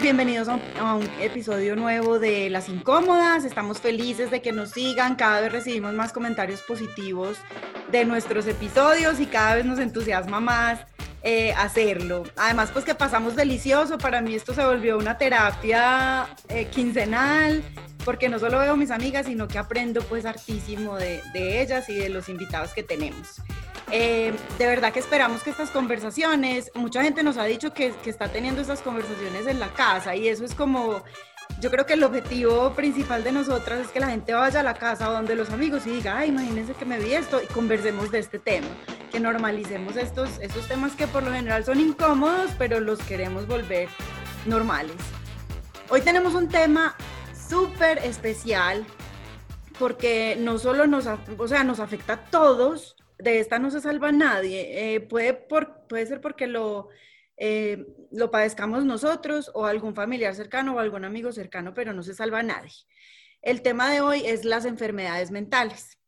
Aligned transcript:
Bienvenidos 0.00 0.48
a 0.48 0.56
un, 0.56 0.62
a 0.78 0.94
un, 0.94 1.08
episodio 1.20 1.74
nuevo 1.74 2.18
de 2.18 2.50
Las 2.50 2.68
Incómodas. 2.68 3.44
Estamos 3.44 3.80
felices 3.80 4.30
de 4.30 4.42
que 4.42 4.52
nos 4.52 4.70
sigan. 4.70 5.16
Cada 5.16 5.40
vez 5.40 5.52
recibimos 5.52 5.94
más 5.94 6.12
comentarios 6.12 6.60
positivos 6.62 7.38
de 7.90 8.04
nuestros 8.04 8.46
episodios 8.46 9.20
y 9.20 9.26
cada 9.26 9.54
vez 9.54 9.64
nos 9.64 9.78
entusiasma 9.78 10.40
más 10.40 10.80
eh, 11.22 11.52
hacerlo. 11.54 12.24
Además, 12.36 12.70
pues 12.72 12.84
que 12.84 12.94
pasamos 12.94 13.36
delicioso. 13.36 13.96
Para 13.96 14.20
mí 14.20 14.34
esto 14.34 14.52
se 14.54 14.64
volvió 14.64 14.98
una 14.98 15.16
terapia 15.16 16.26
eh, 16.48 16.66
quincenal 16.66 17.62
porque 18.04 18.28
no 18.28 18.38
solo 18.38 18.58
veo 18.58 18.72
a 18.72 18.76
mis 18.76 18.90
amigas, 18.90 19.26
sino 19.26 19.48
que 19.48 19.58
aprendo 19.58 20.02
pues 20.02 20.26
hartísimo 20.26 20.96
de, 20.96 21.22
de 21.32 21.62
ellas 21.62 21.88
y 21.88 21.94
de 21.94 22.10
los 22.10 22.28
invitados 22.28 22.72
que 22.72 22.82
tenemos. 22.82 23.40
Eh, 23.92 24.34
de 24.58 24.66
verdad 24.66 24.92
que 24.92 24.98
esperamos 24.98 25.42
que 25.42 25.50
estas 25.50 25.70
conversaciones, 25.70 26.72
mucha 26.74 27.02
gente 27.02 27.22
nos 27.22 27.36
ha 27.36 27.44
dicho 27.44 27.72
que, 27.72 27.92
que, 28.02 28.10
está 28.10 28.28
teniendo 28.28 28.60
estas 28.60 28.82
conversaciones 28.82 29.46
en 29.46 29.60
la 29.60 29.68
casa 29.68 30.16
y 30.16 30.26
eso 30.26 30.44
es 30.44 30.54
como, 30.54 31.04
yo 31.60 31.70
creo 31.70 31.86
que 31.86 31.94
el 31.94 32.02
objetivo 32.02 32.74
principal 32.74 33.22
de 33.22 33.30
nosotras 33.30 33.80
es 33.80 33.88
que 33.88 34.00
la 34.00 34.08
gente 34.08 34.34
vaya 34.34 34.60
a 34.60 34.62
la 34.64 34.74
casa 34.74 35.06
donde 35.06 35.36
los 35.36 35.50
amigos 35.50 35.86
y 35.86 35.90
diga, 35.90 36.18
ay, 36.18 36.30
imagínense 36.30 36.74
que 36.74 36.84
me 36.84 36.98
vi 36.98 37.14
esto 37.14 37.40
y 37.42 37.46
conversemos 37.46 38.10
de 38.10 38.18
este 38.18 38.40
tema, 38.40 38.66
que 39.12 39.20
normalicemos 39.20 39.96
estos, 39.96 40.30
estos 40.40 40.66
temas 40.66 40.96
que 40.96 41.06
por 41.06 41.22
lo 41.22 41.32
general 41.32 41.64
son 41.64 41.78
incómodos, 41.78 42.50
pero 42.58 42.80
los 42.80 42.98
queremos 43.00 43.46
volver 43.46 43.88
normales. 44.46 44.96
Hoy 45.88 46.00
tenemos 46.00 46.34
un 46.34 46.48
tema 46.48 46.96
súper 47.48 47.98
especial 47.98 48.84
porque 49.78 50.36
no 50.38 50.58
solo 50.58 50.86
nos, 50.86 51.06
o 51.38 51.48
sea, 51.48 51.64
nos 51.64 51.80
afecta 51.80 52.14
a 52.14 52.20
todos, 52.24 52.95
de 53.18 53.40
esta 53.40 53.58
no 53.58 53.70
se 53.70 53.80
salva 53.80 54.12
nadie. 54.12 54.94
Eh, 54.94 55.00
puede, 55.00 55.34
por, 55.34 55.86
puede 55.88 56.06
ser 56.06 56.20
porque 56.20 56.46
lo, 56.46 56.88
eh, 57.36 57.86
lo 58.10 58.30
padezcamos 58.30 58.84
nosotros 58.84 59.50
o 59.54 59.66
algún 59.66 59.94
familiar 59.94 60.34
cercano 60.34 60.74
o 60.74 60.78
algún 60.78 61.04
amigo 61.04 61.32
cercano, 61.32 61.74
pero 61.74 61.92
no 61.92 62.02
se 62.02 62.14
salva 62.14 62.42
nadie. 62.42 62.72
El 63.42 63.62
tema 63.62 63.90
de 63.90 64.00
hoy 64.00 64.26
es 64.26 64.44
las 64.44 64.64
enfermedades 64.64 65.30
mentales. 65.30 65.98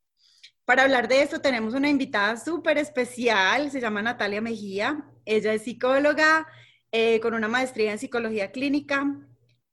Para 0.65 0.83
hablar 0.83 1.09
de 1.09 1.23
esto 1.23 1.41
tenemos 1.41 1.75
una 1.75 1.89
invitada 1.89 2.37
súper 2.37 2.77
especial, 2.78 3.70
se 3.70 3.81
llama 3.81 4.03
Natalia 4.03 4.41
Mejía. 4.41 5.05
Ella 5.25 5.55
es 5.55 5.62
psicóloga 5.62 6.47
eh, 6.93 7.20
con 7.20 7.34
una 7.34 7.48
maestría 7.48 7.93
en 7.93 7.98
psicología 7.98 8.50
clínica, 8.50 9.06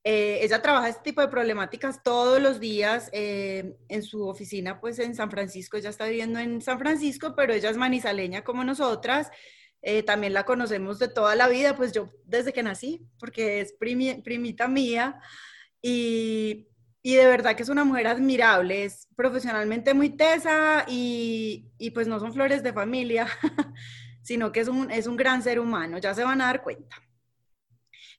eh, 0.07 0.43
ella 0.43 0.61
trabaja 0.61 0.87
este 0.87 1.01
tipo 1.01 1.21
de 1.21 1.29
problemáticas 1.29 2.03
todos 2.03 2.39
los 2.39 2.59
días 2.59 3.09
eh, 3.11 3.75
en 3.89 4.03
su 4.03 4.27
oficina, 4.27 4.79
pues 4.79 4.99
en 4.99 5.15
San 5.15 5.31
Francisco. 5.31 5.77
Ella 5.77 5.89
está 5.89 6.05
viviendo 6.05 6.37
en 6.37 6.61
San 6.61 6.77
Francisco, 6.77 7.33
pero 7.35 7.53
ella 7.53 7.71
es 7.71 7.77
manizaleña 7.77 8.43
como 8.43 8.63
nosotras. 8.63 9.31
Eh, 9.81 10.03
también 10.03 10.33
la 10.33 10.45
conocemos 10.45 10.99
de 10.99 11.07
toda 11.07 11.35
la 11.35 11.47
vida, 11.47 11.75
pues 11.75 11.91
yo 11.91 12.11
desde 12.23 12.53
que 12.53 12.61
nací, 12.61 13.01
porque 13.17 13.61
es 13.61 13.73
primita 13.73 14.67
mía. 14.67 15.19
Y, 15.81 16.67
y, 17.01 17.15
de 17.15 17.25
verdad 17.25 17.55
que 17.55 17.63
es 17.63 17.69
una 17.69 17.83
mujer 17.83 18.05
admirable, 18.05 18.85
es 18.85 19.07
profesionalmente 19.15 19.95
muy 19.95 20.09
tesa 20.11 20.85
y, 20.87 21.65
y 21.79 21.91
pues 21.91 22.07
no 22.07 22.19
son 22.19 22.31
flores 22.31 22.61
de 22.61 22.73
familia, 22.73 23.27
sino 24.21 24.51
que 24.51 24.59
es 24.59 24.67
un, 24.67 24.91
es 24.91 25.07
un 25.07 25.17
gran 25.17 25.41
ser 25.41 25.59
humano, 25.59 25.97
ya 25.97 26.13
se 26.13 26.23
van 26.23 26.41
a 26.41 26.45
dar 26.45 26.61
cuenta. 26.61 27.04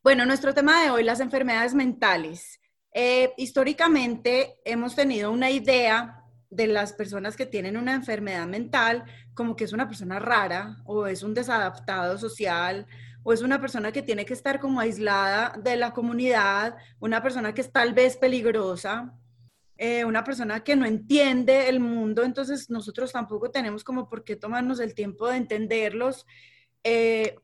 Bueno, 0.07 0.25
nuestro 0.25 0.55
tema 0.55 0.85
de 0.85 0.91
hoy, 0.91 1.03
las 1.03 1.19
enfermedades 1.19 1.75
mentales. 1.75 2.61
Eh, 2.95 3.33
históricamente 3.37 4.55
hemos 4.65 4.95
tenido 4.95 5.33
una 5.33 5.51
idea 5.51 6.23
de 6.49 6.69
las 6.69 6.93
personas 6.93 7.37
que 7.37 7.45
tienen 7.45 7.77
una 7.77 7.93
enfermedad 7.93 8.47
mental 8.47 9.03
como 9.35 9.57
que 9.57 9.65
es 9.65 9.73
una 9.73 9.89
persona 9.89 10.21
rara 10.21 10.77
o 10.85 11.09
es 11.09 11.25
un 11.25 11.35
desadaptado 11.35 12.19
social 12.19 12.87
o 13.25 13.33
es 13.33 13.43
una 13.43 13.61
persona 13.61 13.91
que 13.91 14.01
tiene 14.01 14.25
que 14.25 14.35
estar 14.35 14.61
como 14.61 14.79
aislada 14.79 15.59
de 15.61 15.75
la 15.75 15.93
comunidad, 15.93 16.77
una 17.01 17.21
persona 17.21 17.53
que 17.53 17.63
es 17.63 17.73
tal 17.73 17.93
vez 17.93 18.17
peligrosa, 18.17 19.13
eh, 19.77 20.05
una 20.05 20.23
persona 20.23 20.63
que 20.63 20.77
no 20.77 20.87
entiende 20.87 21.69
el 21.69 21.81
mundo, 21.81 22.23
entonces 22.23 22.71
nosotros 22.71 23.11
tampoco 23.11 23.51
tenemos 23.51 23.83
como 23.83 24.09
por 24.09 24.23
qué 24.23 24.37
tomarnos 24.37 24.79
el 24.79 24.95
tiempo 24.95 25.27
de 25.27 25.39
entenderlos. 25.39 26.27
Eh, 26.85 27.41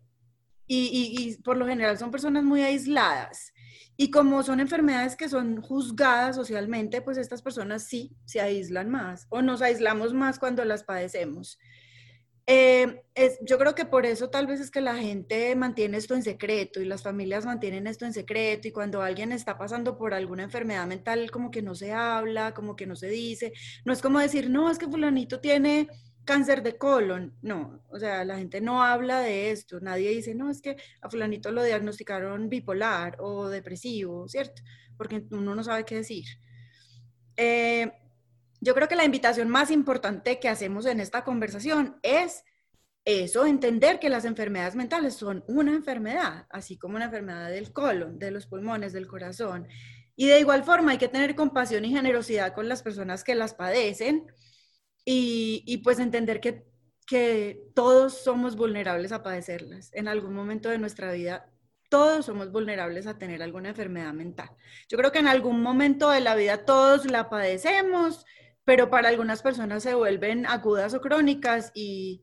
y, 0.74 1.36
por 1.42 1.56
lo 1.56 1.66
general 1.66 1.98
son 1.98 2.10
personas 2.10 2.44
muy 2.44 2.62
aisladas. 2.62 3.52
Y 3.96 4.10
como 4.10 4.42
son 4.42 4.60
enfermedades 4.60 5.16
que 5.16 5.28
son 5.28 5.60
juzgadas 5.60 6.36
socialmente, 6.36 7.02
pues 7.02 7.18
estas 7.18 7.42
personas 7.42 7.84
sí 7.84 8.16
se 8.24 8.40
aíslan 8.40 8.88
más 8.90 9.26
o 9.28 9.42
nos 9.42 9.60
aislamos 9.60 10.14
más 10.14 10.38
cuando 10.38 10.64
las 10.64 10.82
padecemos. 10.82 11.58
Eh, 12.46 13.02
es, 13.14 13.38
yo 13.42 13.56
creo 13.56 13.76
que 13.76 13.84
por 13.84 14.04
eso 14.04 14.28
tal 14.28 14.48
vez 14.48 14.58
es 14.58 14.72
que 14.72 14.80
la 14.80 14.96
gente 14.96 15.54
mantiene 15.54 15.96
esto 15.96 16.16
en 16.16 16.24
secreto 16.24 16.80
y 16.80 16.84
las 16.84 17.02
familias 17.02 17.46
mantienen 17.46 17.86
esto 17.86 18.04
en 18.04 18.12
secreto 18.12 18.66
y 18.66 18.72
cuando 18.72 19.00
alguien 19.00 19.30
está 19.30 19.56
pasando 19.56 19.96
por 19.96 20.12
alguna 20.12 20.42
enfermedad 20.42 20.86
mental 20.88 21.30
como 21.30 21.52
que 21.52 21.62
no 21.62 21.76
se 21.76 21.92
habla, 21.92 22.52
como 22.52 22.74
que 22.74 22.86
no 22.86 22.96
se 22.96 23.08
dice, 23.08 23.52
no 23.84 23.92
es 23.92 24.02
como 24.02 24.18
decir, 24.18 24.50
no, 24.50 24.70
es 24.70 24.78
que 24.78 24.88
fulanito 24.88 25.38
tiene 25.38 25.88
cáncer 26.24 26.62
de 26.62 26.76
colon. 26.76 27.36
No, 27.42 27.82
o 27.90 27.98
sea, 27.98 28.24
la 28.24 28.38
gente 28.38 28.60
no 28.60 28.82
habla 28.82 29.20
de 29.20 29.50
esto. 29.50 29.80
Nadie 29.80 30.10
dice, 30.10 30.34
no, 30.34 30.50
es 30.50 30.60
que 30.60 30.76
a 31.00 31.10
fulanito 31.10 31.50
lo 31.50 31.62
diagnosticaron 31.62 32.48
bipolar 32.48 33.16
o 33.20 33.48
depresivo, 33.48 34.28
¿cierto? 34.28 34.62
Porque 34.96 35.24
uno 35.30 35.54
no 35.54 35.64
sabe 35.64 35.84
qué 35.84 35.96
decir. 35.96 36.24
Eh, 37.36 37.90
yo 38.60 38.74
creo 38.74 38.88
que 38.88 38.96
la 38.96 39.04
invitación 39.04 39.48
más 39.48 39.70
importante 39.70 40.38
que 40.38 40.48
hacemos 40.48 40.86
en 40.86 41.00
esta 41.00 41.24
conversación 41.24 41.98
es 42.02 42.44
eso, 43.04 43.46
entender 43.46 43.98
que 43.98 44.08
las 44.08 44.24
enfermedades 44.24 44.76
mentales 44.76 45.14
son 45.14 45.42
una 45.48 45.72
enfermedad, 45.72 46.46
así 46.50 46.78
como 46.78 46.94
una 46.94 47.06
enfermedad 47.06 47.50
del 47.50 47.72
colon, 47.72 48.20
de 48.20 48.30
los 48.30 48.46
pulmones, 48.46 48.92
del 48.92 49.08
corazón. 49.08 49.66
Y 50.14 50.28
de 50.28 50.38
igual 50.38 50.62
forma 50.62 50.92
hay 50.92 50.98
que 50.98 51.08
tener 51.08 51.34
compasión 51.34 51.84
y 51.84 51.90
generosidad 51.90 52.54
con 52.54 52.68
las 52.68 52.82
personas 52.84 53.24
que 53.24 53.34
las 53.34 53.54
padecen 53.54 54.26
y, 55.04 55.78
pues 55.78 55.98
entender 55.98 56.40
que, 56.40 56.64
que 57.06 57.60
todos 57.74 58.22
somos 58.22 58.56
vulnerables 58.56 59.12
a 59.12 59.22
padecerlas. 59.22 59.90
En 59.92 60.08
algún 60.08 60.34
momento 60.34 60.68
de 60.68 60.78
nuestra 60.78 61.12
vida, 61.12 61.50
todos 61.88 62.26
somos 62.26 62.50
vulnerables 62.52 63.06
a 63.06 63.18
tener 63.18 63.42
alguna 63.42 63.70
enfermedad 63.70 64.12
mental. 64.12 64.50
Yo 64.88 64.96
creo 64.96 65.12
que 65.12 65.18
en 65.18 65.28
algún 65.28 65.62
momento 65.62 66.10
de 66.10 66.20
la 66.20 66.34
vida 66.34 66.64
todos 66.64 67.10
la 67.10 67.28
padecemos, 67.28 68.24
pero 68.64 68.90
para 68.90 69.08
algunas 69.08 69.42
personas 69.42 69.82
se 69.82 69.94
vuelven 69.94 70.46
agudas 70.46 70.94
o 70.94 71.00
crónicas 71.00 71.72
y, 71.74 72.22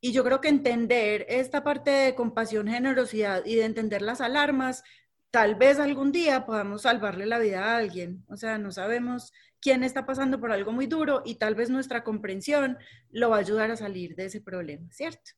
y 0.00 0.12
yo 0.12 0.24
creo 0.24 0.40
que 0.40 0.48
entender 0.48 1.26
esta 1.28 1.62
parte 1.62 1.90
de 1.90 2.14
compasión, 2.14 2.68
generosidad 2.68 3.44
y 3.44 3.56
de 3.56 3.64
entender 3.64 4.00
las 4.00 4.20
alarmas, 4.20 4.82
tal 5.30 5.54
vez 5.54 5.78
algún 5.78 6.12
día 6.12 6.46
podamos 6.46 6.82
salvarle 6.82 7.26
la 7.26 7.38
vida 7.38 7.64
a 7.64 7.76
alguien. 7.76 8.24
O 8.28 8.36
sea, 8.36 8.58
no 8.58 8.72
sabemos 8.72 9.32
quién 9.60 9.84
está 9.84 10.06
pasando 10.06 10.40
por 10.40 10.52
algo 10.52 10.72
muy 10.72 10.86
duro 10.86 11.22
y 11.24 11.36
tal 11.36 11.54
vez 11.54 11.70
nuestra 11.70 12.02
comprensión 12.02 12.78
lo 13.10 13.30
va 13.30 13.36
a 13.36 13.40
ayudar 13.40 13.70
a 13.70 13.76
salir 13.76 14.16
de 14.16 14.26
ese 14.26 14.40
problema, 14.40 14.90
¿cierto? 14.90 15.32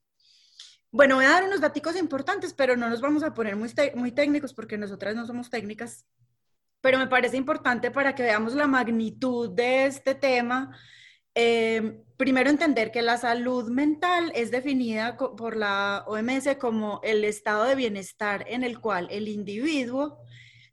Bueno, 0.91 1.17
voy 1.17 1.25
a 1.25 1.31
dar 1.31 1.45
unos 1.45 1.61
datos 1.61 1.97
importantes, 1.97 2.53
pero 2.53 2.77
no 2.77 2.91
nos 2.91 3.01
vamos 3.01 3.23
a 3.23 3.33
poner 3.33 3.57
muy, 3.57 3.71
muy 3.95 4.13
técnicos 4.13 4.53
porque 4.53 4.77
nosotras 4.77 5.17
no 5.17 5.27
somos 5.27 5.49
técnicas, 5.49 6.07
pero 6.83 6.99
me 6.99 7.07
parece 7.07 7.39
importante 7.39 7.91
para 7.91 8.15
que 8.15 8.23
veamos 8.23 8.55
la 8.55 8.67
magnitud 8.67 9.51
de 9.51 9.87
este 9.87 10.15
tema. 10.15 10.77
Eh, 11.35 12.05
primero 12.19 12.51
entender 12.51 12.93
que 12.93 13.01
la 13.01 13.17
salud 13.17 13.71
mental 13.71 14.33
es 14.35 14.51
definida 14.51 15.17
por 15.17 15.57
la 15.57 16.05
OMS 16.07 16.57
como 16.59 17.01
el 17.03 17.25
estado 17.25 17.65
de 17.65 17.75
bienestar 17.75 18.45
en 18.47 18.63
el 18.63 18.79
cual 18.79 19.09
el 19.11 19.29
individuo 19.29 20.19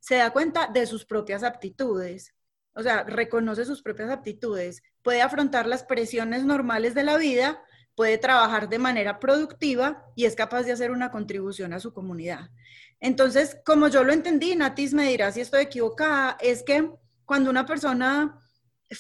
se 0.02 0.16
da 0.16 0.32
cuenta 0.32 0.68
de 0.68 0.86
sus 0.86 1.06
propias 1.06 1.44
aptitudes, 1.44 2.36
o 2.80 2.84
sea, 2.84 3.04
reconoce 3.04 3.66
sus 3.66 3.82
propias 3.82 4.10
aptitudes, 4.10 4.84
puede 5.02 5.22
afrontar 5.22 5.68
las 5.68 5.84
presiones 5.84 6.46
normales 6.46 6.94
de 6.94 7.04
la 7.04 7.18
vida, 7.18 7.62
puede 7.94 8.18
trabajar 8.18 8.70
de 8.70 8.80
manera 8.80 9.20
productiva 9.20 10.06
y 10.16 10.24
es 10.24 10.34
capaz 10.34 10.64
de 10.64 10.72
hacer 10.72 10.92
una 10.92 11.12
contribución 11.12 11.74
a 11.74 11.82
su 11.82 11.94
comunidad. 11.94 12.50
Entonces, 13.02 13.58
como 13.66 13.90
yo 13.90 14.06
lo 14.06 14.14
entendí, 14.14 14.56
Natis 14.56 14.94
me 14.94 15.10
dirá 15.10 15.30
si 15.34 15.42
estoy 15.42 15.64
equivocada, 15.64 16.38
es 16.40 16.64
que 16.64 16.90
cuando 17.26 17.50
una 17.50 17.66
persona 17.66 18.40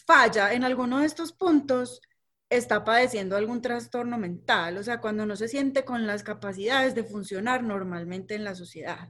falla 0.06 0.51
en 0.51 0.65
alguno 0.65 1.00
de 1.00 1.06
estos 1.06 1.31
puntos, 1.31 2.01
está 2.50 2.83
padeciendo 2.83 3.38
algún 3.38 3.62
trastorno 3.62 4.18
mental, 4.18 4.77
o 4.77 4.83
sea, 4.83 5.00
cuando 5.00 5.25
no 5.25 5.38
se 5.38 5.48
siente 5.48 5.86
con 5.86 6.06
las 6.06 6.24
capacidades 6.24 6.95
de 6.95 7.06
funcionar 7.06 7.63
normalmente 7.63 8.36
en 8.36 8.44
la 8.44 8.56
sociedad. 8.56 9.07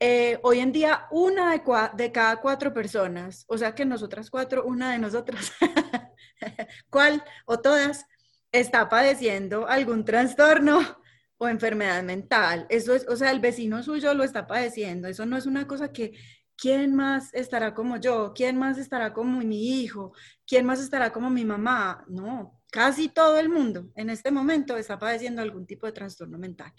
Eh, 0.00 0.38
hoy 0.42 0.60
en 0.60 0.72
día 0.72 1.06
una 1.10 1.52
de, 1.52 1.62
de, 1.94 2.10
cada 2.10 2.40
cuatro 2.40 2.72
personas, 2.72 3.44
o 3.48 3.58
sea 3.58 3.74
que 3.74 3.84
nosotras 3.84 4.30
cuatro, 4.30 4.64
una 4.64 4.92
de 4.92 4.98
nosotras, 4.98 5.52
¿cuál 6.90 7.22
o 7.44 7.60
todas, 7.60 8.06
está 8.52 8.88
padeciendo 8.88 9.68
algún 9.68 10.04
trastorno 10.04 10.80
o 11.38 11.48
enfermedad 11.48 12.02
mental. 12.02 12.66
Eso 12.68 12.94
es, 12.94 13.06
o 13.08 13.16
sea, 13.16 13.30
el 13.30 13.40
vecino 13.40 13.82
suyo 13.82 14.14
lo 14.14 14.24
está 14.24 14.46
padeciendo. 14.46 15.08
Eso 15.08 15.24
no 15.26 15.36
es 15.36 15.46
una 15.46 15.66
cosa 15.66 15.92
que, 15.92 16.12
¿quién 16.56 16.94
más 16.94 17.32
estará 17.32 17.74
como 17.74 17.96
yo? 17.96 18.32
¿Quién 18.34 18.58
más 18.58 18.78
estará 18.78 19.12
como 19.12 19.40
mi 19.40 19.80
hijo? 19.80 20.12
¿Quién 20.46 20.66
más 20.66 20.80
estará 20.80 21.12
como 21.12 21.30
mi 21.30 21.44
mamá? 21.44 22.04
No, 22.08 22.60
casi 22.70 23.08
todo 23.08 23.38
el 23.38 23.48
mundo 23.48 23.90
en 23.94 24.10
este 24.10 24.30
momento 24.30 24.76
está 24.76 24.98
padeciendo 24.98 25.40
algún 25.40 25.66
tipo 25.66 25.86
de 25.86 25.92
trastorno 25.92 26.38
mental. 26.38 26.72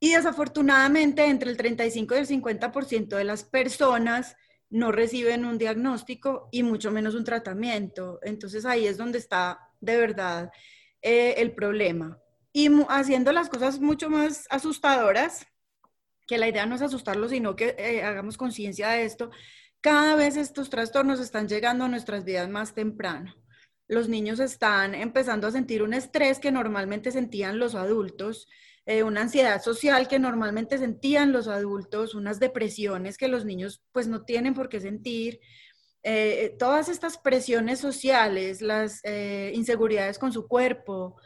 Y 0.00 0.12
desafortunadamente, 0.12 1.24
entre 1.24 1.50
el 1.50 1.56
35 1.56 2.14
y 2.14 2.18
el 2.18 2.26
50% 2.26 3.16
de 3.16 3.24
las 3.24 3.44
personas 3.44 4.36
no 4.70 4.92
reciben 4.92 5.44
un 5.44 5.58
diagnóstico 5.58 6.48
y 6.52 6.62
mucho 6.62 6.90
menos 6.90 7.14
un 7.14 7.24
tratamiento. 7.24 8.20
Entonces 8.22 8.64
ahí 8.64 8.86
es 8.86 8.96
donde 8.96 9.18
está 9.18 9.58
de 9.80 9.96
verdad 9.96 10.52
eh, 11.02 11.34
el 11.38 11.52
problema. 11.52 12.18
Y 12.52 12.70
haciendo 12.88 13.32
las 13.32 13.48
cosas 13.48 13.80
mucho 13.80 14.10
más 14.10 14.46
asustadoras, 14.50 15.46
que 16.26 16.38
la 16.38 16.48
idea 16.48 16.66
no 16.66 16.74
es 16.74 16.82
asustarlos, 16.82 17.30
sino 17.30 17.56
que 17.56 17.74
eh, 17.78 18.02
hagamos 18.02 18.36
conciencia 18.36 18.90
de 18.90 19.04
esto, 19.04 19.30
cada 19.80 20.16
vez 20.16 20.36
estos 20.36 20.70
trastornos 20.70 21.20
están 21.20 21.48
llegando 21.48 21.84
a 21.84 21.88
nuestras 21.88 22.24
vidas 22.24 22.48
más 22.48 22.74
temprano. 22.74 23.34
Los 23.86 24.08
niños 24.08 24.38
están 24.38 24.94
empezando 24.94 25.46
a 25.46 25.52
sentir 25.52 25.82
un 25.82 25.94
estrés 25.94 26.38
que 26.40 26.52
normalmente 26.52 27.10
sentían 27.10 27.58
los 27.58 27.74
adultos, 27.74 28.48
eh, 28.88 29.02
una 29.02 29.20
ansiedad 29.20 29.60
social 29.60 30.08
que 30.08 30.18
normalmente 30.18 30.78
sentían 30.78 31.30
los 31.30 31.46
adultos, 31.46 32.14
unas 32.14 32.40
depresiones 32.40 33.18
que 33.18 33.28
los 33.28 33.44
niños 33.44 33.82
pues 33.92 34.08
no 34.08 34.24
tienen 34.24 34.54
por 34.54 34.70
qué 34.70 34.80
sentir. 34.80 35.40
Eh, 36.02 36.56
todas 36.58 36.88
estas 36.88 37.18
presiones 37.18 37.80
sociales, 37.80 38.62
las 38.62 39.00
eh, 39.04 39.52
inseguridades 39.54 40.18
con 40.18 40.32
su 40.32 40.48
cuerpo, 40.48 41.16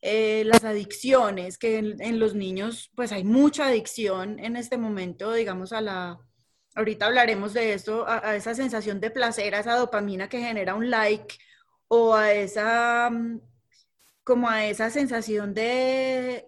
las 0.00 0.62
adicciones, 0.62 1.58
que 1.58 1.78
en, 1.78 2.20
los 2.20 2.36
niños 2.36 2.92
pues 2.94 3.10
hay 3.10 3.24
mucha 3.24 3.66
adicción 3.66 4.38
en 4.38 4.54
este 4.54 4.78
momento, 4.78 5.32
digamos 5.32 5.72
a 5.72 5.80
la, 5.80 6.20
ahorita 6.76 7.06
hablaremos 7.06 7.52
de 7.52 7.72
esto, 7.72 8.06
a, 8.06 8.36
esa 8.36 8.54
sensación 8.54 9.00
de 9.00 9.10
placer, 9.10 9.56
a 9.56 9.60
esa 9.60 9.74
dopamina 9.74 10.28
que 10.28 10.38
genera 10.40 10.76
un 10.76 10.88
like 10.88 11.36
o 11.88 12.14
a 12.14 12.32
esa, 12.32 13.10
mm, 13.10 13.40
como 14.28 14.46
a 14.46 14.66
esa 14.66 14.90
sensación 14.90 15.54
de, 15.54 16.44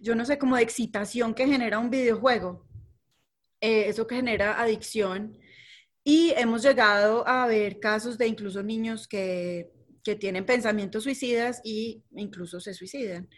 yo 0.00 0.14
no 0.14 0.24
sé, 0.24 0.38
como 0.38 0.56
de 0.56 0.62
excitación 0.62 1.34
que 1.34 1.46
genera 1.46 1.78
un 1.78 1.90
videojuego. 1.90 2.66
Eh, 3.60 3.84
eso 3.88 4.06
que 4.06 4.16
genera 4.16 4.58
adicción. 4.58 5.38
Y 6.02 6.30
hemos 6.38 6.62
llegado 6.62 7.28
a 7.28 7.46
ver 7.46 7.80
casos 7.80 8.16
de 8.16 8.26
incluso 8.26 8.62
niños 8.62 9.06
que, 9.06 9.74
que 10.02 10.16
tienen 10.16 10.46
pensamientos 10.46 11.04
suicidas 11.04 11.60
e 11.66 12.02
incluso 12.12 12.60
se 12.60 12.72
suicidan. 12.72 13.28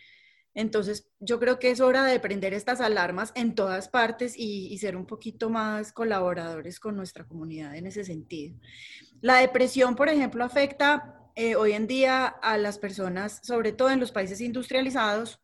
Entonces, 0.54 1.10
yo 1.18 1.40
creo 1.40 1.58
que 1.58 1.72
es 1.72 1.80
hora 1.80 2.04
de 2.04 2.20
prender 2.20 2.54
estas 2.54 2.80
alarmas 2.80 3.32
en 3.34 3.56
todas 3.56 3.88
partes 3.88 4.34
y, 4.36 4.78
ser 4.78 4.96
un 4.96 5.06
poquito 5.06 5.50
más 5.50 5.92
colaboradores 5.92 6.78
con 6.78 6.94
nuestra 6.94 7.26
comunidad 7.26 7.74
en 7.74 7.88
ese 7.88 8.04
sentido. 8.04 8.54
La 9.20 9.38
depresión, 9.38 9.96
por 9.96 10.08
ejemplo, 10.08 10.44
afecta 10.44 11.21
eh, 11.34 11.56
hoy 11.56 11.72
en 11.72 11.86
día 11.86 12.26
a 12.26 12.58
las 12.58 12.78
personas, 12.78 13.40
sobre 13.42 13.72
todo 13.72 13.90
en 13.90 14.00
los 14.00 14.12
países 14.12 14.40
industrializados, 14.40 15.40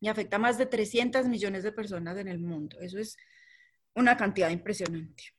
y 0.00 0.08
afecta 0.08 0.36
a 0.36 0.38
más 0.40 0.58
de 0.58 0.66
300 0.66 1.26
millones 1.28 1.62
de 1.62 1.72
personas 1.72 2.18
en 2.18 2.28
el 2.28 2.38
mundo. 2.38 2.78
Eso 2.80 2.98
es 2.98 3.16
una 3.94 4.16
cantidad 4.16 4.50
impresionante. 4.50 5.34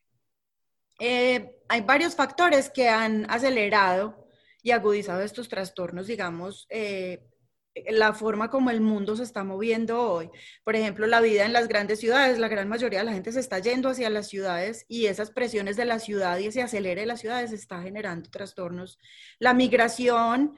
Eh, 1.00 1.58
hay 1.68 1.82
varios 1.82 2.16
factores 2.16 2.70
que 2.70 2.90
han 2.90 3.30
acelerado 3.30 4.28
y 4.64 4.72
agudizado 4.72 5.22
estos 5.22 5.50
trastornos, 5.50 6.08
digamos, 6.08 6.66
eh, 6.70 7.28
la 7.90 8.14
forma 8.14 8.50
como 8.50 8.70
el 8.70 8.82
mundo 8.82 9.16
se 9.16 9.24
está 9.24 9.44
moviendo 9.44 10.02
hoy. 10.02 10.30
Por 10.64 10.76
ejemplo, 10.76 11.08
la 11.08 11.22
vida 11.22 11.46
en 11.46 11.54
las 11.54 11.68
grandes 11.68 12.00
ciudades, 12.00 12.40
la 12.40 12.48
gran 12.48 12.70
mayoría 12.70 13.00
de 13.00 13.06
la 13.06 13.14
gente 13.14 13.32
se 13.32 13.40
está 13.40 13.60
yendo 13.60 13.90
hacia 13.90 14.10
las 14.10 14.28
ciudades 14.28 14.86
y 14.88 15.08
esas 15.08 15.32
presiones 15.32 15.76
de 15.76 15.86
la 15.86 16.00
ciudad 16.00 16.38
y 16.40 16.48
ese 16.48 16.62
acelere 16.62 17.02
de 17.02 17.08
las 17.08 17.20
ciudades 17.22 17.52
está 17.52 17.82
generando 17.82 18.30
trastornos. 18.30 18.98
La 19.40 19.54
migración, 19.54 20.56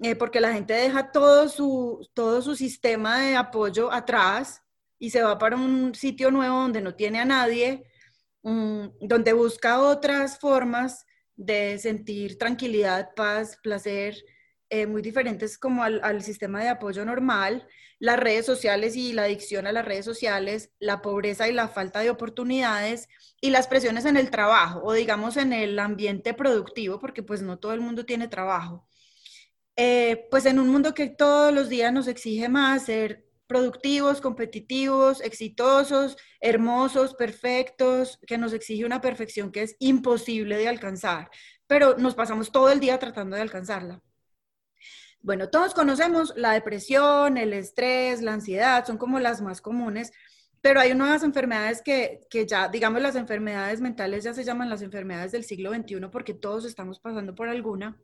eh, 0.00 0.14
porque 0.14 0.40
la 0.40 0.52
gente 0.52 0.74
deja 0.74 1.10
todo 1.10 1.48
su, 1.48 2.08
todo 2.14 2.40
su 2.42 2.54
sistema 2.54 3.20
de 3.20 3.36
apoyo 3.36 3.92
atrás 3.92 4.62
y 4.98 5.10
se 5.10 5.22
va 5.22 5.38
para 5.38 5.56
un 5.56 5.94
sitio 5.94 6.30
nuevo 6.30 6.56
donde 6.60 6.80
no 6.80 6.94
tiene 6.94 7.20
a 7.20 7.24
nadie, 7.24 7.84
mm, 8.42 8.86
donde 9.00 9.32
busca 9.32 9.80
otras 9.80 10.38
formas 10.38 11.04
de 11.36 11.78
sentir 11.78 12.38
tranquilidad, 12.38 13.10
paz, 13.16 13.58
placer, 13.62 14.16
eh, 14.74 14.88
muy 14.88 15.02
diferentes 15.02 15.56
como 15.56 15.84
al, 15.84 16.22
sistema 16.22 16.60
de 16.60 16.68
apoyo 16.68 17.04
normal, 17.04 17.68
las 18.00 18.18
redes 18.18 18.44
sociales 18.44 18.96
y 18.96 19.12
la 19.12 19.22
adicción 19.22 19.68
a 19.68 19.72
las 19.72 19.84
redes 19.84 20.04
sociales, 20.04 20.72
la 20.80 21.00
pobreza 21.00 21.48
y 21.48 21.52
la 21.52 21.68
falta 21.68 22.00
de 22.00 22.10
oportunidades 22.10 23.08
y 23.40 23.50
las 23.50 23.68
presiones 23.68 24.04
en 24.04 24.16
el 24.16 24.30
trabajo 24.30 24.80
o 24.82 24.92
digamos 24.92 25.36
en 25.36 25.52
el 25.52 25.78
ambiente 25.78 26.34
productivo, 26.34 26.98
porque 26.98 27.22
pues 27.22 27.40
no 27.40 27.60
todo 27.60 27.72
el 27.72 27.80
mundo 27.82 28.04
tiene 28.04 28.26
trabajo. 28.26 28.88
Eh, 29.76 30.26
pues 30.28 30.44
en 30.46 30.58
un 30.58 30.68
mundo 30.70 30.92
que 30.92 31.08
todos 31.08 31.52
los 31.54 31.68
días 31.68 31.92
nos 31.92 32.08
exige 32.08 32.48
más 32.48 32.86
ser 32.86 33.26
productivos, 33.46 34.20
competitivos, 34.20 35.20
exitosos, 35.20 36.16
hermosos, 36.40 37.14
perfectos, 37.14 38.18
que 38.26 38.38
nos 38.38 38.52
exige 38.52 38.84
una 38.84 39.00
perfección 39.00 39.52
que 39.52 39.62
es 39.62 39.76
imposible 39.78 40.56
de 40.56 40.66
alcanzar, 40.66 41.30
pero 41.68 41.96
nos 41.96 42.16
pasamos 42.16 42.50
todo 42.50 42.70
el 42.70 42.80
día 42.80 42.98
tratando 42.98 43.36
de 43.36 43.42
alcanzarla. 43.42 44.02
Bueno, 45.24 45.48
todos 45.48 45.72
conocemos 45.72 46.34
la 46.36 46.52
depresión, 46.52 47.38
el 47.38 47.54
estrés, 47.54 48.20
la 48.20 48.34
ansiedad, 48.34 48.84
son 48.84 48.98
como 48.98 49.18
las 49.20 49.40
más 49.40 49.62
comunes, 49.62 50.12
pero 50.60 50.80
hay 50.80 50.94
nuevas 50.94 51.22
enfermedades 51.22 51.80
que, 51.80 52.20
ya, 52.46 52.68
digamos, 52.68 53.00
las 53.00 53.16
enfermedades 53.16 53.80
mentales 53.80 54.22
ya 54.22 54.34
se 54.34 54.44
llaman 54.44 54.68
las 54.68 54.82
enfermedades 54.82 55.32
del 55.32 55.44
siglo 55.44 55.72
XXI 55.72 56.08
porque 56.12 56.34
todos 56.34 56.66
estamos 56.66 57.00
pasando 57.00 57.34
por 57.34 57.48
alguna. 57.48 57.98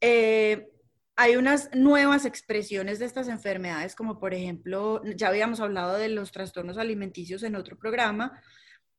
Eh, 0.00 0.68
hay 1.14 1.36
unas 1.36 1.70
nuevas 1.74 2.24
expresiones 2.24 2.98
de 2.98 3.04
estas 3.04 3.28
enfermedades, 3.28 3.94
como 3.94 4.18
por 4.18 4.34
ejemplo, 4.34 5.00
ya 5.14 5.28
habíamos 5.28 5.60
hablado 5.60 5.96
de 5.96 6.08
los 6.08 6.32
trastornos 6.32 6.76
alimenticios 6.76 7.44
en 7.44 7.54
otro 7.54 7.78
programa, 7.78 8.42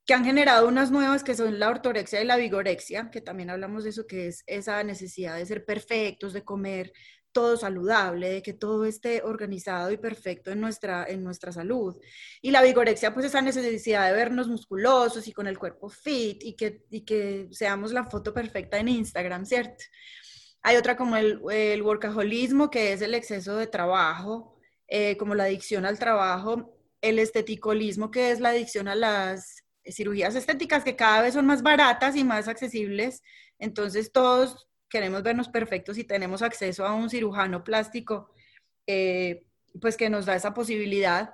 que 0.05 0.13
han 0.13 0.23
generado 0.23 0.69
unas 0.69 0.91
nuevas 0.91 1.25
que 1.25 1.35
son 1.35 1.59
la 1.59 1.67
ortorexia 1.67 2.21
y 2.21 2.25
la 2.25 2.37
vigorexia, 2.37 3.11
que 3.11 3.19
también 3.19 3.49
hablamos 3.49 3.83
de 3.83 3.89
eso, 3.89 4.07
que 4.07 4.27
es 4.27 4.45
esa 4.47 4.81
necesidad 4.85 5.35
de 5.35 5.45
ser 5.45 5.65
perfectos, 5.65 6.31
de 6.31 6.45
comer 6.45 6.93
todo 7.33 7.57
saludable, 7.57 8.29
de 8.29 8.41
que 8.41 8.53
todo 8.53 8.85
esté 8.85 9.21
organizado 9.23 9.91
y 9.91 9.97
perfecto 9.97 10.51
en 10.51 10.61
nuestra, 10.61 11.05
en 11.07 11.23
nuestra 11.23 11.51
salud. 11.51 11.99
Y 12.41 12.51
la 12.51 12.61
vigorexia, 12.61 13.13
pues 13.13 13.25
esa 13.25 13.41
necesidad 13.41 14.07
de 14.07 14.13
vernos 14.13 14.47
musculosos 14.47 15.27
y 15.27 15.33
con 15.33 15.47
el 15.47 15.57
cuerpo 15.57 15.89
fit 15.89 16.41
y 16.43 16.53
que, 16.55 16.85
y 16.89 17.01
que 17.01 17.49
seamos 17.51 17.91
la 17.91 18.05
foto 18.05 18.33
perfecta 18.33 18.77
en 18.77 18.87
Instagram, 18.87 19.45
¿cierto? 19.45 19.83
Hay 20.61 20.77
otra 20.77 20.95
como 20.95 21.17
el, 21.17 21.41
el 21.51 21.81
workaholismo, 21.81 22.69
que 22.69 22.93
es 22.93 23.01
el 23.01 23.15
exceso 23.15 23.57
de 23.57 23.67
trabajo, 23.67 24.57
eh, 24.87 25.17
como 25.17 25.35
la 25.35 25.45
adicción 25.45 25.85
al 25.85 25.99
trabajo, 25.99 26.77
el 27.01 27.19
esteticolismo, 27.19 28.11
que 28.11 28.31
es 28.31 28.39
la 28.39 28.49
adicción 28.49 28.87
a 28.87 28.95
las 28.95 29.63
cirugías 29.85 30.35
estéticas, 30.35 30.83
que 30.83 30.95
cada 30.95 31.21
vez 31.21 31.33
son 31.33 31.45
más 31.45 31.61
baratas 31.63 32.15
y 32.15 32.23
más 32.23 32.47
accesibles. 32.47 33.21
Entonces 33.59 34.11
todos 34.11 34.69
queremos 34.93 35.23
vernos 35.23 35.49
perfectos 35.49 35.97
y 35.97 36.03
tenemos 36.03 36.43
acceso 36.43 36.85
a 36.85 36.93
un 36.93 37.09
cirujano 37.09 37.63
plástico, 37.63 38.29
eh, 38.85 39.47
pues 39.81 39.97
que 39.97 40.07
nos 40.07 40.27
da 40.27 40.35
esa 40.35 40.53
posibilidad. 40.53 41.33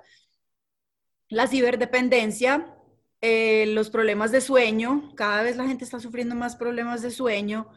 La 1.28 1.46
ciberdependencia, 1.46 2.74
eh, 3.20 3.66
los 3.66 3.90
problemas 3.90 4.32
de 4.32 4.40
sueño, 4.40 5.12
cada 5.14 5.42
vez 5.42 5.58
la 5.58 5.66
gente 5.66 5.84
está 5.84 6.00
sufriendo 6.00 6.34
más 6.34 6.56
problemas 6.56 7.02
de 7.02 7.10
sueño. 7.10 7.68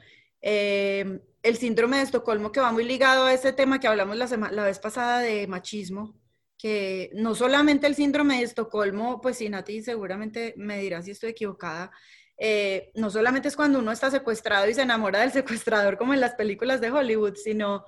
Eh, 0.42 1.20
el 1.42 1.58
síndrome 1.58 1.98
de 1.98 2.04
Estocolmo, 2.04 2.54
que 2.54 2.62
va 2.62 2.72
muy 2.72 2.86
ligado 2.86 3.26
a 3.26 3.34
ese 3.34 3.52
tema 3.52 3.82
que 3.82 3.90
hablamos 3.90 4.16
la, 4.16 4.28
la 4.52 4.64
vez 4.64 4.80
pasada 4.80 5.20
de 5.20 5.48
machismo, 5.48 6.18
que 6.58 7.12
no 7.14 7.36
solamente 7.36 7.88
el 7.88 7.96
síndrome 7.96 8.38
de 8.38 8.44
Estocolmo, 8.44 9.20
pues 9.20 9.38
sí, 9.38 9.50
Nati 9.50 9.84
seguramente 9.84 10.54
me 10.56 10.80
dirá 10.80 11.02
si 11.02 11.12
estoy 11.12 11.32
equivocada, 11.32 11.92
eh, 12.38 12.92
no 12.96 13.10
solamente 13.10 13.48
es 13.48 13.56
cuando 13.56 13.80
uno 13.80 13.92
está 13.92 14.10
secuestrado 14.12 14.68
y 14.68 14.74
se 14.74 14.82
enamora 14.82 15.22
del 15.22 15.32
secuestrador 15.32 15.98
como 15.98 16.14
en 16.14 16.22
las 16.22 16.36
películas 16.36 16.82
de 16.82 16.92
Hollywood, 16.92 17.36
sino 17.36 17.86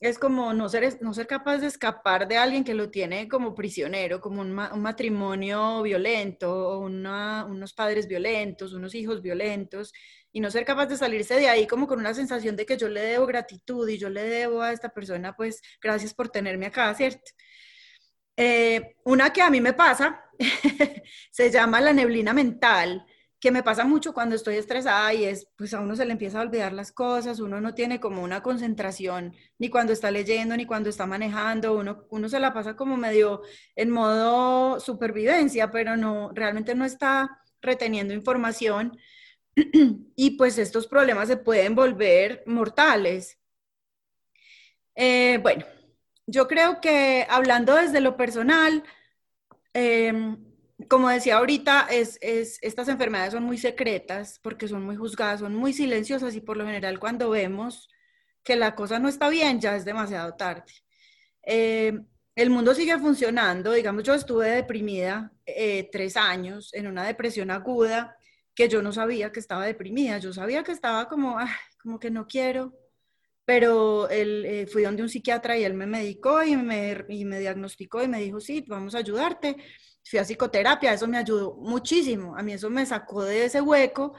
es 0.00 0.18
como 0.18 0.54
no 0.54 0.68
ser, 0.68 0.98
no 1.02 1.12
ser 1.12 1.26
capaz 1.26 1.58
de 1.58 1.66
escapar 1.66 2.28
de 2.28 2.36
alguien 2.36 2.62
que 2.62 2.74
lo 2.74 2.90
tiene 2.90 3.28
como 3.28 3.54
prisionero, 3.54 4.20
como 4.20 4.42
un, 4.42 4.52
matrimonio 4.52 5.82
violento, 5.82 6.78
unos 6.78 7.72
padres 7.74 8.06
violentos, 8.06 8.72
unos 8.74 8.94
hijos 8.94 9.22
violentos, 9.22 9.92
y 10.30 10.40
no 10.40 10.50
ser 10.50 10.64
capaz 10.64 10.86
de 10.86 10.96
salirse 10.96 11.34
de 11.34 11.48
ahí 11.48 11.66
como 11.66 11.86
con 11.88 11.98
una 11.98 12.14
sensación 12.14 12.54
de 12.54 12.66
que 12.66 12.76
yo 12.76 12.88
le 12.88 13.00
debo 13.00 13.26
gratitud 13.26 13.88
y 13.88 13.98
yo 13.98 14.08
le 14.10 14.22
debo 14.22 14.62
a 14.62 14.72
esta 14.72 14.90
persona, 14.90 15.34
pues 15.34 15.60
gracias 15.82 16.14
por 16.14 16.28
tenerme 16.28 16.66
acá, 16.66 16.94
¿cierto? 16.94 17.32
Eh, 18.36 18.96
una 19.04 19.32
que 19.32 19.42
a 19.42 19.50
mí 19.50 19.60
me 19.60 19.72
pasa 19.72 20.22
se 21.32 21.50
llama 21.50 21.80
la 21.80 21.92
neblina 21.92 22.32
mental 22.32 23.04
que 23.40 23.52
me 23.52 23.62
pasa 23.62 23.84
mucho 23.84 24.12
cuando 24.12 24.34
estoy 24.34 24.56
estresada 24.56 25.14
y 25.14 25.24
es, 25.24 25.48
pues 25.56 25.72
a 25.72 25.80
uno 25.80 25.94
se 25.94 26.04
le 26.04 26.12
empieza 26.12 26.38
a 26.38 26.42
olvidar 26.42 26.72
las 26.72 26.90
cosas, 26.90 27.38
uno 27.38 27.60
no 27.60 27.74
tiene 27.74 28.00
como 28.00 28.22
una 28.22 28.42
concentración 28.42 29.34
ni 29.58 29.70
cuando 29.70 29.92
está 29.92 30.10
leyendo 30.10 30.56
ni 30.56 30.66
cuando 30.66 30.88
está 30.88 31.06
manejando, 31.06 31.74
uno, 31.74 32.06
uno 32.10 32.28
se 32.28 32.40
la 32.40 32.52
pasa 32.52 32.74
como 32.74 32.96
medio 32.96 33.42
en 33.76 33.90
modo 33.90 34.80
supervivencia, 34.80 35.70
pero 35.70 35.96
no, 35.96 36.32
realmente 36.34 36.74
no 36.74 36.84
está 36.84 37.40
reteniendo 37.62 38.12
información 38.14 38.98
y 40.16 40.30
pues 40.32 40.58
estos 40.58 40.86
problemas 40.86 41.28
se 41.28 41.36
pueden 41.36 41.74
volver 41.74 42.42
mortales. 42.46 43.38
Eh, 44.96 45.38
bueno, 45.42 45.64
yo 46.26 46.48
creo 46.48 46.80
que 46.80 47.24
hablando 47.30 47.74
desde 47.76 48.00
lo 48.00 48.16
personal, 48.16 48.82
em, 49.72 50.47
como 50.88 51.08
decía 51.08 51.38
ahorita, 51.38 51.88
es, 51.90 52.18
estas 52.20 52.88
enfermedades 52.88 53.32
son 53.34 53.44
muy 53.44 53.58
secretas 53.58 54.40
porque 54.42 54.68
son 54.68 54.82
muy 54.84 54.96
juzgadas, 54.96 55.40
son 55.40 55.54
muy 55.54 55.72
silenciosas 55.72 56.34
y 56.34 56.40
por 56.40 56.56
lo 56.56 56.64
general 56.66 56.98
cuando 56.98 57.30
vemos 57.30 57.88
que 58.42 58.56
la 58.56 58.74
cosa 58.74 58.98
no 58.98 59.08
está 59.08 59.28
bien 59.28 59.60
ya 59.60 59.76
es 59.76 59.84
demasiado 59.84 60.34
tarde. 60.34 60.72
Em, 61.42 62.06
el 62.34 62.50
mundo 62.50 62.74
sigue 62.74 62.98
funcionando, 62.98 63.72
digamos, 63.72 64.04
yo 64.04 64.14
estuve 64.14 64.50
deprimida 64.50 65.32
eh, 65.44 65.88
tres 65.90 66.16
años 66.16 66.72
en 66.74 66.86
una 66.86 67.04
depresión 67.04 67.50
aguda 67.50 68.16
que 68.54 68.68
yo 68.68 68.82
no 68.82 68.92
sabía 68.92 69.32
que 69.32 69.40
estaba 69.40 69.66
deprimida, 69.66 70.18
yo 70.18 70.32
sabía 70.32 70.62
que 70.62 70.72
estaba 70.72 71.08
como, 71.08 71.36
como 71.82 71.98
que 71.98 72.10
no 72.10 72.26
quiero, 72.26 72.74
pero 73.44 74.08
él, 74.10 74.44
eh, 74.44 74.66
fui 74.66 74.82
donde 74.82 75.02
un 75.02 75.08
psiquiatra 75.08 75.56
y 75.56 75.64
él 75.64 75.74
me 75.74 75.86
medicó 75.86 76.42
y 76.42 76.56
me, 76.56 77.04
y 77.08 77.24
me 77.24 77.40
diagnosticó 77.40 78.02
y 78.02 78.08
me 78.08 78.20
dijo, 78.20 78.40
sí, 78.40 78.64
vamos 78.68 78.94
a 78.94 78.98
ayudarte. 78.98 79.56
Fui 80.08 80.18
a 80.18 80.24
psicoterapia, 80.24 80.94
eso 80.94 81.06
me 81.06 81.18
ayudó 81.18 81.54
muchísimo, 81.56 82.34
a 82.36 82.42
mí 82.42 82.54
eso 82.54 82.70
me 82.70 82.86
sacó 82.86 83.24
de 83.24 83.44
ese 83.44 83.60
hueco, 83.60 84.14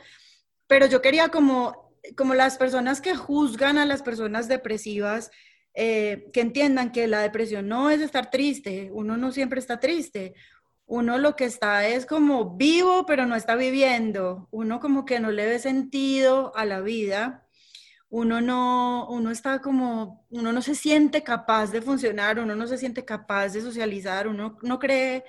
pero 0.67 0.85
yo 0.85 1.01
quería 1.01 1.29
como, 1.29 1.95
como 2.15 2.35
las 2.35 2.57
personas 2.57 3.01
que 3.01 3.15
juzgan 3.15 3.79
a 3.79 3.85
las 3.85 4.03
personas 4.03 4.47
depresivas, 4.47 5.31
eh, 5.73 6.29
que 6.31 6.41
entiendan 6.41 6.91
que 6.91 7.07
la 7.07 7.21
depresión 7.21 7.67
no 7.67 7.89
es 7.89 8.01
estar 8.01 8.29
triste, 8.29 8.89
uno 8.93 9.17
no 9.17 9.31
siempre 9.31 9.59
está 9.59 9.79
triste, 9.79 10.35
uno 10.85 11.17
lo 11.17 11.35
que 11.35 11.45
está 11.45 11.87
es 11.87 12.05
como 12.05 12.55
vivo, 12.55 13.05
pero 13.07 13.25
no 13.25 13.35
está 13.35 13.55
viviendo, 13.55 14.47
uno 14.51 14.79
como 14.79 15.05
que 15.05 15.19
no 15.19 15.31
le 15.31 15.45
ve 15.45 15.57
sentido 15.57 16.51
a 16.55 16.65
la 16.65 16.81
vida, 16.81 17.47
uno 18.09 18.41
no, 18.41 19.07
uno 19.09 19.31
está 19.31 19.59
como, 19.59 20.25
uno 20.29 20.51
no 20.51 20.61
se 20.61 20.75
siente 20.75 21.23
capaz 21.23 21.71
de 21.71 21.81
funcionar, 21.81 22.39
uno 22.39 22.55
no 22.55 22.67
se 22.67 22.77
siente 22.77 23.05
capaz 23.05 23.53
de 23.53 23.61
socializar, 23.61 24.27
uno 24.27 24.57
no 24.63 24.79
cree, 24.79 25.23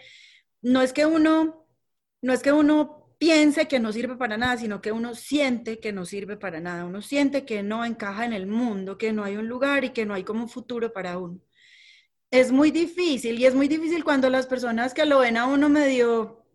no 0.63 0.83
es 0.83 0.93
que 0.93 1.07
uno, 1.07 1.67
no 2.23 2.33
es 2.33 2.43
que 2.43 2.53
uno 2.53 3.15
piense 3.19 3.69
que 3.69 3.81
no 3.81 3.93
sirve 3.93 4.17
para 4.17 4.39
nada, 4.39 4.57
sino 4.57 4.81
que 4.81 4.93
uno 4.93 5.15
siente 5.15 5.79
que 5.79 5.93
no 5.93 6.07
sirve 6.07 6.37
para 6.37 6.61
nada, 6.61 6.87
uno 6.87 7.03
siente 7.03 7.45
que 7.45 7.63
no 7.63 7.85
encaja 7.85 8.25
en 8.25 8.33
el 8.33 8.47
mundo, 8.47 8.97
que 8.99 9.13
no 9.13 9.25
hay 9.25 9.37
un 9.37 9.49
lugar 9.49 9.85
y 9.85 9.91
que 9.91 10.07
no 10.07 10.15
hay 10.15 10.25
como 10.25 10.43
un 10.45 10.49
futuro 10.49 10.93
para 10.93 11.19
uno. 11.19 11.41
Es 12.31 12.53
muy 12.53 12.71
difícil 12.71 13.39
y 13.39 13.47
es 13.47 13.55
muy 13.55 13.69
difícil 13.69 14.05
cuando 14.05 14.31
las 14.31 14.47
personas 14.47 14.95
que 14.95 15.05
lo 15.05 15.19
ven 15.21 15.37
a 15.37 15.47
uno 15.47 15.69
medio 15.69 16.47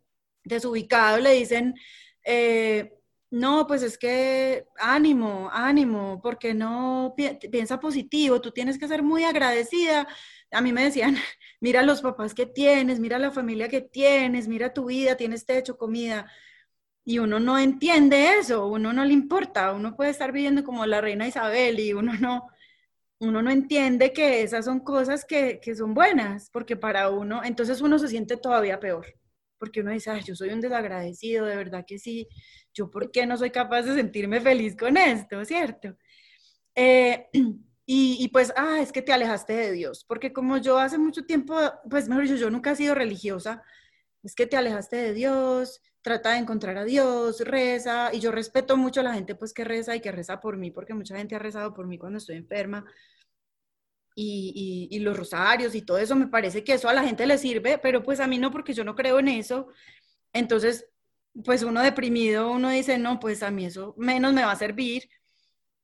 desubicado 0.44 1.20
le 1.20 1.34
dicen, 1.34 1.76
eh, 2.24 2.94
no, 3.30 3.68
pues 3.68 3.84
es 3.84 3.98
que 3.98 4.66
ánimo, 4.78 5.50
ánimo, 5.52 6.22
porque 6.24 6.54
no 6.54 7.16
piensa 7.52 7.80
positivo, 7.80 8.42
tú 8.42 8.52
tienes 8.52 8.80
que 8.80 8.88
ser 8.88 9.04
muy 9.04 9.24
agradecida. 9.24 10.08
A 10.56 10.62
mí 10.62 10.74
me 10.74 10.84
decían, 10.86 11.16
mira 11.62 11.82
los 11.84 12.02
papás 12.02 12.34
que 12.34 12.46
tienes, 12.46 13.00
mira 13.00 13.20
la 13.20 13.32
familia 13.32 13.70
que 13.70 13.82
tienes, 13.82 14.48
mira 14.48 14.74
tu 14.74 14.86
vida, 14.86 15.16
tienes 15.18 15.46
techo, 15.46 15.78
comida 15.78 16.32
y 17.06 17.20
uno 17.20 17.40
no 17.40 17.60
entiende 17.60 18.40
eso, 18.40 18.68
uno 18.68 18.92
no 18.92 19.06
le 19.06 19.14
importa, 19.14 19.74
uno 19.74 19.96
puede 19.96 20.10
estar 20.10 20.32
viviendo 20.32 20.64
como 20.64 20.86
la 20.88 21.02
reina 21.02 21.28
Isabel 21.28 21.80
y 21.80 21.94
uno 21.94 22.14
no, 22.20 22.48
uno 23.20 23.42
no 23.42 23.52
entiende 23.52 24.12
que 24.14 24.42
esas 24.44 24.66
son 24.66 24.80
cosas 24.80 25.26
que, 25.26 25.60
que 25.62 25.76
son 25.76 25.94
buenas, 25.94 26.50
porque 26.52 26.76
para 26.76 27.10
uno, 27.10 27.44
entonces 27.44 27.82
uno 27.82 28.00
se 28.00 28.08
siente 28.08 28.38
todavía 28.38 28.80
peor, 28.80 29.06
porque 29.60 29.82
uno 29.82 29.92
dice, 29.92 30.12
yo 30.24 30.36
soy 30.36 30.50
un 30.50 30.62
desagradecido, 30.62 31.46
de 31.46 31.56
verdad 31.56 31.86
que 31.88 32.00
sí, 32.00 32.28
yo 32.74 32.90
por 32.90 33.12
qué 33.12 33.26
no 33.28 33.38
soy 33.38 33.52
capaz 33.52 33.84
de 33.84 33.96
sentirme 33.96 34.42
feliz 34.42 34.76
con 34.76 34.98
esto, 34.98 35.46
¿cierto? 35.46 35.96
Eh, 36.76 37.28
y, 37.86 38.18
y, 38.20 38.30
pues, 38.30 38.52
ah, 38.58 38.80
es 38.82 38.92
que 38.92 39.02
te 39.02 39.14
alejaste 39.14 39.54
de 39.54 39.72
Dios, 39.72 40.06
porque 40.06 40.34
como 40.34 40.58
yo 40.58 40.80
hace 40.80 40.98
mucho 40.98 41.26
tiempo, 41.26 41.56
pues 41.90 42.10
mejor 42.10 42.24
dicho, 42.24 42.36
yo 42.36 42.50
nunca 42.50 42.72
he 42.72 42.76
sido 42.76 42.96
religiosa, 42.96 43.64
es 44.24 44.34
que 44.36 44.48
te 44.48 44.58
alejaste 44.58 44.96
de 44.96 45.14
Dios, 45.14 45.82
trata 46.02 46.32
de 46.34 46.38
encontrar 46.38 46.78
a 46.78 46.84
Dios, 46.84 47.40
reza, 47.42 48.12
y 48.14 48.20
yo 48.20 48.32
respeto 48.32 48.78
mucho 48.78 49.02
a 49.02 49.04
la 49.04 49.14
gente 49.14 49.36
pues 49.36 49.54
que 49.54 49.64
reza 49.64 49.96
y 49.96 50.02
que 50.02 50.12
reza 50.12 50.40
por 50.40 50.58
mí, 50.58 50.72
porque 50.72 50.94
mucha 50.94 51.18
gente 51.18 51.36
ha 51.36 51.40
rezado 51.40 51.74
por 51.74 51.88
mí 51.88 51.98
cuando 51.98 52.18
estoy 52.20 52.38
enferma, 52.38 52.86
y, 54.16 54.88
y, 54.92 55.00
los 55.00 55.18
rosarios 55.18 55.76
y 55.76 55.82
todo 55.82 55.98
eso, 55.98 56.16
me 56.16 56.28
parece 56.28 56.64
que 56.64 56.74
eso 56.74 56.88
a 56.88 56.94
la 56.94 57.04
gente 57.04 57.26
le 57.28 57.38
sirve, 57.38 57.78
pero 57.80 58.02
pues 58.04 58.20
a 58.20 58.28
mí 58.28 58.38
no, 58.38 58.50
porque 58.52 58.74
yo 58.74 58.84
no 58.84 58.96
creo 58.96 59.20
en 59.20 59.28
eso, 59.30 59.68
entonces, 60.34 60.88
pues 61.44 61.64
uno 61.64 61.82
deprimido, 61.82 62.52
uno 62.52 62.70
dice, 62.70 62.98
no, 62.98 63.20
pues 63.20 63.44
a 63.44 63.52
mí 63.52 63.66
eso 63.66 63.96
menos 63.98 64.34
me 64.34 64.46
va 64.46 64.52
a 64.52 64.56
servir, 64.56 65.10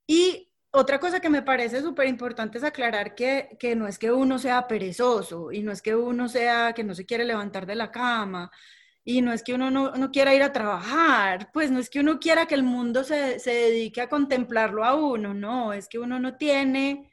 y 0.08 0.51
otra 0.72 1.00
cosa 1.00 1.20
que 1.20 1.30
me 1.30 1.42
parece 1.42 1.82
súper 1.82 2.08
importante 2.08 2.58
es 2.58 2.64
aclarar 2.64 3.14
que, 3.16 3.58
que, 3.60 3.76
no 3.76 3.88
es 3.88 4.00
que 4.00 4.12
uno 4.12 4.40
sea 4.40 4.68
perezoso 4.68 5.52
y 5.52 5.62
no 5.62 5.72
es 5.72 5.82
que 5.82 5.96
uno 5.96 6.30
sea 6.30 6.74
que 6.74 6.84
no 6.84 6.96
se 6.96 7.06
quiere 7.06 7.26
levantar 7.26 7.66
de 7.66 7.76
la 7.76 7.92
cama 7.92 8.52
y 9.04 9.22
no 9.22 9.34
es 9.34 9.44
que 9.44 9.54
uno 9.54 9.72
no, 9.72 10.12
quiera 10.12 10.34
ir 10.36 10.44
a 10.44 10.54
trabajar, 10.54 11.52
pues 11.54 11.72
no 11.72 11.80
es 11.80 11.90
que 11.90 12.00
uno 12.00 12.20
quiera 12.20 12.46
que 12.46 12.56
el 12.56 12.64
mundo 12.64 13.04
se, 13.04 13.40
dedique 13.40 14.02
a 14.02 14.10
contemplarlo 14.10 14.84
a 14.84 14.96
uno, 14.96 15.34
no, 15.34 15.74
es 15.74 15.88
que 15.90 16.00
uno 16.00 16.20
no 16.20 16.38
tiene 16.38 17.12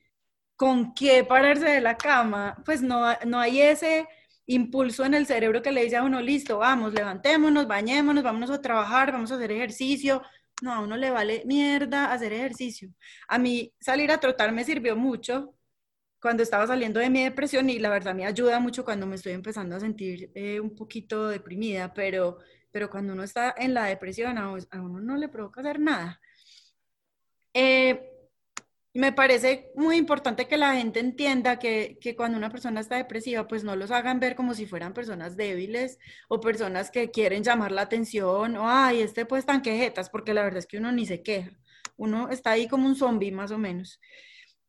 con 0.57 0.95
qué 0.95 1.25
pararse 1.25 1.67
de 1.67 1.81
la 1.81 1.97
cama, 1.97 2.57
pues 2.65 2.83
no, 2.83 3.07
no 3.27 3.39
hay 3.41 3.63
ese 3.63 4.07
impulso 4.47 5.05
en 5.05 5.15
el 5.15 5.27
cerebro 5.27 5.63
que 5.63 5.73
le 5.73 5.85
dice 5.85 5.97
a 5.97 6.03
uno, 6.03 6.21
listo, 6.21 6.59
vamos, 6.59 6.93
levantémonos, 6.95 7.67
bañémonos, 7.67 8.25
vámonos 8.25 8.51
a 8.51 8.61
trabajar, 8.63 9.13
vamos 9.13 9.31
a 9.33 9.37
hacer 9.37 9.53
ejercicio. 9.53 10.23
No, 10.63 10.73
a 10.73 10.81
uno 10.81 10.97
le 10.97 11.11
vale 11.11 11.43
mierda 11.47 12.13
hacer 12.13 12.33
ejercicio. 12.33 12.91
A 13.29 13.39
mí 13.39 13.73
salir 13.81 14.11
a 14.11 14.19
trotar 14.19 14.53
me 14.53 14.65
sirvió 14.65 14.97
mucho, 14.97 15.55
cuando 16.21 16.43
estaba 16.43 16.67
saliendo 16.67 17.01
de 17.01 17.11
mi 17.11 17.23
depresión 17.23 17.71
y 17.71 17.79
la 17.79 17.91
verdad 17.91 18.15
me 18.15 18.27
ayuda 18.27 18.59
mucho 18.61 18.85
cuando 18.85 19.07
me 19.07 19.17
estoy 19.17 19.33
empezando 19.33 19.77
a 19.77 19.81
sentir 19.81 20.31
eh, 20.35 20.61
un 20.61 20.75
poquito 20.75 21.29
deprimida, 21.29 21.95
pero, 21.95 22.39
pero 22.71 22.91
cuando 22.91 23.13
uno 23.13 23.23
está 23.23 23.55
en 23.57 23.75
la 23.75 23.85
depresión 23.85 24.37
a, 24.39 24.51
uno 24.51 25.01
no 25.01 25.17
le 25.17 25.29
provoca 25.29 25.61
hacer 25.61 25.79
nada. 25.81 26.21
Eh, 27.55 28.18
me 28.99 29.13
parece 29.13 29.71
muy 29.77 29.97
importante 29.97 30.49
que 30.49 30.57
la 30.57 30.75
gente 30.75 30.99
entienda 30.99 31.61
que, 31.61 31.99
que, 32.01 32.17
cuando 32.17 32.37
una 32.37 32.51
persona 32.51 32.81
está 32.81 32.97
depresiva, 32.97 33.47
pues 33.47 33.63
no 33.63 33.77
los 33.77 33.93
hagan 33.93 34.19
ver 34.19 34.35
como 34.35 34.55
si 34.55 34.67
fueran 34.67 34.93
personas 34.93 35.37
débiles 35.37 36.01
o 36.27 36.41
personas 36.41 36.91
que 36.91 37.13
quieren 37.13 37.45
llamar 37.45 37.71
la 37.71 37.83
atención 37.83 38.57
o, 38.57 38.69
ay, 38.69 39.03
este 39.03 39.25
pues 39.25 39.47
tan 39.47 39.63
quejetas, 39.63 40.11
porque 40.11 40.35
la 40.35 40.43
verdad 40.43 40.59
es 40.59 40.67
que 40.67 40.79
uno 40.79 40.91
ni 40.91 41.07
se 41.07 41.23
queja. 41.23 41.53
Uno 41.97 42.29
está 42.29 42.51
ahí 42.51 42.67
como 42.67 42.89
un 42.89 42.97
zombie 42.97 43.31
más 43.31 43.53
o 43.53 43.59
menos. 43.59 44.01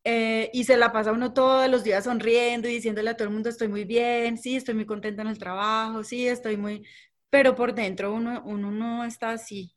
Eh, 0.03 0.51
y 0.53 0.63
se 0.63 0.77
la 0.77 0.91
pasa 0.91 1.12
uno 1.12 1.33
todos 1.33 1.67
los 1.67 1.83
días 1.83 2.03
sonriendo 2.03 2.67
y 2.69 2.74
diciéndole 2.74 3.09
a 3.09 3.17
todo 3.17 3.27
el 3.27 3.33
mundo 3.33 3.50
estoy 3.50 3.67
muy 3.67 3.83
bien, 3.83 4.38
sí, 4.38 4.55
estoy 4.55 4.75
muy 4.75 4.86
contenta 4.86 5.24
en 5.24 5.29
el 5.29 5.39
trabajo, 5.39 6.03
sí, 6.03 6.27
estoy 6.27 6.55
muy... 6.55 6.86
Pero 7.31 7.55
por 7.55 7.74
dentro 7.74 8.13
uno, 8.13 8.43
uno 8.45 8.69
no 8.69 9.05
está 9.05 9.31
así. 9.31 9.75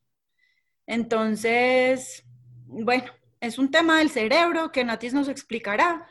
Entonces, 0.85 2.23
bueno, 2.67 3.11
es 3.43 3.57
un 3.57 3.69
tema 3.69 3.99
del 3.99 4.09
cerebro 4.09 4.71
que 4.71 4.85
Natis 4.85 5.13
nos 5.13 5.27
explicará. 5.27 6.07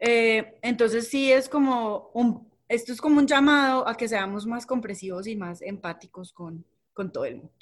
Eh, 0.00 0.58
entonces 0.62 1.08
sí 1.08 1.30
es 1.30 1.46
como 1.46 2.10
un, 2.14 2.50
esto 2.68 2.92
es 2.92 3.02
como 3.02 3.18
un 3.18 3.26
llamado 3.26 3.86
a 3.86 3.96
que 3.98 4.08
seamos 4.08 4.46
más 4.46 4.64
compresivos 4.64 5.26
y 5.26 5.36
más 5.36 5.60
empáticos 5.60 6.32
con, 6.32 6.64
con 6.94 7.12
todo 7.12 7.26
el 7.26 7.36
mundo. 7.36 7.52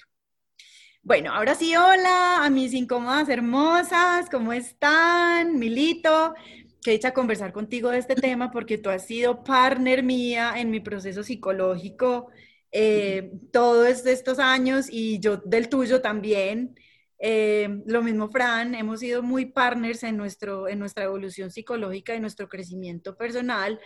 Bueno, 1.03 1.33
ahora 1.33 1.57
sí, 1.57 1.75
hola 1.75 2.45
a 2.45 2.51
mis 2.51 2.73
incómodas 2.75 3.29
hermosas, 3.29 4.31
¿cómo 4.31 4.53
están? 4.53 5.59
Milito, 5.59 6.35
qué 6.81 6.93
dicha 6.93 7.13
conversar 7.13 7.53
contigo 7.53 7.91
de 7.91 7.99
este 7.99 8.15
tema 8.15 8.53
porque 8.53 8.79
tú 8.79 8.89
has 8.89 9.05
sido 9.05 9.43
partner 9.43 10.05
mía 10.05 10.55
en 10.59 10.71
mi 10.71 10.79
proceso 10.79 11.25
psicológico 11.25 12.29
eh, 12.71 13.33
todos 13.53 14.07
estos 14.07 14.39
años 14.39 14.87
y 14.89 15.19
yo 15.19 15.39
del 15.39 15.69
tuyo 15.69 16.01
también. 16.01 16.77
Eh, 17.19 17.83
lo 17.87 18.03
mismo, 18.03 18.31
Fran, 18.31 18.75
hemos 18.75 19.01
sido 19.01 19.23
muy 19.23 19.47
partners 19.47 20.03
en, 20.05 20.17
nuestro, 20.17 20.69
en 20.69 20.79
nuestra 20.79 21.05
evolución 21.05 21.51
psicológica 21.51 22.15
y 22.15 22.21
nuestro 22.21 22.49
crecimiento 22.49 23.17
personal. 23.17 23.81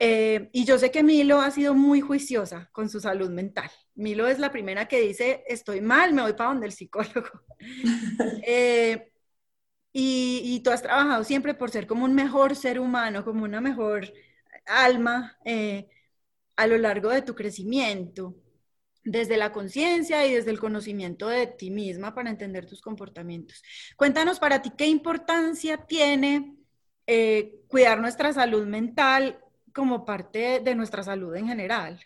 Eh, 0.00 0.48
y 0.52 0.64
yo 0.64 0.78
sé 0.78 0.90
que 0.90 1.02
Milo 1.02 1.40
ha 1.40 1.50
sido 1.50 1.74
muy 1.74 2.00
juiciosa 2.00 2.68
con 2.72 2.88
su 2.88 3.00
salud 3.00 3.30
mental. 3.30 3.70
Milo 3.94 4.28
es 4.28 4.38
la 4.38 4.52
primera 4.52 4.86
que 4.86 5.00
dice, 5.00 5.42
estoy 5.48 5.80
mal, 5.80 6.12
me 6.12 6.22
voy 6.22 6.34
para 6.34 6.50
donde 6.50 6.66
el 6.66 6.72
psicólogo. 6.72 7.28
Eh, 8.46 9.10
y, 9.92 10.60
tú 10.62 10.70
has 10.70 10.82
trabajado 10.82 11.24
siempre 11.24 11.54
por 11.54 11.70
ser 11.70 11.86
como 11.88 12.04
un 12.04 12.14
mejor 12.14 12.54
ser 12.54 12.78
humano, 12.78 13.24
como 13.24 13.44
una 13.44 13.60
mejor 13.60 14.12
alma 14.66 15.36
eh, 15.44 15.88
a 16.56 16.66
lo 16.68 16.78
largo 16.78 17.10
de 17.10 17.22
tu 17.22 17.34
crecimiento, 17.34 18.36
desde 19.04 19.36
la 19.36 19.52
conciencia 19.52 20.26
y 20.26 20.34
desde 20.34 20.50
el 20.50 20.60
conocimiento 20.60 21.28
de 21.28 21.46
ti 21.46 21.70
misma 21.70 22.14
para 22.14 22.30
entender 22.30 22.66
tus 22.66 22.80
comportamientos. 22.80 23.62
Cuéntanos 23.96 24.38
para 24.38 24.60
ti 24.60 24.72
qué 24.76 24.86
importancia 24.86 25.78
tiene 25.78 26.58
cuidar 27.68 28.00
nuestra 28.00 28.32
salud 28.32 28.66
mental 28.66 29.38
como 29.72 30.04
parte 30.04 30.60
de 30.60 30.74
nuestra 30.74 31.02
salud 31.02 31.34
en 31.36 31.46
general? 31.46 32.00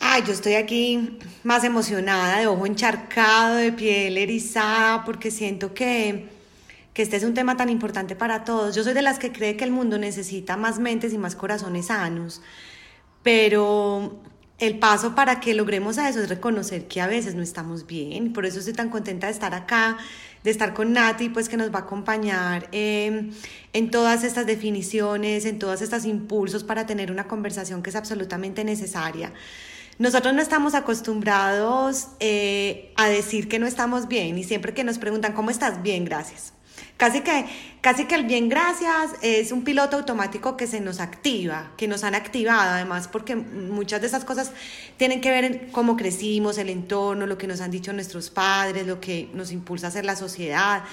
Ay, 0.00 0.22
yo 0.26 0.32
estoy 0.32 0.54
aquí 0.54 1.18
más 1.42 1.64
emocionada, 1.64 2.38
de 2.38 2.46
ojo 2.46 2.66
encharcado, 2.66 3.56
de 3.56 3.72
piel 3.72 4.16
erizada, 4.16 5.04
porque 5.04 5.30
siento 5.30 5.74
que, 5.74 6.28
que 6.94 7.02
este 7.02 7.16
es 7.16 7.24
un 7.24 7.34
tema 7.34 7.56
tan 7.56 7.68
importante 7.68 8.16
para 8.16 8.44
todos. 8.44 8.74
Yo 8.74 8.84
soy 8.84 8.94
de 8.94 9.02
las 9.02 9.18
que 9.18 9.32
cree 9.32 9.56
que 9.56 9.64
el 9.64 9.70
mundo 9.72 9.98
necesita 9.98 10.56
más 10.56 10.78
mentes 10.78 11.12
y 11.12 11.18
más 11.18 11.36
corazones 11.36 11.86
sanos, 11.86 12.42
pero 13.22 14.22
el 14.62 14.78
paso 14.78 15.16
para 15.16 15.40
que 15.40 15.54
logremos 15.54 15.98
a 15.98 16.08
eso 16.08 16.20
es 16.20 16.28
reconocer 16.28 16.86
que 16.86 17.00
a 17.00 17.08
veces 17.08 17.34
no 17.34 17.42
estamos 17.42 17.84
bien. 17.84 18.32
Por 18.32 18.46
eso 18.46 18.60
estoy 18.60 18.74
tan 18.74 18.90
contenta 18.90 19.26
de 19.26 19.32
estar 19.32 19.54
acá, 19.54 19.98
de 20.44 20.52
estar 20.52 20.72
con 20.72 20.92
Nati, 20.92 21.30
pues 21.30 21.48
que 21.48 21.56
nos 21.56 21.74
va 21.74 21.80
a 21.80 21.82
acompañar 21.82 22.68
em, 22.70 23.32
en 23.72 23.90
todas 23.90 24.22
estas 24.22 24.46
definiciones, 24.46 25.46
en 25.46 25.58
todos 25.58 25.82
estos 25.82 26.04
impulsos 26.04 26.62
para 26.62 26.86
tener 26.86 27.10
una 27.10 27.26
conversación 27.26 27.82
que 27.82 27.90
es 27.90 27.96
absolutamente 27.96 28.62
necesaria. 28.62 29.32
Nosotros 29.98 30.32
no 30.32 30.40
estamos 30.40 30.76
acostumbrados 30.76 32.10
eh, 32.20 32.92
a 32.96 33.08
decir 33.08 33.48
que 33.48 33.58
no 33.58 33.66
estamos 33.66 34.06
bien 34.06 34.38
y 34.38 34.44
siempre 34.44 34.74
que 34.74 34.84
nos 34.84 34.98
preguntan, 34.98 35.32
¿cómo 35.32 35.50
estás? 35.50 35.82
Bien, 35.82 36.04
gracias. 36.04 36.52
Casi 36.96 37.22
que, 37.22 37.46
casi 37.80 38.04
que 38.04 38.14
el 38.14 38.24
bien 38.24 38.48
gracias 38.48 39.12
es 39.22 39.50
un 39.50 39.64
piloto 39.64 39.96
automático 39.96 40.56
que 40.56 40.66
se 40.66 40.80
nos 40.80 41.00
activa, 41.00 41.72
que 41.76 41.88
nos 41.88 42.04
han 42.04 42.14
activado 42.14 42.70
además, 42.70 43.08
porque 43.08 43.34
muchas 43.34 44.00
de 44.00 44.06
esas 44.06 44.24
cosas 44.24 44.52
tienen 44.98 45.20
que 45.20 45.30
ver 45.30 45.44
en 45.44 45.58
cómo 45.72 45.96
crecimos, 45.96 46.58
el 46.58 46.68
entorno, 46.68 47.26
lo 47.26 47.38
que 47.38 47.46
nos 47.46 47.60
han 47.60 47.70
dicho 47.70 47.92
nuestros 47.92 48.30
padres, 48.30 48.86
lo 48.86 49.00
que 49.00 49.28
nos 49.34 49.50
impulsa 49.50 49.86
a 49.86 49.88
hacer 49.88 50.04
la 50.04 50.16
sociedad. 50.16 50.84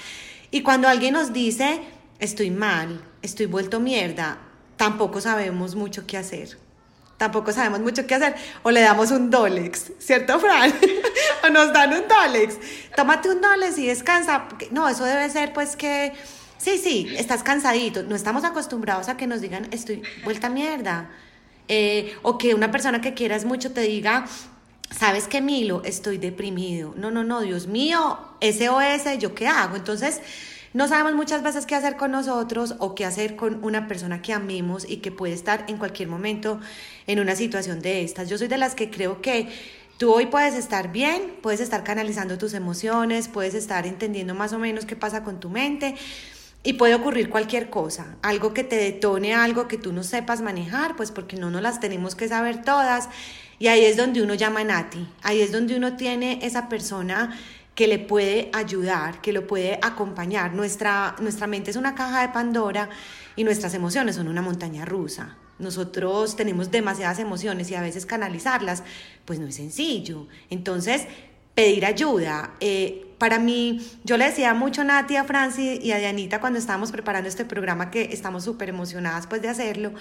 Y 0.50 0.62
cuando 0.62 0.88
alguien 0.88 1.14
nos 1.14 1.32
dice, 1.32 1.80
estoy 2.18 2.50
mal, 2.50 3.00
estoy 3.22 3.46
vuelto 3.46 3.78
mierda, 3.78 4.38
tampoco 4.76 5.20
sabemos 5.20 5.76
mucho 5.76 6.06
qué 6.06 6.16
hacer 6.16 6.69
tampoco 7.20 7.52
sabemos 7.52 7.80
mucho 7.80 8.06
qué 8.06 8.14
hacer, 8.14 8.34
o 8.62 8.70
le 8.70 8.80
damos 8.80 9.10
un 9.10 9.28
Dolex, 9.28 9.92
¿cierto, 9.98 10.40
Fran? 10.40 10.72
o 11.44 11.50
nos 11.50 11.70
dan 11.70 11.92
un 11.92 12.08
Dolex. 12.08 12.56
Tómate 12.96 13.28
un 13.28 13.42
Dolex 13.42 13.76
y 13.76 13.88
descansa. 13.88 14.48
No, 14.70 14.88
eso 14.88 15.04
debe 15.04 15.28
ser 15.28 15.52
pues 15.52 15.76
que, 15.76 16.14
sí, 16.56 16.78
sí, 16.78 17.12
estás 17.18 17.42
cansadito. 17.42 18.02
No 18.04 18.16
estamos 18.16 18.42
acostumbrados 18.44 19.10
a 19.10 19.18
que 19.18 19.26
nos 19.26 19.42
digan, 19.42 19.68
estoy 19.70 20.02
vuelta 20.24 20.48
mierda. 20.48 21.10
Eh, 21.68 22.16
o 22.22 22.38
que 22.38 22.54
una 22.54 22.70
persona 22.70 23.02
que 23.02 23.12
quieras 23.12 23.44
mucho 23.44 23.70
te 23.70 23.82
diga, 23.82 24.24
¿sabes 24.90 25.28
qué, 25.28 25.42
Milo? 25.42 25.82
Estoy 25.84 26.16
deprimido. 26.16 26.94
No, 26.96 27.10
no, 27.10 27.22
no, 27.22 27.42
Dios 27.42 27.66
mío, 27.66 28.18
SOS, 28.40 29.18
¿yo 29.18 29.34
qué 29.34 29.46
hago? 29.46 29.76
Entonces, 29.76 30.22
no 30.72 30.86
sabemos 30.86 31.14
muchas 31.14 31.42
veces 31.42 31.66
qué 31.66 31.74
hacer 31.74 31.96
con 31.96 32.12
nosotros 32.12 32.76
o 32.78 32.94
qué 32.94 33.04
hacer 33.04 33.34
con 33.34 33.64
una 33.64 33.88
persona 33.88 34.22
que 34.22 34.32
amemos 34.32 34.88
y 34.88 34.98
que 34.98 35.10
puede 35.10 35.32
estar 35.32 35.64
en 35.68 35.78
cualquier 35.78 36.08
momento 36.08 36.60
en 37.08 37.18
una 37.18 37.34
situación 37.34 37.80
de 37.80 38.04
estas. 38.04 38.28
Yo 38.28 38.38
soy 38.38 38.46
de 38.46 38.58
las 38.58 38.76
que 38.76 38.88
creo 38.88 39.20
que 39.20 39.48
tú 39.98 40.12
hoy 40.12 40.26
puedes 40.26 40.54
estar 40.54 40.92
bien, 40.92 41.34
puedes 41.42 41.60
estar 41.60 41.82
canalizando 41.82 42.38
tus 42.38 42.54
emociones, 42.54 43.26
puedes 43.26 43.54
estar 43.54 43.84
entendiendo 43.84 44.34
más 44.34 44.52
o 44.52 44.60
menos 44.60 44.84
qué 44.86 44.94
pasa 44.94 45.24
con 45.24 45.40
tu 45.40 45.50
mente. 45.50 45.96
Y 46.62 46.74
puede 46.74 46.94
ocurrir 46.94 47.30
cualquier 47.30 47.70
cosa, 47.70 48.16
algo 48.20 48.52
que 48.52 48.64
te 48.64 48.76
detone 48.76 49.34
algo 49.34 49.66
que 49.66 49.78
tú 49.78 49.94
no 49.94 50.02
sepas 50.02 50.42
manejar, 50.42 50.94
pues 50.94 51.10
porque 51.10 51.36
no 51.36 51.50
nos 51.50 51.62
las 51.62 51.80
tenemos 51.80 52.14
que 52.14 52.28
saber 52.28 52.62
todas. 52.62 53.08
Y 53.58 53.68
ahí 53.68 53.84
es 53.84 53.96
donde 53.96 54.22
uno 54.22 54.34
llama 54.34 54.60
a 54.60 54.64
Nati, 54.64 55.08
ahí 55.22 55.40
es 55.40 55.52
donde 55.52 55.74
uno 55.74 55.96
tiene 55.96 56.38
esa 56.42 56.68
persona 56.68 57.34
que 57.80 57.86
le 57.86 57.98
puede 57.98 58.50
ayudar, 58.52 59.22
que 59.22 59.32
lo 59.32 59.46
puede 59.46 59.78
acompañar. 59.80 60.52
Nuestra, 60.52 61.16
nuestra 61.18 61.46
mente 61.46 61.70
es 61.70 61.78
una 61.78 61.94
caja 61.94 62.20
de 62.20 62.28
Pandora 62.28 62.90
y 63.36 63.42
nuestras 63.42 63.72
emociones 63.72 64.16
son 64.16 64.28
una 64.28 64.42
montaña 64.42 64.84
rusa. 64.84 65.38
Nosotros 65.58 66.36
tenemos 66.36 66.70
demasiadas 66.70 67.20
emociones 67.20 67.70
y 67.70 67.76
a 67.76 67.80
veces 67.80 68.04
canalizarlas, 68.04 68.82
pues 69.24 69.38
no 69.38 69.46
es 69.46 69.54
sencillo. 69.54 70.26
Entonces, 70.50 71.06
pedir 71.54 71.86
ayuda. 71.86 72.52
Eh, 72.60 73.14
para 73.16 73.38
mí, 73.38 73.80
yo 74.04 74.18
le 74.18 74.26
decía 74.26 74.52
mucho 74.52 74.82
a 74.82 74.84
Nati, 74.84 75.16
a 75.16 75.24
Francis 75.24 75.82
y 75.82 75.92
a 75.92 75.96
Dianita 75.96 76.38
cuando 76.38 76.58
estábamos 76.58 76.92
preparando 76.92 77.30
este 77.30 77.46
programa, 77.46 77.90
que 77.90 78.10
estamos 78.12 78.44
súper 78.44 78.68
emocionadas 78.68 79.26
pues 79.26 79.40
de 79.40 79.48
hacerlo, 79.48 79.94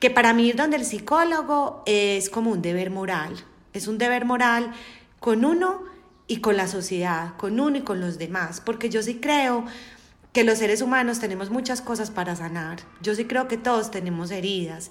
que 0.00 0.10
para 0.10 0.34
mí 0.34 0.48
ir 0.48 0.56
donde 0.56 0.76
el 0.76 0.84
psicólogo 0.84 1.84
es 1.86 2.28
como 2.28 2.50
un 2.50 2.62
deber 2.62 2.90
moral. 2.90 3.44
Es 3.74 3.86
un 3.86 3.96
deber 3.96 4.24
moral 4.24 4.72
con 5.20 5.44
uno 5.44 5.91
y 6.26 6.38
con 6.38 6.56
la 6.56 6.68
sociedad, 6.68 7.36
con 7.36 7.60
uno 7.60 7.78
y 7.78 7.82
con 7.82 8.00
los 8.00 8.18
demás, 8.18 8.60
porque 8.60 8.88
yo 8.88 9.02
sí 9.02 9.16
creo 9.16 9.64
que 10.32 10.44
los 10.44 10.58
seres 10.58 10.80
humanos 10.80 11.18
tenemos 11.20 11.50
muchas 11.50 11.82
cosas 11.82 12.10
para 12.10 12.34
sanar, 12.36 12.78
yo 13.02 13.14
sí 13.14 13.26
creo 13.26 13.48
que 13.48 13.58
todos 13.58 13.90
tenemos 13.90 14.30
heridas, 14.30 14.90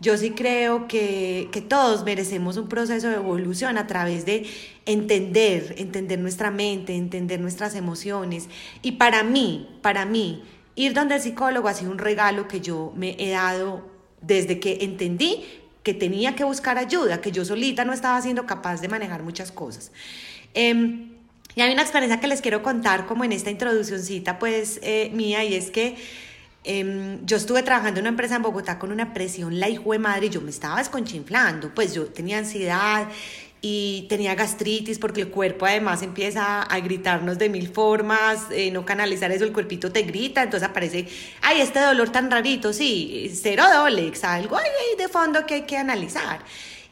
yo 0.00 0.18
sí 0.18 0.32
creo 0.32 0.86
que, 0.88 1.48
que 1.50 1.62
todos 1.62 2.04
merecemos 2.04 2.56
un 2.56 2.68
proceso 2.68 3.08
de 3.08 3.14
evolución 3.14 3.78
a 3.78 3.86
través 3.86 4.26
de 4.26 4.46
entender, 4.84 5.76
entender 5.78 6.18
nuestra 6.18 6.50
mente, 6.50 6.94
entender 6.94 7.40
nuestras 7.40 7.74
emociones, 7.74 8.48
y 8.82 8.92
para 8.92 9.22
mí, 9.22 9.78
para 9.80 10.04
mí, 10.04 10.42
ir 10.74 10.92
donde 10.92 11.14
el 11.14 11.22
psicólogo 11.22 11.68
ha 11.68 11.74
sido 11.74 11.90
un 11.90 11.98
regalo 11.98 12.48
que 12.48 12.60
yo 12.60 12.92
me 12.94 13.16
he 13.18 13.30
dado 13.30 13.88
desde 14.20 14.60
que 14.60 14.78
entendí 14.82 15.44
que 15.82 15.94
tenía 15.94 16.36
que 16.36 16.44
buscar 16.44 16.78
ayuda, 16.78 17.20
que 17.20 17.32
yo 17.32 17.44
solita 17.44 17.84
no 17.84 17.92
estaba 17.92 18.20
siendo 18.22 18.46
capaz 18.46 18.80
de 18.80 18.88
manejar 18.88 19.22
muchas 19.22 19.50
cosas. 19.50 19.90
Em, 20.54 21.12
y 21.54 21.60
hay 21.60 21.72
una 21.72 21.82
experiencia 21.82 22.20
que 22.20 22.26
les 22.26 22.40
quiero 22.40 22.62
contar 22.62 23.06
como 23.06 23.24
en 23.24 23.32
esta 23.32 23.50
introduccióncita 23.50 24.38
pues 24.38 24.80
eh, 24.82 25.10
mía 25.12 25.44
y 25.44 25.54
es 25.54 25.70
que 25.70 25.96
em, 26.64 27.24
yo 27.26 27.36
estuve 27.36 27.62
trabajando 27.62 28.00
en 28.00 28.04
una 28.04 28.10
empresa 28.10 28.36
en 28.36 28.42
Bogotá 28.42 28.78
con 28.78 28.92
una 28.92 29.12
presión 29.12 29.60
la 29.60 29.68
hijo 29.68 29.92
de 29.92 29.98
madre 29.98 30.26
y 30.26 30.30
yo 30.30 30.40
me 30.40 30.50
estaba 30.50 30.78
desconchinflando, 30.78 31.74
pues 31.74 31.94
yo 31.94 32.06
tenía 32.06 32.38
ansiedad 32.38 33.08
y 33.64 34.06
tenía 34.08 34.34
gastritis 34.34 34.98
porque 34.98 35.22
el 35.22 35.28
cuerpo 35.28 35.66
además 35.66 36.02
empieza 36.02 36.62
a 36.62 36.80
gritarnos 36.80 37.38
de 37.38 37.48
mil 37.48 37.68
formas, 37.68 38.46
eh, 38.50 38.70
no 38.72 38.84
canalizar 38.84 39.30
eso, 39.30 39.44
el 39.44 39.52
cuerpito 39.52 39.92
te 39.92 40.02
grita, 40.02 40.42
entonces 40.42 40.68
aparece, 40.68 41.06
ay, 41.42 41.60
este 41.60 41.80
dolor 41.80 42.10
tan 42.10 42.30
rarito, 42.30 42.72
sí, 42.72 43.30
cero 43.40 43.64
dolex, 43.72 44.24
algo 44.24 44.56
ahí 44.56 44.96
de 44.98 45.08
fondo 45.08 45.46
que 45.46 45.54
hay 45.54 45.62
que 45.62 45.76
analizar. 45.76 46.40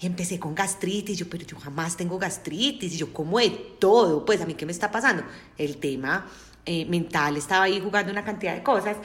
Y 0.00 0.06
empecé 0.06 0.38
con 0.38 0.54
gastritis, 0.54 1.18
yo, 1.18 1.28
pero 1.28 1.44
yo 1.44 1.58
jamás 1.58 1.96
tengo 1.96 2.18
gastritis, 2.18 2.94
y 2.94 2.96
yo 2.96 3.12
como 3.12 3.38
de 3.38 3.50
todo, 3.78 4.24
pues 4.24 4.40
a 4.40 4.46
mí 4.46 4.54
qué 4.54 4.64
me 4.64 4.72
está 4.72 4.90
pasando. 4.90 5.22
El 5.58 5.76
tema 5.76 6.26
eh, 6.64 6.86
mental 6.86 7.36
estaba 7.36 7.64
ahí 7.64 7.80
jugando 7.80 8.12
una 8.12 8.24
cantidad 8.24 8.54
de 8.54 8.62
cosas 8.62 8.96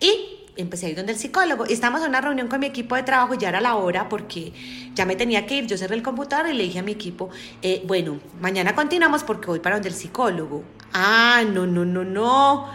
y 0.00 0.40
empecé 0.56 0.86
a 0.86 0.88
ir 0.90 0.96
donde 0.96 1.12
el 1.12 1.18
psicólogo. 1.18 1.64
Y 1.68 1.72
estábamos 1.72 2.02
en 2.02 2.08
una 2.08 2.20
reunión 2.20 2.48
con 2.48 2.60
mi 2.60 2.66
equipo 2.66 2.96
de 2.96 3.02
trabajo 3.02 3.34
ya 3.34 3.48
era 3.48 3.60
la 3.60 3.74
hora 3.76 4.08
porque 4.08 4.52
ya 4.94 5.06
me 5.06 5.16
tenía 5.16 5.46
que 5.46 5.56
ir. 5.56 5.66
Yo 5.66 5.76
cerré 5.76 5.96
el 5.96 6.02
computador 6.02 6.50
y 6.50 6.54
le 6.54 6.64
dije 6.64 6.78
a 6.78 6.82
mi 6.82 6.92
equipo, 6.92 7.30
eh, 7.62 7.82
bueno, 7.86 8.20
mañana 8.40 8.74
continuamos 8.74 9.24
porque 9.24 9.46
voy 9.46 9.60
para 9.60 9.76
donde 9.76 9.88
el 9.88 9.94
psicólogo. 9.94 10.64
Ah, 10.92 11.42
no, 11.46 11.66
no, 11.66 11.84
no, 11.84 12.04
no. 12.04 12.68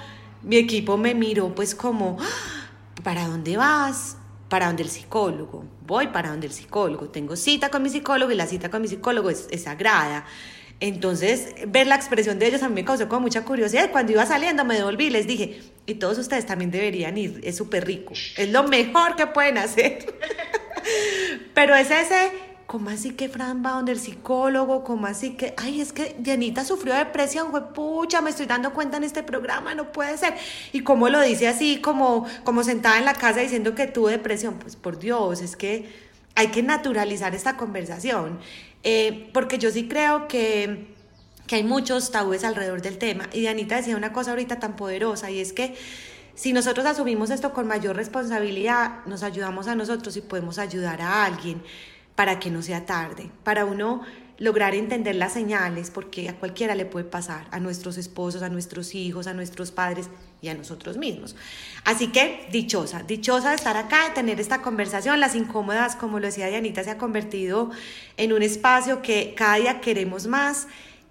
Mi 0.44 0.58
equipo 0.58 0.98
me 0.98 1.16
miró 1.16 1.54
pues 1.56 1.76
como, 1.76 2.18
ah, 2.20 2.70
¿para 3.04 3.28
dónde 3.28 3.58
vas? 3.58 4.18
Para 4.56 4.68
donde 4.68 4.84
el 4.84 4.90
psicólogo, 4.90 5.66
voy 5.86 6.08
para 6.08 6.30
donde 6.30 6.48
el 6.48 6.54
psicólogo, 6.54 7.10
tengo 7.10 7.36
cita 7.36 7.68
con 7.68 7.84
mi 7.84 7.90
psicólogo 7.90 8.32
y 8.32 8.36
la 8.36 8.48
cita 8.48 8.72
con 8.72 8.82
mi 8.82 8.88
psicólogo 8.88 9.30
es, 9.30 9.50
sagrada. 9.62 10.26
Entonces, 10.80 11.56
ver 11.68 11.88
la 11.88 11.96
expresión 11.96 12.40
de 12.40 12.48
ellos 12.48 12.64
a 12.64 12.70
mí 12.70 12.76
me 12.76 12.86
causó 12.86 13.10
como 13.10 13.20
mucha 13.24 13.44
curiosidad. 13.44 13.92
Cuando 13.92 14.14
iba 14.14 14.26
saliendo 14.26 14.64
me 14.64 14.76
devolví 14.76 15.08
y 15.08 15.10
les 15.10 15.28
dije, 15.28 15.62
y 15.86 15.96
todos 15.96 16.18
ustedes 16.20 16.46
también 16.46 16.72
deberían 16.72 17.18
ir, 17.18 17.42
es 17.44 17.58
súper 17.58 17.86
rico, 17.86 18.14
es 18.14 18.50
lo 18.50 18.64
mejor 18.64 19.18
que 19.18 19.28
pueden 19.28 19.58
hacer. 19.58 20.16
Pero 21.54 21.76
es 21.76 21.92
ese 21.92 22.32
¿cómo 22.66 22.90
así 22.90 23.12
que 23.12 23.30
Fran 23.30 23.64
va 23.64 23.72
donde 23.72 23.92
el 23.92 24.00
psicólogo? 24.00 24.84
¿Cómo 24.84 25.08
así 25.08 25.36
que, 25.36 25.54
ay, 25.58 25.82
es 25.82 25.94
que 25.94 26.16
Dianita 26.20 26.66
sufrió 26.66 26.96
depresión, 26.96 27.52
güey, 27.52 27.64
pucha, 27.74 28.22
me 28.22 28.32
estoy 28.32 28.46
dando 28.46 28.74
cuenta 28.74 28.98
en 28.98 29.04
este 29.04 29.24
programa, 29.24 29.76
no 29.76 29.92
puede 29.92 30.18
ser. 30.18 30.36
Y 30.74 30.82
cómo 30.82 31.10
lo 31.10 31.22
dice 31.22 31.48
así, 31.48 31.80
como, 31.82 32.26
como 32.44 32.64
sentada 32.64 32.98
en 32.98 33.06
la 33.06 33.14
casa 33.14 33.40
diciendo 33.40 33.76
que 33.76 33.88
tuvo 33.88 34.10
depresión, 34.10 34.56
pues 34.56 34.76
por 34.76 35.00
Dios, 35.00 35.42
es 35.42 35.56
que 35.56 35.90
hay 36.36 36.48
que 36.48 36.64
naturalizar 36.64 37.34
esta 37.36 37.56
conversación, 37.56 38.40
eh, 38.84 39.30
porque 39.34 39.58
yo 39.58 39.72
sí 39.72 39.88
creo 39.88 40.28
que, 40.28 40.88
que 41.48 41.56
hay 41.56 41.64
muchos 41.64 42.12
tabúes 42.12 42.44
alrededor 42.44 42.82
del 42.82 42.98
tema. 42.98 43.30
Y 43.32 43.42
Dianita 43.42 43.78
decía 43.78 43.96
una 43.96 44.12
cosa 44.12 44.32
ahorita 44.32 44.60
tan 44.60 44.76
poderosa, 44.76 45.32
y 45.32 45.40
es 45.40 45.54
que 45.54 45.76
si 46.34 46.52
nosotros 46.52 46.86
asumimos 46.86 47.30
esto 47.30 47.54
con 47.54 47.68
mayor 47.68 47.96
responsabilidad, 47.96 49.06
nos 49.06 49.24
ayudamos 49.24 49.68
a 49.68 49.76
nosotros 49.76 50.18
y 50.18 50.22
podemos 50.22 50.60
ayudar 50.60 51.02
a 51.02 51.24
alguien 51.24 51.64
para 52.16 52.40
que 52.40 52.50
no 52.50 52.62
sea 52.62 52.86
tarde, 52.86 53.30
para 53.44 53.66
uno 53.66 54.04
lograr 54.38 54.76
entender 54.76 55.16
las 55.16 55.34
señales, 55.34 55.92
porque 55.92 56.28
a 56.30 56.36
cualquiera 56.36 56.76
le 56.76 56.86
puede 56.86 57.06
pasar, 57.06 57.48
a 57.52 57.60
nuestros 57.60 57.98
esposos, 57.98 58.42
a 58.42 58.50
nuestros 58.50 58.94
hijos, 58.94 59.28
a 59.28 59.34
nuestros 59.34 59.72
padres 59.72 60.10
y 60.42 60.50
a 60.50 60.54
nosotros 60.54 60.98
mismos. 60.98 61.36
Así 61.86 62.08
que 62.08 62.48
dichosa, 62.52 63.04
dichosa 63.04 63.50
de 63.50 63.56
estar 63.56 63.78
acá, 63.78 64.10
de 64.10 64.16
tener 64.16 64.40
esta 64.40 64.62
conversación. 64.62 65.20
Las 65.20 65.36
incómodas, 65.36 65.96
como 65.96 66.20
lo 66.20 66.26
decía 66.26 66.48
Dianita, 66.48 66.84
se 66.84 66.92
ha 66.92 66.98
convertido 66.98 67.72
en 68.18 68.34
un 68.34 68.42
espacio 68.42 69.02
que 69.02 69.34
cada 69.36 69.56
día 69.56 69.82
queremos 69.82 70.28
más. 70.28 70.68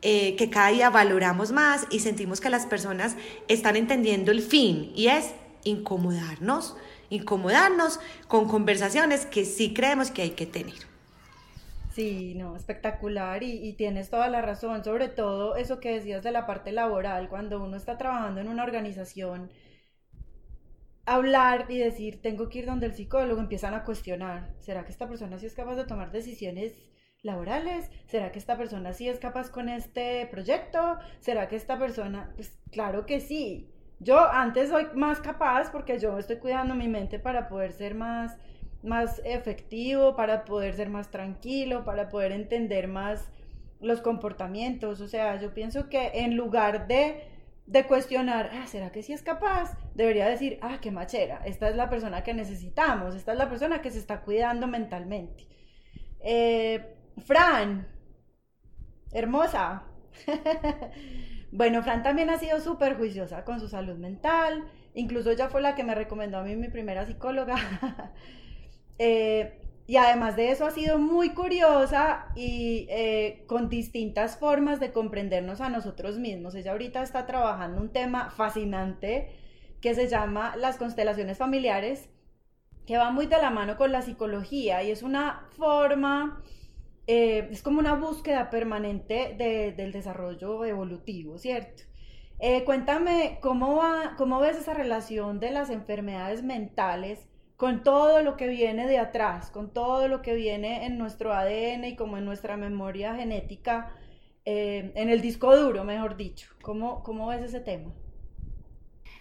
Eh, 0.07 0.37
que 0.37 0.51
cada 0.51 0.69
día 0.69 0.91
valoramos 0.91 1.51
más 1.51 1.87
y 1.91 2.01
sentimos 2.01 2.43
que 2.43 2.51
las 2.51 2.67
personas 2.67 3.17
están 3.49 3.75
entendiendo 3.75 4.33
el 4.33 4.43
fin 4.43 4.93
y 4.95 5.07
es 5.07 5.31
incomodarnos, 5.65 6.77
incomodarnos 7.09 8.01
con 8.29 8.47
conversaciones 8.47 9.25
que 9.25 9.47
sí 9.47 9.73
creemos 9.73 10.11
que 10.11 10.21
hay 10.21 10.31
que 10.33 10.45
tener. 10.45 10.94
Sí, 11.95 12.35
no, 12.35 12.57
espectacular 12.57 13.45
y, 13.45 13.73
tienes 13.75 14.11
toda 14.11 14.29
la 14.29 14.43
razón, 14.43 14.83
sobre 14.83 15.09
todo 15.09 15.55
eso 15.55 15.79
que 15.79 15.93
decías 15.93 16.25
de 16.25 16.33
la 16.33 16.45
parte 16.45 16.73
laboral, 16.73 17.29
cuando 17.29 17.63
uno 17.63 17.77
está 17.77 17.97
trabajando 17.99 18.41
en 18.41 18.49
una 18.49 18.65
organización 18.65 19.49
hablar 21.07 21.67
y 21.69 21.79
decir, 21.79 22.21
tengo 22.21 22.49
que 22.49 22.61
ir 22.61 22.67
donde 22.67 22.87
el 22.87 22.95
psicólogo, 22.95 23.41
empiezan 23.41 23.75
a 23.75 23.85
cuestionar, 23.85 24.55
¿será 24.59 24.85
que 24.85 24.91
esta 24.91 25.09
persona 25.09 25.39
sí 25.39 25.47
es 25.47 25.55
capaz 25.55 25.77
de 25.77 25.85
tomar 25.85 26.11
decisiones 26.11 26.75
laborales? 27.23 27.89
¿Será 28.07 28.33
que 28.33 28.41
esta 28.41 28.57
persona 28.57 28.93
sí 28.93 29.09
es 29.09 29.21
capaz 29.21 29.51
con 29.51 29.69
este 29.69 30.27
proyecto? 30.33 30.99
¿Será 31.21 31.47
que 31.47 31.55
esta 31.55 31.79
persona, 31.79 32.33
pues 32.35 32.59
claro 32.73 33.07
que 33.07 33.21
sí. 33.21 33.71
Yo 34.01 34.19
antes 34.19 34.71
soy 34.71 34.87
más 34.97 35.21
capaz 35.21 35.71
porque 35.71 36.01
yo 36.01 36.19
estoy 36.19 36.39
cuidando 36.39 36.75
mi 36.75 36.89
mente 36.89 37.21
para 37.21 37.49
poder 37.49 37.73
ser 37.73 37.95
más 37.95 38.37
más 38.85 39.21
efectivo, 39.25 40.15
para 40.17 40.45
poder 40.45 40.75
ser 40.75 40.89
más 40.91 41.11
tranquilo, 41.11 41.85
para 41.85 42.09
poder 42.09 42.33
entender 42.33 42.89
más 42.89 43.31
los 43.81 44.01
comportamientos. 44.01 45.01
O 45.01 45.09
sea, 45.09 45.41
yo 45.41 45.55
pienso 45.55 45.89
que 45.89 46.11
en 46.15 46.37
lugar 46.37 46.87
de, 46.87 47.29
de 47.67 47.87
cuestionar, 47.87 48.51
ah, 48.53 48.67
¿será 48.67 48.93
que 48.93 49.03
sí 49.03 49.13
es 49.13 49.23
capaz? 49.23 49.77
Debería 49.95 50.29
decir, 50.29 50.59
ah, 50.63 50.79
qué 50.81 50.91
machera, 50.91 51.43
esta 51.45 51.69
es 51.69 51.77
la 51.77 51.89
persona 51.91 52.23
que 52.23 52.35
necesitamos, 52.35 53.15
esta 53.15 53.33
es 53.33 53.39
la 53.39 53.49
persona 53.49 53.83
que 53.83 53.91
se 53.91 53.99
está 53.99 54.21
cuidando 54.21 54.67
mentalmente. 54.67 55.47
Eh, 56.21 56.97
Fran, 57.25 57.87
hermosa. 59.13 59.85
bueno, 61.53 61.83
Fran 61.83 62.03
también 62.03 62.31
ha 62.31 62.39
sido 62.39 62.61
súper 62.61 62.97
juiciosa 62.97 63.45
con 63.45 63.61
su 63.61 63.69
salud 63.69 63.97
mental. 63.97 64.65
Incluso 64.95 65.31
ella 65.31 65.49
fue 65.49 65.61
la 65.61 65.75
que 65.75 65.85
me 65.85 65.95
recomendó 65.95 66.39
a 66.39 66.43
mí 66.43 66.57
mi 66.57 66.69
primera 66.69 67.07
psicóloga. 67.07 67.57
Eh, 68.99 69.61
y 69.87 69.97
además 69.97 70.37
de 70.37 70.51
eso 70.51 70.65
ha 70.65 70.71
sido 70.71 70.99
muy 70.99 71.31
curiosa 71.31 72.27
y 72.35 72.87
eh, 72.89 73.45
con 73.47 73.69
distintas 73.69 74.39
formas 74.39 74.81
de 74.81 74.93
comprendernos 74.93 75.61
a 75.61 75.69
nosotros 75.69 76.19
mismos. 76.19 76.55
Ella 76.55 76.73
ahorita 76.73 77.03
está 77.03 77.27
trabajando 77.27 77.81
un 77.81 77.91
tema 77.91 78.31
fascinante 78.31 79.31
que 79.83 79.95
se 79.95 80.09
llama 80.09 80.57
las 80.57 80.79
constelaciones 80.79 81.37
familiares, 81.37 82.09
que 82.87 82.97
va 82.97 83.11
muy 83.11 83.27
de 83.27 83.37
la 83.37 83.51
mano 83.51 83.77
con 83.77 83.93
la 83.93 84.01
psicología 84.01 84.83
y 84.83 84.91
es 84.91 85.03
una 85.03 85.49
forma, 85.51 86.43
eh, 87.07 87.49
es 87.51 87.63
como 87.63 87.81
una 87.81 87.95
búsqueda 87.95 88.49
permanente 88.49 89.35
del 89.77 89.93
desarrollo 89.93 90.65
evolutivo, 90.65 91.39
¿cierto? 91.39 91.83
cuéntame 92.67 93.39
cómo, 93.41 93.77
va, 93.77 94.17
cómo 94.19 94.39
ves 94.39 94.59
esa 94.59 94.75
relación 94.75 95.41
de 95.41 95.51
las 95.51 95.71
enfermedades 95.71 96.43
mentales 96.43 97.27
con 97.65 97.83
todo 97.83 98.21
lo 98.21 98.37
que 98.37 98.47
viene 98.47 98.87
de 98.87 98.99
atrás, 98.99 99.51
con 99.51 99.73
todo 99.73 100.07
lo 100.07 100.21
que 100.21 100.35
viene 100.35 100.85
en 100.85 100.99
nuestro 100.99 101.33
ADN 101.33 101.87
y 101.87 101.97
como 101.97 102.19
en 102.19 102.27
nuestra 102.27 102.59
memoria 102.59 103.15
genética, 103.15 103.91
eh, 104.45 104.93
en 104.95 105.09
el 105.09 105.23
disco 105.23 105.57
duro, 105.57 105.83
mejor 105.83 106.19
dicho. 106.19 106.51
¿Cómo, 106.61 107.03
¿Cómo 107.03 107.29
ves 107.29 107.41
ese 107.41 107.61
tema? 107.61 107.91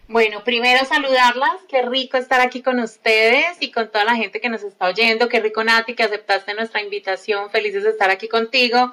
Bueno, 0.09 0.43
primero 0.43 0.83
saludarlas, 0.83 1.53
qué 1.69 1.83
rico 1.83 2.17
estar 2.17 2.41
aquí 2.41 2.61
con 2.61 2.81
ustedes 2.81 3.61
y 3.61 3.71
con 3.71 3.89
toda 3.89 4.03
la 4.03 4.17
gente 4.17 4.41
que 4.41 4.49
nos 4.49 4.63
está 4.63 4.89
oyendo, 4.89 5.29
qué 5.29 5.39
rico 5.39 5.63
Nati 5.63 5.95
que 5.95 6.03
aceptaste 6.03 6.53
nuestra 6.53 6.81
invitación, 6.81 7.49
felices 7.49 7.85
de 7.85 7.91
estar 7.91 8.09
aquí 8.09 8.27
contigo. 8.27 8.91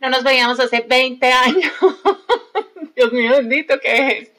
No 0.00 0.10
nos 0.10 0.24
veíamos 0.24 0.58
hace 0.58 0.80
20 0.80 1.24
años. 1.24 1.72
Dios 2.96 3.12
mío 3.12 3.30
bendito, 3.30 3.78
¿qué 3.78 4.08
es? 4.08 4.32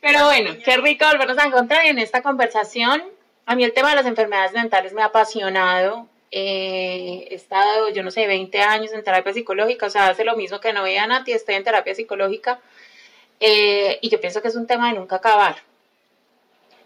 Pero 0.00 0.24
bueno, 0.24 0.56
qué 0.64 0.76
rico 0.78 1.06
volvernos 1.06 1.38
a 1.38 1.44
encontrar 1.44 1.86
en 1.86 2.00
esta 2.00 2.20
conversación 2.20 3.00
a 3.46 3.56
mí 3.56 3.64
el 3.64 3.72
tema 3.72 3.90
de 3.90 3.96
las 3.96 4.06
enfermedades 4.06 4.52
mentales 4.52 4.92
me 4.92 5.02
ha 5.02 5.06
apasionado. 5.06 6.08
Eh, 6.30 7.28
he 7.30 7.34
estado, 7.34 7.90
yo 7.90 8.02
no 8.02 8.10
sé, 8.10 8.26
20 8.26 8.60
años 8.62 8.92
en 8.92 9.04
terapia 9.04 9.34
psicológica, 9.34 9.86
o 9.86 9.90
sea, 9.90 10.08
hace 10.08 10.24
lo 10.24 10.36
mismo 10.36 10.60
que 10.60 10.72
no 10.72 10.82
veía 10.82 11.06
Nati, 11.06 11.32
estoy 11.32 11.56
en 11.56 11.64
terapia 11.64 11.94
psicológica. 11.94 12.60
Eh, 13.40 13.98
y 14.00 14.08
yo 14.08 14.20
pienso 14.20 14.40
que 14.40 14.48
es 14.48 14.56
un 14.56 14.66
tema 14.66 14.88
de 14.88 14.98
nunca 14.98 15.16
acabar. 15.16 15.56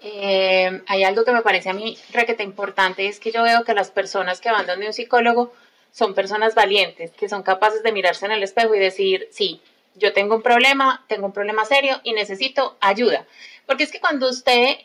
Eh, 0.03 0.83
hay 0.87 1.05
algo 1.05 1.25
que 1.25 1.33
me 1.33 1.43
parece 1.43 1.71
a 1.71 1.73
mí 1.73 1.99
requete 2.13 2.43
importante, 2.43 3.07
es 3.09 3.19
que 3.19 3.33
yo 3.33 3.43
veo 3.43 3.65
que 3.65 3.75
las 3.75 3.91
personas 3.91 4.41
que 4.41 4.51
van 4.51 4.67
donde 4.67 4.87
un 4.87 4.93
psicólogo 4.93 5.53
son 5.91 6.15
personas 6.15 6.55
valientes, 6.55 7.13
que 7.13 7.29
son 7.29 7.43
capaces 7.43 7.83
de 7.83 7.93
mirarse 7.93 8.27
en 8.27 8.33
el 8.33 8.43
espejo 8.43 8.75
y 8.75 8.79
decir, 8.79 9.29
sí, 9.31 9.61
yo 9.95 10.13
tengo 10.13 10.37
un 10.37 10.43
problema, 10.43 11.05
tengo 11.09 11.27
un 11.27 11.33
problema 11.33 11.65
serio 11.65 12.01
y 12.05 12.13
necesito 12.13 12.77
ayuda. 12.81 13.27
Porque 13.67 13.85
es 13.85 13.93
que 13.93 14.01
cuando 14.01 14.29
usted 14.29 14.77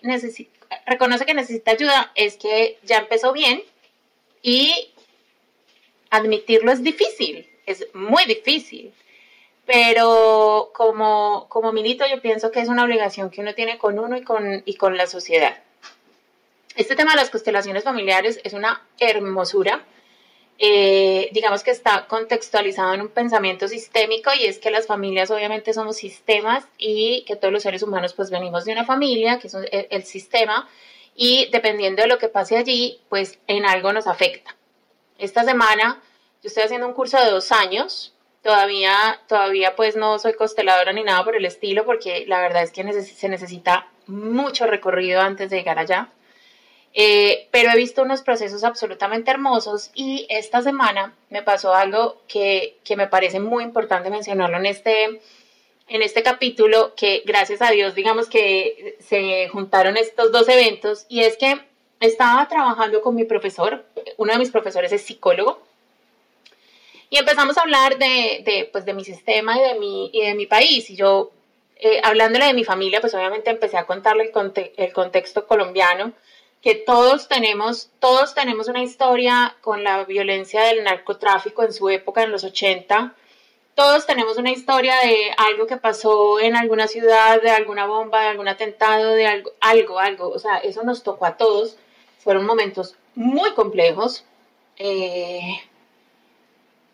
reconoce 0.86 1.26
que 1.26 1.34
necesita 1.34 1.72
ayuda, 1.72 2.12
es 2.15 2.38
que 2.38 2.80
ya 2.84 2.98
empezó 2.98 3.32
bien 3.32 3.63
y 4.41 4.91
admitirlo 6.10 6.72
es 6.72 6.84
difícil, 6.84 7.48
es 7.65 7.88
muy 7.94 8.26
difícil. 8.26 8.94
Pero 9.65 10.72
como, 10.74 11.48
como 11.48 11.72
milito 11.72 12.06
yo 12.08 12.22
pienso 12.22 12.52
que 12.52 12.62
es 12.62 12.67
una 12.67 12.84
obligación 12.84 13.30
que 13.30 13.41
uno 13.41 13.54
tiene 13.54 13.78
con 13.78 14.00
uno 14.00 14.17
y 14.17 14.24
con, 14.24 14.63
y 14.65 14.76
con 14.76 14.98
la 14.98 15.08
sociedad. 15.08 15.62
Este 16.76 16.96
tema 16.96 17.12
de 17.12 17.17
las 17.17 17.30
constelaciones 17.30 17.84
familiares 17.84 18.39
es 18.44 18.54
una 18.54 18.86
hermosura 19.00 19.86
eh, 20.63 21.30
digamos 21.32 21.63
que 21.63 21.71
está 21.71 22.06
contextualizado 22.06 22.93
en 22.93 23.02
un 23.02 23.08
pensamiento 23.08 23.67
sistémico 23.67 24.30
y 24.39 24.45
es 24.45 24.60
que 24.60 24.69
las 24.69 24.86
familias 24.86 25.32
obviamente 25.32 25.74
somos 25.74 25.97
sistemas 25.97 26.67
y 26.78 27.24
que 27.26 27.36
todos 27.36 27.52
los 27.52 27.63
seres 27.63 27.82
humanos 27.82 28.13
pues 28.13 28.30
venimos 28.30 28.65
de 28.65 28.74
una 28.74 28.86
familia, 28.86 29.39
que 29.39 29.47
es 29.47 29.56
el, 29.56 30.04
sistema, 30.04 30.69
y 31.15 31.50
dependiendo 31.50 32.04
de 32.04 32.08
lo 32.08 32.19
que 32.19 32.30
pase 32.30 32.58
allí, 32.58 33.02
pues 33.10 33.39
en 33.47 33.65
algo 33.65 33.91
nos 33.91 34.06
afecta. 34.06 34.56
Esta 35.17 35.43
semana 35.43 36.00
yo 36.43 36.47
estoy 36.47 36.62
haciendo 36.62 36.86
un 36.86 36.93
curso 36.93 37.17
de 37.17 37.32
dos 37.32 37.52
años, 37.52 38.13
todavía, 38.43 39.19
todavía 39.28 39.76
pues 39.76 39.95
no 39.95 40.19
soy 40.19 40.34
consteladora 40.34 40.93
ni 40.93 41.04
nada 41.04 41.24
por 41.24 41.36
el 41.36 41.45
estilo, 41.45 41.86
porque 41.86 42.26
la 42.28 42.39
verdad 42.39 42.62
es 42.62 42.69
que 42.69 42.84
se 43.02 43.30
necesita 43.30 43.88
mucho 44.06 44.67
recorrido 44.67 45.21
antes 45.21 45.50
de 45.50 45.58
llegar 45.58 45.80
allá. 45.80 46.12
Eh, 46.93 47.47
pero 47.51 47.71
he 47.71 47.77
visto 47.77 48.01
unos 48.01 48.21
procesos 48.21 48.65
absolutamente 48.65 49.32
hermosos 49.32 49.91
y 49.93 50.27
esta 50.30 50.62
semana 50.62 51.15
me 51.30 51.41
pasó 51.41 51.73
algo 51.73 52.21
que, 52.27 52.77
que, 52.84 52.97
me 52.97 53.08
parece 53.08 53.39
muy 53.39 53.63
importante 53.63 54.10
mencionarlo 54.10 54.58
en 54.58 54.65
este, 54.65 55.21
en 55.88 56.01
este 56.01 56.21
capítulo, 56.21 56.93
que 56.95 57.23
gracias 57.25 57.62
a 57.62 57.71
Dios, 57.71 57.95
digamos 57.95 58.27
que 58.27 58.97
se 58.99 59.47
juntaron 59.49 59.95
estos 59.95 60.34
dos 60.34 60.49
eventos 60.49 61.06
y 61.08 61.21
es 61.21 61.38
que 61.38 61.62
estaba 62.01 62.45
trabajando 62.49 63.01
con 63.01 63.15
mi 63.15 63.23
profesor, 63.23 63.86
uno 64.17 64.34
de 64.34 64.39
mis 64.39 64.51
profesores 64.51 64.91
es 64.91 65.01
psicólogo, 65.04 65.62
y 67.12 67.17
empezamos 67.17 67.58
a 67.58 67.62
hablar 67.62 67.97
de, 67.97 68.41
de, 68.45 68.69
pues, 68.71 68.86
de 68.86 68.93
mi 68.93 69.04
sistema 69.04 69.58
y 69.58 69.62
de 69.62 69.75
mi, 69.77 70.10
y 70.13 70.21
de 70.21 70.34
mi 70.34 70.45
país. 70.45 70.89
Y 70.89 70.95
yo, 70.95 71.32
eh, 71.75 71.99
hablándole 72.04 72.45
de 72.45 72.54
mi 72.54 72.63
familia, 72.63 73.01
pues 73.01 73.13
obviamente 73.13 73.49
empecé 73.49 73.77
a 73.77 73.86
contarle 73.86 74.32
el, 74.34 74.71
el 74.77 74.93
contexto 74.93 75.45
colombiano 75.45 76.13
que 76.62 76.76
todos 76.76 77.28
tenemos, 77.28 77.89
todos 78.00 78.36
tenemos 78.36 78.67
una 78.67 78.84
historia 78.84 79.56
con 79.62 79.84
la 79.84 80.04
violencia 80.06 80.62
del 80.63 80.84
narcotráfico 80.84 81.63
en 81.63 81.74
su 81.74 81.89
época, 81.89 82.21
en 82.24 82.32
los 82.32 82.43
80. 82.43 83.15
Todos 83.74 84.06
tenemos 84.06 84.38
una 84.38 84.52
historia 84.52 84.95
de 85.00 85.32
algo 85.38 85.65
que 85.65 85.78
pasó 85.78 86.39
en 86.39 86.56
alguna 86.56 86.88
ciudad, 86.88 87.41
de 87.41 87.50
alguna 87.50 87.88
bomba, 87.88 88.21
de 88.21 88.28
algún 88.28 88.47
atentado, 88.47 89.13
de 89.13 89.26
algo, 89.26 89.52
algo, 89.60 90.00
algo. 90.00 90.30
O 90.30 90.38
sea, 90.38 90.58
eso 90.58 90.84
nos 90.84 91.02
tocó 91.02 91.26
a 91.26 91.36
todos. 91.36 91.78
Fueron 92.19 92.45
momentos 92.45 92.95
muy 93.15 93.54
complejos, 93.54 94.24
eh, 94.78 95.62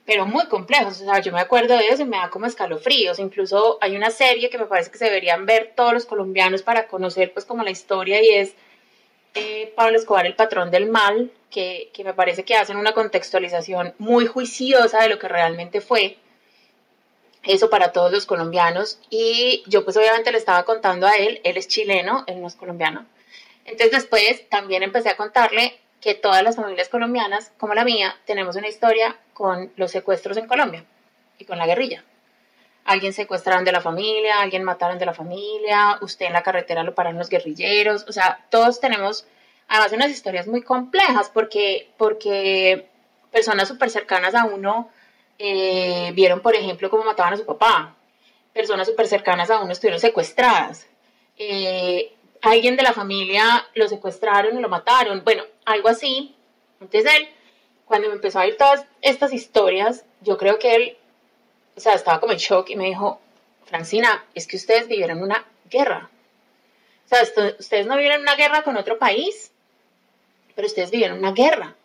pero 0.06 0.26
muy 0.26 0.46
complejos. 0.46 1.02
O 1.02 1.04
sea, 1.04 1.20
yo 1.20 1.34
me 1.34 1.42
acuerdo 1.42 1.76
de 1.76 1.90
eso 1.90 2.04
y 2.04 2.06
me 2.06 2.16
da 2.16 2.30
como 2.30 2.46
escalofríos. 2.46 3.20
Incluso 3.20 3.80
hay 3.82 3.98
una 3.98 4.12
serie 4.12 4.50
que 4.50 4.58
me 4.58 4.66
parece 4.66 4.92
que 4.92 4.98
se 4.98 5.06
deberían 5.06 5.46
ver 5.46 5.74
todos 5.76 5.92
los 5.92 6.06
colombianos 6.06 6.62
para 6.62 6.88
conocer 6.88 7.34
pues 7.34 7.46
como 7.46 7.64
la 7.64 7.72
historia 7.72 8.22
y 8.24 8.30
es 8.30 8.56
Pablo 9.76 9.98
Escobar, 9.98 10.26
el 10.26 10.36
patrón 10.36 10.72
del 10.72 10.88
mal, 10.88 11.32
que, 11.50 11.92
me 12.04 12.14
parece 12.14 12.44
que 12.44 12.56
hacen 12.56 12.78
una 12.78 12.94
contextualización 12.94 13.94
muy 13.98 14.28
juiciosa 14.28 15.02
de 15.02 15.10
lo 15.10 15.20
que 15.20 15.28
realmente 15.28 15.82
fue 15.82 16.18
eso 17.44 17.70
para 17.70 17.92
todos 17.92 18.12
los 18.12 18.26
colombianos. 18.26 19.00
Y 19.10 19.64
yo 19.68 19.84
pues 19.84 19.98
obviamente 19.98 20.32
le 20.32 20.38
estaba 20.38 20.64
contando 20.64 21.08
a 21.08 21.16
él, 21.16 21.42
él 21.44 21.58
es 21.58 21.68
chileno, 21.68 22.24
él 22.28 22.42
no 22.42 22.48
es 22.48 22.56
colombiano. 22.56 23.06
Entonces 23.66 23.92
después 23.92 24.48
también 24.50 24.84
empecé 24.84 25.10
a 25.10 25.18
contarle 25.18 25.80
que 26.02 26.16
todas 26.16 26.44
las 26.44 26.56
familias 26.56 26.90
colombianas, 26.90 27.52
como 27.58 27.74
la 27.74 27.84
mía, 27.84 28.16
tenemos 28.26 28.56
una 28.56 28.68
historia 28.68 29.18
con 29.34 29.72
los 29.76 29.92
secuestros 29.92 30.38
en 30.38 30.48
Colombia 30.48 30.86
y 31.40 31.46
con 31.46 31.58
la 31.58 31.66
guerrilla 31.66 32.04
alguien 32.88 33.12
secuestraron 33.12 33.66
de 33.66 33.74
la 33.74 33.82
familia, 33.82 34.40
alguien 34.40 34.64
mataron 34.64 34.98
de 34.98 35.06
la 35.06 35.14
familia, 35.14 36.00
usted 36.02 36.26
en 36.26 36.34
la 36.34 36.42
carretera 36.42 36.84
lo 36.84 36.96
pararon 36.96 37.20
los 37.20 37.30
guerrilleros, 37.30 38.06
o 38.08 38.14
sea, 38.14 38.46
todos 38.50 38.80
tenemos 38.80 39.28
además 39.68 39.92
unas 39.92 40.12
historias 40.12 40.48
muy 40.48 40.62
complejas 40.62 41.30
porque, 41.30 41.92
porque 41.98 42.88
personas 43.30 43.68
súper 43.68 43.90
cercanas 43.90 44.34
a 44.36 44.46
uno 44.46 44.90
eh, 45.38 46.12
vieron, 46.14 46.40
por 46.40 46.56
ejemplo, 46.56 46.90
cómo 46.90 47.04
mataban 47.04 47.34
a 47.34 47.38
su 47.38 47.46
papá, 47.46 47.94
personas 48.54 48.88
súper 48.88 49.08
cercanas 49.08 49.52
a 49.52 49.60
uno 49.60 49.74
estuvieron 49.74 50.00
secuestradas, 50.00 50.88
eh, 51.38 52.14
alguien 52.42 52.78
de 52.78 52.84
la 52.84 52.94
familia 52.94 53.68
lo 53.76 53.90
secuestraron 53.90 54.58
y 54.58 54.62
lo 54.62 54.70
mataron, 54.70 55.24
bueno, 55.26 55.44
algo 55.66 55.90
así. 55.90 56.34
Entonces 56.80 57.14
él, 57.14 57.28
cuando 57.84 58.08
me 58.08 58.16
empezó 58.16 58.40
a 58.40 58.44
oír 58.44 58.56
todas 58.56 58.86
estas 59.02 59.34
historias, 59.34 60.06
yo 60.22 60.38
creo 60.38 60.58
que 60.58 60.76
él 60.76 60.98
o 61.78 61.80
sea, 61.80 61.94
estaba 61.94 62.20
como 62.20 62.34
en 62.34 62.40
shock 62.40 62.72
y 62.72 62.76
me 62.76 62.86
dijo, 62.86 63.22
Francina, 63.66 64.26
es 64.34 64.48
que 64.48 64.58
ustedes 64.58 64.88
vivieron 64.88 65.22
una 65.22 65.46
guerra. 65.70 66.10
O 67.06 67.08
sea, 67.08 67.22
ustedes 67.60 67.86
no 67.86 67.96
viven 67.96 68.22
una 68.22 68.36
guerra 68.36 68.64
con 68.64 68.76
otro 68.78 68.98
país, 68.98 69.52
pero 70.56 70.68
ustedes 70.68 70.90
viven 70.90 71.14
una 71.14 71.34
guerra. 71.34 71.76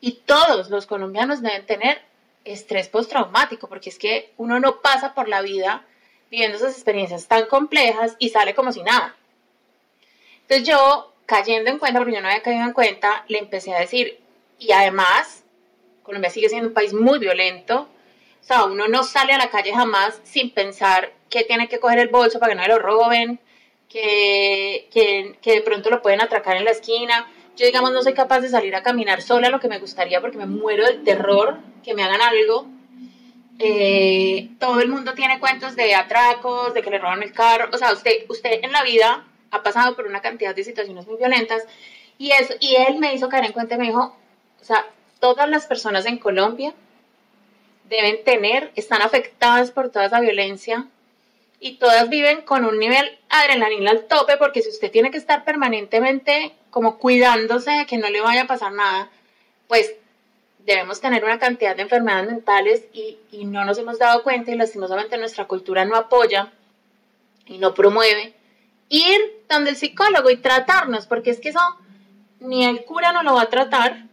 Y 0.00 0.12
todos 0.26 0.68
los 0.68 0.84
colombianos 0.84 1.40
deben 1.40 1.64
tener 1.64 2.02
estrés 2.44 2.88
postraumático, 2.88 3.66
porque 3.66 3.88
es 3.88 3.98
que 3.98 4.32
uno 4.36 4.60
no 4.60 4.82
pasa 4.82 5.14
por 5.14 5.28
la 5.28 5.40
vida 5.40 5.86
viviendo 6.30 6.58
esas 6.58 6.74
experiencias 6.74 7.26
tan 7.26 7.46
complejas 7.46 8.16
y 8.18 8.28
sale 8.28 8.54
como 8.54 8.72
si 8.72 8.82
nada. 8.82 9.16
Entonces 10.42 10.68
yo, 10.68 11.14
cayendo 11.24 11.70
en 11.70 11.78
cuenta, 11.78 12.00
porque 12.00 12.14
yo 12.14 12.20
no 12.20 12.28
había 12.28 12.42
caído 12.42 12.64
en 12.64 12.74
cuenta, 12.74 13.24
le 13.28 13.38
empecé 13.38 13.74
a 13.74 13.80
decir, 13.80 14.20
y 14.58 14.72
además, 14.72 15.44
Colombia 16.02 16.28
sigue 16.28 16.50
siendo 16.50 16.68
un 16.68 16.74
país 16.74 16.92
muy 16.92 17.18
violento, 17.18 17.88
o 18.44 18.46
sea, 18.46 18.64
uno 18.64 18.88
no 18.88 19.04
sale 19.04 19.32
a 19.32 19.38
la 19.38 19.48
calle 19.48 19.72
jamás 19.72 20.20
sin 20.22 20.50
pensar 20.50 21.14
que 21.30 21.44
tiene 21.44 21.66
que 21.66 21.80
coger 21.80 21.98
el 21.98 22.08
bolso 22.08 22.38
para 22.38 22.52
que 22.52 22.60
no 22.60 22.68
lo 22.68 22.78
roben, 22.78 23.40
que, 23.88 24.86
que, 24.92 25.38
que 25.40 25.52
de 25.52 25.62
pronto 25.62 25.88
lo 25.88 26.02
pueden 26.02 26.20
atracar 26.20 26.58
en 26.58 26.66
la 26.66 26.72
esquina. 26.72 27.26
Yo, 27.56 27.64
digamos, 27.64 27.92
no 27.92 28.02
soy 28.02 28.12
capaz 28.12 28.40
de 28.40 28.50
salir 28.50 28.76
a 28.76 28.82
caminar 28.82 29.22
sola 29.22 29.48
lo 29.48 29.60
que 29.60 29.68
me 29.68 29.78
gustaría 29.78 30.20
porque 30.20 30.36
me 30.36 30.44
muero 30.44 30.84
del 30.84 31.02
terror 31.04 31.56
que 31.82 31.94
me 31.94 32.02
hagan 32.02 32.20
algo. 32.20 32.66
Eh, 33.58 34.50
todo 34.60 34.80
el 34.80 34.88
mundo 34.90 35.14
tiene 35.14 35.40
cuentos 35.40 35.74
de 35.74 35.94
atracos, 35.94 36.74
de 36.74 36.82
que 36.82 36.90
le 36.90 36.98
roban 36.98 37.22
el 37.22 37.32
carro. 37.32 37.70
O 37.72 37.78
sea, 37.78 37.92
usted, 37.92 38.26
usted 38.28 38.60
en 38.62 38.72
la 38.72 38.82
vida 38.82 39.24
ha 39.52 39.62
pasado 39.62 39.96
por 39.96 40.06
una 40.06 40.20
cantidad 40.20 40.54
de 40.54 40.64
situaciones 40.64 41.06
muy 41.06 41.16
violentas 41.16 41.62
y, 42.18 42.32
eso, 42.32 42.52
y 42.60 42.74
él 42.74 42.98
me 42.98 43.14
hizo 43.14 43.30
caer 43.30 43.46
en 43.46 43.52
cuenta 43.52 43.76
y 43.76 43.78
me 43.78 43.86
dijo, 43.86 44.14
o 44.60 44.64
sea, 44.64 44.84
todas 45.18 45.48
las 45.48 45.66
personas 45.66 46.04
en 46.04 46.18
Colombia 46.18 46.74
deben 47.94 48.24
tener, 48.24 48.72
están 48.76 49.02
afectadas 49.02 49.70
por 49.70 49.90
toda 49.90 50.06
esa 50.06 50.20
violencia 50.20 50.86
y 51.60 51.76
todas 51.76 52.08
viven 52.08 52.42
con 52.42 52.64
un 52.64 52.78
nivel 52.78 53.18
adrenalina 53.30 53.90
al 53.90 54.04
tope 54.04 54.36
porque 54.36 54.62
si 54.62 54.68
usted 54.68 54.90
tiene 54.90 55.10
que 55.10 55.18
estar 55.18 55.44
permanentemente 55.44 56.54
como 56.70 56.98
cuidándose 56.98 57.70
de 57.70 57.86
que 57.86 57.98
no 57.98 58.10
le 58.10 58.20
vaya 58.20 58.42
a 58.42 58.46
pasar 58.46 58.72
nada, 58.72 59.10
pues 59.68 59.94
debemos 60.58 61.00
tener 61.00 61.24
una 61.24 61.38
cantidad 61.38 61.76
de 61.76 61.82
enfermedades 61.82 62.26
mentales 62.26 62.84
y, 62.92 63.18
y 63.30 63.44
no 63.44 63.64
nos 63.64 63.78
hemos 63.78 63.98
dado 63.98 64.22
cuenta 64.22 64.50
y 64.50 64.56
lastimosamente 64.56 65.16
nuestra 65.18 65.46
cultura 65.46 65.84
no 65.84 65.96
apoya 65.96 66.52
y 67.46 67.58
no 67.58 67.74
promueve 67.74 68.34
ir 68.88 69.44
donde 69.48 69.70
el 69.70 69.76
psicólogo 69.76 70.30
y 70.30 70.36
tratarnos, 70.36 71.06
porque 71.06 71.30
es 71.30 71.40
que 71.40 71.50
eso 71.50 71.60
ni 72.40 72.64
el 72.64 72.84
cura 72.84 73.12
no 73.12 73.22
lo 73.22 73.34
va 73.34 73.42
a 73.42 73.50
tratar, 73.50 74.04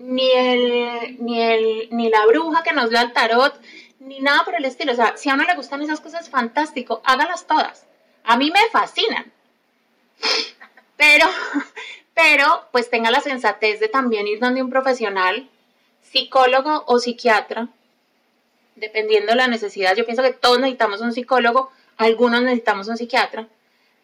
ni, 0.00 0.30
el, 0.32 1.16
ni, 1.20 1.42
el, 1.42 1.88
ni 1.90 2.08
la 2.08 2.26
bruja 2.26 2.62
que 2.62 2.72
nos 2.72 2.90
da 2.90 3.02
el 3.02 3.12
tarot, 3.12 3.54
ni 4.00 4.20
nada 4.20 4.44
por 4.44 4.54
el 4.54 4.64
estilo. 4.64 4.92
O 4.92 4.96
sea, 4.96 5.16
si 5.16 5.28
a 5.28 5.34
uno 5.34 5.44
le 5.44 5.54
gustan 5.54 5.82
esas 5.82 6.00
cosas, 6.00 6.30
fantástico, 6.30 7.02
hágalas 7.04 7.46
todas. 7.46 7.86
A 8.24 8.36
mí 8.36 8.50
me 8.50 8.60
fascinan. 8.72 9.30
Pero, 10.96 11.26
pero, 12.14 12.64
pues 12.72 12.90
tenga 12.90 13.10
la 13.10 13.20
sensatez 13.20 13.78
de 13.80 13.88
también 13.88 14.26
ir 14.26 14.40
donde 14.40 14.62
un 14.62 14.70
profesional, 14.70 15.48
psicólogo 16.02 16.84
o 16.86 16.98
psiquiatra, 16.98 17.68
dependiendo 18.76 19.32
de 19.32 19.36
la 19.36 19.48
necesidad. 19.48 19.94
Yo 19.96 20.04
pienso 20.04 20.22
que 20.22 20.32
todos 20.32 20.58
necesitamos 20.58 21.00
un 21.02 21.12
psicólogo, 21.12 21.70
algunos 21.98 22.42
necesitamos 22.42 22.88
un 22.88 22.96
psiquiatra, 22.96 23.48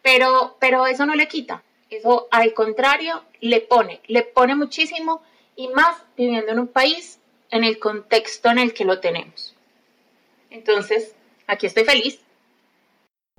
pero, 0.03 0.57
pero 0.61 0.87
eso 0.87 1.07
no 1.07 1.15
le 1.15 1.29
quita. 1.29 1.63
Eso 1.89 2.29
al 2.31 2.53
contrario 2.53 3.23
le 3.41 3.61
pone, 3.61 4.01
le 4.07 4.23
pone 4.23 4.55
muchísimo 4.55 5.23
y 5.57 5.69
más 5.69 6.05
viviendo 6.17 6.53
en 6.53 6.61
un 6.61 6.69
país 6.69 7.19
en 7.51 7.65
el 7.65 7.79
contexto 7.79 8.51
en 8.51 8.59
el 8.59 8.75
que 8.75 8.85
lo 8.85 9.01
tenemos. 9.01 9.57
Entonces, 10.51 11.17
aquí 11.47 11.67
estoy 11.67 11.85
feliz. 11.85 12.21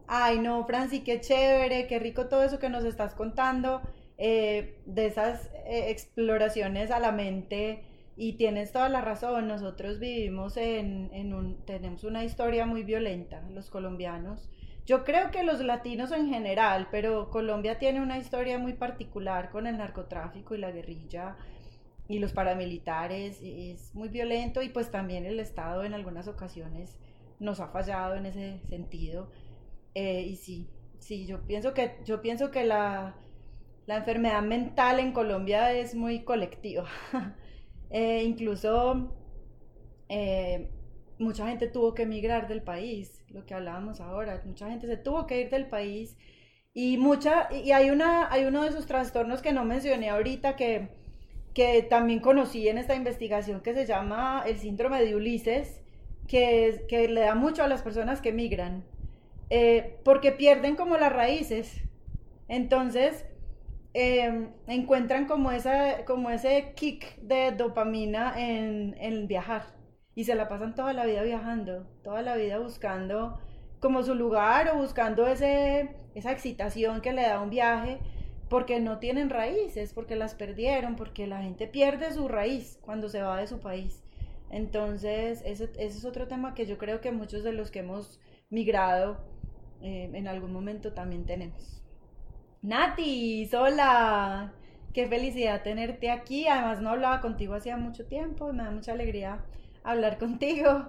Ay, 0.07 0.39
no, 0.39 0.65
Franci, 0.65 1.01
qué 1.01 1.21
chévere, 1.21 1.87
qué 1.87 1.99
rico 1.99 2.27
todo 2.27 2.43
eso 2.43 2.59
que 2.59 2.69
nos 2.69 2.85
estás 2.85 3.13
contando, 3.13 3.81
eh, 4.17 4.79
de 4.85 5.05
esas 5.05 5.47
eh, 5.65 5.89
exploraciones 5.89 6.91
a 6.91 6.99
la 6.99 7.11
mente. 7.11 7.83
Y 8.19 8.33
tienes 8.33 8.71
toda 8.71 8.89
la 8.89 9.01
razón, 9.01 9.47
nosotros 9.47 9.99
vivimos 9.99 10.57
en, 10.57 11.11
en 11.13 11.35
un, 11.35 11.63
tenemos 11.65 12.03
una 12.03 12.23
historia 12.23 12.65
muy 12.65 12.83
violenta, 12.83 13.41
los 13.51 13.69
colombianos. 13.69 14.49
Yo 14.87 15.03
creo 15.03 15.29
que 15.29 15.43
los 15.43 15.59
latinos 15.59 16.11
en 16.11 16.29
general, 16.29 16.87
pero 16.89 17.29
Colombia 17.29 17.77
tiene 17.77 18.01
una 18.01 18.17
historia 18.17 18.57
muy 18.57 18.73
particular 18.73 19.51
con 19.51 19.67
el 19.67 19.77
narcotráfico 19.77 20.55
y 20.55 20.59
la 20.59 20.71
guerrilla 20.71 21.35
y 22.07 22.19
los 22.19 22.33
paramilitares, 22.33 23.39
es 23.41 23.93
muy 23.93 24.09
violento 24.09 24.61
y 24.61 24.69
pues 24.69 24.91
también 24.91 25.25
el 25.25 25.39
Estado 25.39 25.83
en 25.83 25.93
algunas 25.93 26.27
ocasiones 26.27 26.97
nos 27.39 27.59
ha 27.59 27.67
fallado 27.67 28.15
en 28.15 28.25
ese 28.25 28.59
sentido. 28.69 29.29
Eh, 29.93 30.21
y 30.21 30.35
sí, 30.37 30.69
sí, 30.99 31.25
yo 31.25 31.41
pienso 31.45 31.73
que, 31.73 31.97
yo 32.05 32.21
pienso 32.21 32.51
que 32.51 32.63
la, 32.63 33.15
la 33.85 33.97
enfermedad 33.97 34.41
mental 34.41 34.99
en 34.99 35.11
Colombia 35.11 35.73
es 35.73 35.95
muy 35.95 36.23
colectiva. 36.23 36.87
Eh, 37.89 38.23
incluso 38.25 39.15
eh, 40.09 40.69
mucha 41.19 41.47
gente 41.47 41.67
tuvo 41.67 41.93
que 41.93 42.03
emigrar 42.03 42.49
del 42.49 42.61
país, 42.61 43.23
lo 43.29 43.45
que 43.45 43.53
hablábamos 43.53 44.01
ahora, 44.01 44.41
mucha 44.45 44.69
gente 44.69 44.87
se 44.87 44.97
tuvo 44.97 45.25
que 45.25 45.39
ir 45.39 45.49
del 45.49 45.67
país 45.67 46.17
y 46.73 46.97
mucha 46.97 47.47
y 47.49 47.71
hay 47.71 47.89
una 47.89 48.29
hay 48.29 48.43
uno 48.43 48.63
de 48.63 48.69
esos 48.69 48.87
trastornos 48.87 49.41
que 49.41 49.53
no 49.53 49.63
mencioné 49.63 50.09
ahorita 50.09 50.57
que 50.57 50.89
que 51.57 51.81
también 51.81 52.19
conocí 52.19 52.69
en 52.69 52.77
esta 52.77 52.93
investigación 52.93 53.61
que 53.61 53.73
se 53.73 53.87
llama 53.87 54.43
el 54.45 54.59
síndrome 54.59 55.03
de 55.03 55.15
Ulises, 55.15 55.81
que, 56.27 56.85
que 56.87 57.07
le 57.07 57.21
da 57.21 57.33
mucho 57.33 57.63
a 57.63 57.67
las 57.67 57.81
personas 57.81 58.21
que 58.21 58.31
migran, 58.31 58.85
eh, 59.49 59.97
porque 60.03 60.31
pierden 60.31 60.75
como 60.75 60.97
las 60.97 61.11
raíces. 61.11 61.81
Entonces, 62.47 63.25
em, 63.95 64.49
encuentran 64.67 65.25
como, 65.25 65.51
esa, 65.51 66.05
como 66.05 66.29
ese 66.29 66.73
kick 66.75 67.17
de 67.21 67.51
dopamina 67.53 68.35
en, 68.37 68.95
en 68.99 69.27
viajar 69.27 69.63
y 70.13 70.25
se 70.25 70.35
la 70.35 70.47
pasan 70.47 70.75
toda 70.75 70.93
la 70.93 71.07
vida 71.07 71.23
viajando, 71.23 71.87
toda 72.03 72.21
la 72.21 72.35
vida 72.35 72.59
buscando 72.59 73.39
como 73.79 74.03
su 74.03 74.13
lugar 74.13 74.69
o 74.69 74.77
buscando 74.77 75.25
ese, 75.25 75.89
esa 76.13 76.31
excitación 76.31 77.01
que 77.01 77.13
le 77.13 77.23
da 77.23 77.41
un 77.41 77.49
viaje 77.49 77.97
porque 78.49 78.79
no 78.79 78.99
tienen 78.99 79.29
raíces, 79.29 79.93
porque 79.93 80.15
las 80.15 80.35
perdieron, 80.35 80.95
porque 80.95 81.27
la 81.27 81.41
gente 81.41 81.67
pierde 81.67 82.13
su 82.13 82.27
raíz 82.27 82.79
cuando 82.81 83.09
se 83.09 83.21
va 83.21 83.37
de 83.37 83.47
su 83.47 83.59
país. 83.59 84.03
Entonces, 84.49 85.41
ese, 85.45 85.69
es 85.77 86.05
otro 86.05 86.27
tema 86.27 86.53
que 86.53 86.65
yo 86.65 86.77
creo 86.77 87.01
que 87.01 87.11
muchos 87.11 87.43
de 87.43 87.51
los 87.51 87.71
que 87.71 87.79
hemos 87.79 88.19
migrado 88.49 89.17
eh, 89.81 90.09
en 90.13 90.27
algún 90.27 90.53
momento 90.53 90.93
también 90.93 91.25
tenemos. 91.25 91.83
Nati, 92.61 93.49
hola, 93.53 94.53
qué 94.93 95.07
felicidad 95.07 95.63
tenerte 95.63 96.09
aquí. 96.09 96.47
Además, 96.47 96.81
no 96.81 96.91
hablaba 96.91 97.19
contigo 97.19 97.53
hacía 97.53 97.75
mucho 97.77 98.05
tiempo, 98.05 98.53
me 98.53 98.63
da 98.63 98.71
mucha 98.71 98.93
alegría 98.93 99.43
hablar 99.83 100.17
contigo. 100.17 100.87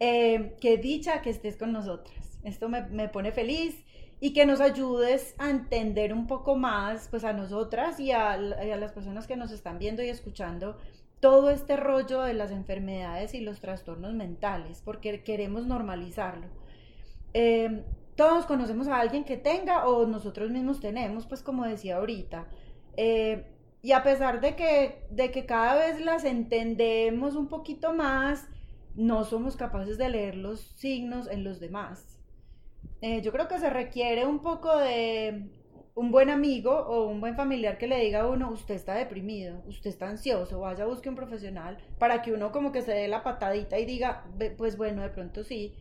Eh, 0.00 0.54
qué 0.60 0.78
dicha 0.78 1.20
que 1.22 1.30
estés 1.30 1.56
con 1.56 1.72
nosotras. 1.72 2.38
Esto 2.44 2.68
me, 2.68 2.82
me 2.86 3.08
pone 3.08 3.32
feliz 3.32 3.84
y 4.20 4.32
que 4.32 4.46
nos 4.46 4.60
ayudes 4.60 5.34
a 5.38 5.50
entender 5.50 6.12
un 6.12 6.26
poco 6.26 6.56
más, 6.56 7.08
pues 7.08 7.24
a 7.24 7.32
nosotras 7.32 8.00
y 8.00 8.10
a, 8.10 8.36
las 8.36 8.92
personas 8.92 9.26
que 9.26 9.36
nos 9.36 9.52
están 9.52 9.78
viendo 9.78 10.02
y 10.02 10.08
escuchando, 10.08 10.76
todo 11.20 11.50
este 11.50 11.76
rollo 11.76 12.22
de 12.22 12.34
las 12.34 12.50
enfermedades 12.50 13.34
y 13.34 13.40
los 13.40 13.60
trastornos 13.60 14.14
mentales, 14.14 14.82
porque 14.84 15.22
queremos 15.22 15.66
normalizarlo. 15.66 16.46
Em, 17.32 17.82
todos 18.16 18.46
conocemos 18.46 18.88
a 18.88 18.98
alguien 18.98 19.24
que 19.24 19.36
tenga 19.36 19.86
o 19.86 20.06
nosotros 20.06 20.50
mismos 20.50 20.80
tenemos, 20.80 21.26
pues 21.26 21.42
como 21.42 21.64
decía 21.64 21.96
ahorita. 21.96 22.48
Eh, 22.96 23.46
y 23.82 23.92
a 23.92 24.02
pesar 24.02 24.40
de 24.40 24.56
que, 24.56 25.06
de 25.10 25.30
que 25.30 25.46
cada 25.46 25.76
vez 25.76 26.00
las 26.00 26.24
entendemos 26.24 27.36
un 27.36 27.48
poquito 27.48 27.92
más, 27.92 28.48
no 28.96 29.24
somos 29.24 29.56
capaces 29.56 29.98
de 29.98 30.08
leer 30.08 30.36
los 30.36 30.60
signos 30.60 31.28
en 31.30 31.44
los 31.44 31.60
demás. 31.60 32.17
Eh, 33.00 33.22
yo 33.22 33.32
creo 33.32 33.48
que 33.48 33.58
se 33.58 33.70
requiere 33.70 34.26
un 34.26 34.40
poco 34.40 34.76
de 34.76 35.50
un 35.94 36.12
buen 36.12 36.30
amigo 36.30 36.70
o 36.70 37.08
un 37.08 37.20
buen 37.20 37.34
familiar 37.34 37.76
que 37.76 37.88
le 37.88 37.98
diga 37.98 38.20
a 38.20 38.28
uno, 38.28 38.50
usted 38.50 38.74
está 38.74 38.94
deprimido, 38.94 39.62
usted 39.66 39.90
está 39.90 40.08
ansioso, 40.08 40.60
vaya 40.60 40.84
busque 40.84 41.08
un 41.08 41.16
profesional, 41.16 41.78
para 41.98 42.22
que 42.22 42.32
uno 42.32 42.52
como 42.52 42.70
que 42.70 42.82
se 42.82 42.92
dé 42.92 43.08
la 43.08 43.24
patadita 43.24 43.78
y 43.78 43.84
diga, 43.84 44.24
pues 44.56 44.76
bueno, 44.76 45.02
de 45.02 45.10
pronto 45.10 45.42
sí. 45.42 45.74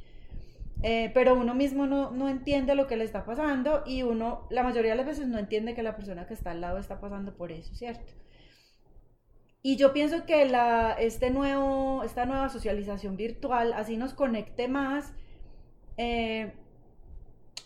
Eh, 0.84 1.12
pero 1.14 1.36
uno 1.36 1.56
mismo 1.56 1.88
no, 1.88 2.12
no, 2.12 2.30
entiende 2.30 2.76
lo 2.76 2.88
que 2.88 2.98
le 2.98 3.04
está 3.04 3.26
pasando 3.26 3.84
y 3.86 4.04
uno, 4.04 4.48
la 4.52 4.64
mayoría 4.64 4.92
de 4.92 4.98
las 4.98 5.06
veces, 5.08 5.28
no 5.28 5.40
entiende 5.40 5.74
que 5.76 5.84
la 5.84 5.96
persona 5.96 6.28
que 6.28 6.36
está 6.36 6.52
al 6.52 6.62
lado 6.62 6.78
está 6.78 7.00
pasando 7.00 7.36
por 7.36 7.52
eso, 7.52 7.74
¿cierto? 7.76 8.14
Y 9.62 9.76
yo 9.76 9.94
pienso 9.94 10.26
que 10.26 10.46
la, 10.46 10.94
este 10.94 11.30
nuevo, 11.30 12.04
esta 12.04 12.26
nueva 12.26 12.50
socialización 12.50 13.18
virtual 13.18 13.74
así 13.74 13.98
nos 13.98 14.14
conecte 14.14 14.68
más. 14.68 15.14
Eh, 15.98 16.54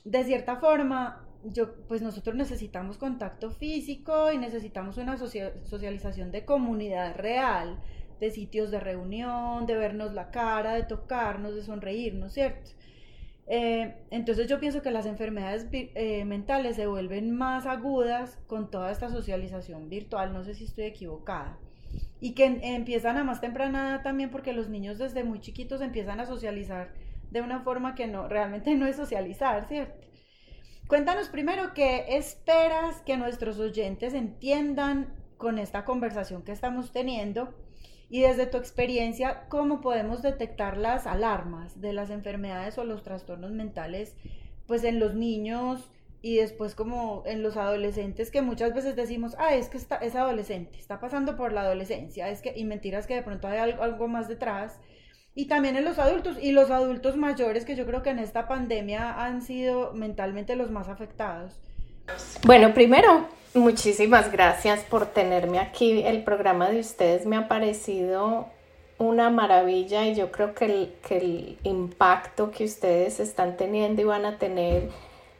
de 0.03 0.23
cierta 0.23 0.57
forma, 0.57 1.25
yo, 1.43 1.75
pues 1.87 2.01
nosotros 2.01 2.35
necesitamos 2.35 2.97
contacto 2.97 3.51
físico 3.51 4.31
y 4.31 4.37
necesitamos 4.37 4.97
una 4.97 5.17
socialización 5.17 6.31
de 6.31 6.45
comunidad 6.45 7.15
real, 7.15 7.79
de 8.19 8.31
sitios 8.31 8.71
de 8.71 8.79
reunión, 8.79 9.65
de 9.65 9.75
vernos 9.75 10.13
la 10.13 10.29
cara, 10.31 10.73
de 10.73 10.83
tocarnos, 10.83 11.55
de 11.55 11.63
sonreírnos, 11.63 12.33
¿cierto? 12.33 12.71
Eh, 13.47 13.95
entonces 14.11 14.47
yo 14.47 14.59
pienso 14.59 14.81
que 14.81 14.91
las 14.91 15.05
enfermedades 15.05 15.67
eh, 15.71 16.23
mentales 16.25 16.75
se 16.75 16.87
vuelven 16.87 17.35
más 17.35 17.65
agudas 17.65 18.39
con 18.47 18.71
toda 18.71 18.91
esta 18.91 19.09
socialización 19.09 19.89
virtual, 19.89 20.31
no 20.33 20.43
sé 20.43 20.53
si 20.53 20.65
estoy 20.65 20.85
equivocada. 20.85 21.57
Y 22.21 22.33
que 22.33 22.45
empiezan 22.45 23.17
a 23.17 23.23
más 23.23 23.41
temprana 23.41 24.01
también 24.03 24.29
porque 24.29 24.53
los 24.53 24.69
niños 24.69 24.99
desde 24.99 25.23
muy 25.23 25.41
chiquitos 25.41 25.81
empiezan 25.81 26.19
a 26.19 26.27
socializar 26.27 26.93
de 27.31 27.41
una 27.41 27.61
forma 27.61 27.95
que 27.95 28.07
no, 28.07 28.27
realmente 28.27 28.75
no 28.75 28.85
es 28.85 28.97
socializar, 28.97 29.67
¿cierto? 29.67 29.99
Cuéntanos 30.87 31.29
primero 31.29 31.73
qué 31.73 32.17
esperas 32.17 33.01
que 33.01 33.17
nuestros 33.17 33.57
oyentes 33.59 34.13
entiendan 34.13 35.15
con 35.37 35.57
esta 35.57 35.85
conversación 35.85 36.43
que 36.43 36.51
estamos 36.51 36.91
teniendo 36.91 37.55
y 38.09 38.21
desde 38.21 38.45
tu 38.45 38.57
experiencia, 38.57 39.47
¿cómo 39.47 39.79
podemos 39.79 40.21
detectar 40.21 40.75
las 40.75 41.07
alarmas 41.07 41.79
de 41.79 41.93
las 41.93 42.09
enfermedades 42.09 42.77
o 42.77 42.83
los 42.83 43.03
trastornos 43.03 43.51
mentales 43.51 44.15
pues 44.67 44.83
en 44.83 44.99
los 44.99 45.15
niños 45.15 45.89
y 46.21 46.35
después 46.35 46.75
como 46.75 47.23
en 47.25 47.41
los 47.41 47.57
adolescentes 47.57 48.29
que 48.29 48.41
muchas 48.41 48.73
veces 48.73 48.95
decimos, 48.95 49.35
ah, 49.39 49.55
es 49.55 49.69
que 49.69 49.77
está, 49.77 49.95
es 49.95 50.15
adolescente, 50.15 50.77
está 50.77 50.99
pasando 50.99 51.35
por 51.35 51.51
la 51.51 51.61
adolescencia, 51.61 52.29
es 52.29 52.41
que, 52.41 52.53
y 52.55 52.65
mentiras 52.65 53.07
que 53.07 53.15
de 53.15 53.23
pronto 53.23 53.47
hay 53.47 53.57
algo, 53.57 53.81
algo 53.81 54.07
más 54.07 54.27
detrás. 54.27 54.79
Y 55.33 55.45
también 55.45 55.77
en 55.77 55.85
los 55.85 55.97
adultos 55.97 56.37
y 56.41 56.51
los 56.51 56.71
adultos 56.71 57.15
mayores 57.15 57.63
que 57.63 57.75
yo 57.75 57.85
creo 57.85 58.03
que 58.03 58.09
en 58.09 58.19
esta 58.19 58.47
pandemia 58.47 59.23
han 59.23 59.41
sido 59.41 59.93
mentalmente 59.93 60.55
los 60.55 60.71
más 60.71 60.89
afectados. 60.89 61.53
Bueno, 62.43 62.73
primero, 62.73 63.27
muchísimas 63.53 64.31
gracias 64.31 64.81
por 64.81 65.05
tenerme 65.05 65.59
aquí. 65.59 66.03
El 66.03 66.23
programa 66.23 66.69
de 66.69 66.79
ustedes 66.81 67.25
me 67.25 67.37
ha 67.37 67.47
parecido 67.47 68.47
una 68.97 69.29
maravilla 69.29 70.05
y 70.05 70.15
yo 70.15 70.31
creo 70.31 70.53
que 70.53 70.65
el, 70.65 70.93
que 71.07 71.17
el 71.17 71.57
impacto 71.63 72.51
que 72.51 72.65
ustedes 72.65 73.19
están 73.19 73.57
teniendo 73.57 74.01
y 74.01 74.05
van 74.05 74.25
a 74.25 74.37
tener 74.37 74.89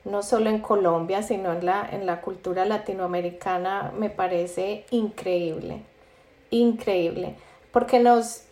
no 0.04 0.24
solo 0.24 0.50
en 0.50 0.60
Colombia, 0.60 1.22
sino 1.22 1.54
en 1.54 1.66
la, 1.66 1.88
en 1.92 2.06
la 2.06 2.22
cultura 2.22 2.66
latinoamericana, 2.66 3.92
me 3.96 4.10
parece 4.10 4.86
increíble, 4.90 5.84
increíble, 6.50 7.36
porque 7.72 8.00
nos, 8.00 8.46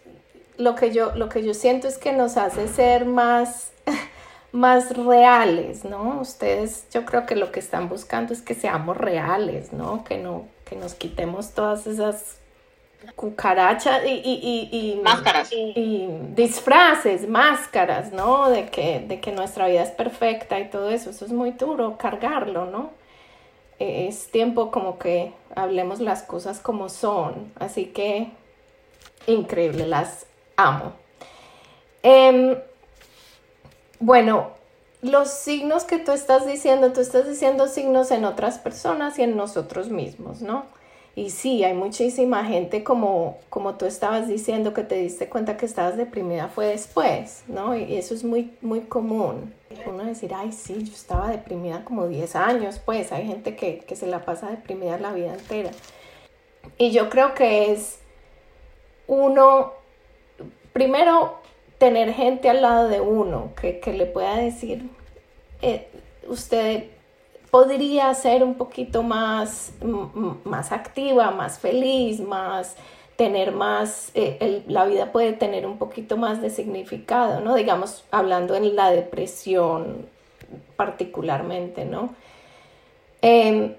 lo 0.59 0.75
que 0.75 0.91
yo, 0.91 1.15
lo 1.15 1.29
que 1.29 1.43
yo 1.43 1.53
siento 1.53 1.87
es 1.87 1.97
que 1.97 2.11
nos 2.11 2.37
hace 2.37 2.67
ser 2.67 3.05
más 3.05 3.71
más 4.51 4.95
reales, 4.95 5.85
¿no? 5.85 6.19
Ustedes 6.21 6.85
yo 6.91 7.05
creo 7.05 7.25
que 7.25 7.35
lo 7.35 7.51
que 7.51 7.59
están 7.59 7.87
buscando 7.87 8.33
es 8.33 8.41
que 8.41 8.55
seamos 8.55 8.97
reales, 8.97 9.73
¿no? 9.73 10.03
Que 10.03 10.17
no, 10.17 10.47
que 10.65 10.75
nos 10.75 10.95
quitemos 10.95 11.53
todas 11.53 11.87
esas 11.87 12.37
cucarachas 13.15 14.03
y, 14.05 14.09
y, 14.09 14.69
y, 14.71 15.01
máscaras 15.01 15.49
y, 15.53 16.09
disfraces, 16.35 17.29
máscaras, 17.29 18.11
¿no? 18.11 18.49
De 18.49 18.67
que, 18.67 18.99
de 18.99 19.21
que 19.21 19.31
nuestra 19.31 19.67
vida 19.67 19.83
es 19.83 19.91
perfecta 19.91 20.59
y 20.59 20.69
todo 20.69 20.89
eso. 20.89 21.11
Eso 21.11 21.25
es 21.25 21.31
muy 21.31 21.51
duro 21.51 21.97
cargarlo, 21.97 22.65
¿no? 22.65 22.91
Es 23.77 24.29
tiempo 24.29 24.71
como 24.71 24.99
que 24.99 25.31
hablemos 25.55 26.01
las 26.01 26.23
cosas 26.23 26.59
como 26.59 26.89
son. 26.89 27.53
Así 27.59 27.85
que 27.85 28.31
increíble, 29.27 29.87
las 29.87 30.25
amo. 30.59 30.93
Em, 32.03 32.57
bueno, 33.99 34.51
los 35.01 35.29
signos 35.29 35.85
que 35.85 35.97
tú 35.97 36.11
estás 36.11 36.45
diciendo, 36.45 36.91
tú 36.93 37.01
estás 37.01 37.27
diciendo 37.27 37.67
signos 37.67 38.11
en 38.11 38.25
otras 38.25 38.59
personas 38.59 39.17
y 39.19 39.23
en 39.23 39.37
nosotros 39.37 39.89
mismos, 39.89 40.41
¿no? 40.41 40.65
Y 41.15 41.31
sí, 41.31 41.63
hay 41.63 41.73
muchísima 41.73 42.45
gente 42.45 42.83
como, 42.83 43.37
como 43.49 43.75
tú 43.75 43.85
estabas 43.85 44.27
diciendo 44.27 44.73
que 44.73 44.83
te 44.83 44.95
diste 44.95 45.27
cuenta 45.27 45.57
que 45.57 45.65
estabas 45.65 45.97
deprimida 45.97 46.47
fue 46.47 46.67
después, 46.67 47.43
¿no? 47.47 47.75
Y 47.75 47.95
eso 47.97 48.13
es 48.13 48.23
muy, 48.23 48.53
muy 48.61 48.81
común. 48.81 49.53
Uno 49.85 50.05
decir, 50.05 50.33
ay, 50.33 50.51
sí, 50.51 50.83
yo 50.83 50.93
estaba 50.93 51.29
deprimida 51.29 51.83
como 51.83 52.07
10 52.07 52.35
años, 52.35 52.79
pues 52.79 53.11
hay 53.11 53.25
gente 53.25 53.55
que, 53.55 53.79
que 53.79 53.95
se 53.95 54.07
la 54.07 54.23
pasa 54.23 54.49
deprimida 54.49 54.97
la 54.97 55.11
vida 55.11 55.33
entera. 55.33 55.71
Y 56.77 56.91
yo 56.91 57.09
creo 57.09 57.33
que 57.33 57.71
es 57.71 57.99
uno, 59.07 59.73
primero, 60.79 61.35
tener 61.77 62.13
gente 62.13 62.49
al 62.49 62.61
lado 62.61 62.87
de 62.87 63.01
uno 63.01 63.51
que, 63.59 63.81
le 63.91 64.05
pueda 64.05 64.37
decir, 64.37 64.89
eh, 65.61 65.89
usted 66.29 66.85
podría 67.51 68.13
ser 68.13 68.43
un 68.45 68.55
poquito 68.55 69.03
más, 69.03 69.73
más 70.45 70.71
activa, 70.71 71.31
más 71.31 71.59
feliz, 71.59 72.21
más 72.21 72.77
tener 73.17 73.51
más, 73.51 74.11
eh, 74.13 74.63
la 74.67 74.85
vida 74.85 75.11
puede 75.11 75.33
tener 75.33 75.65
un 75.65 75.77
poquito 75.77 76.15
más 76.15 76.41
de 76.41 76.49
significado, 76.49 77.41
¿no? 77.41 77.55
Digamos, 77.55 78.05
hablando 78.09 78.55
en 78.55 78.73
la 78.77 78.91
depresión 78.91 80.05
particularmente, 80.77 81.83
¿no? 81.83 82.15
Em, 83.21 83.75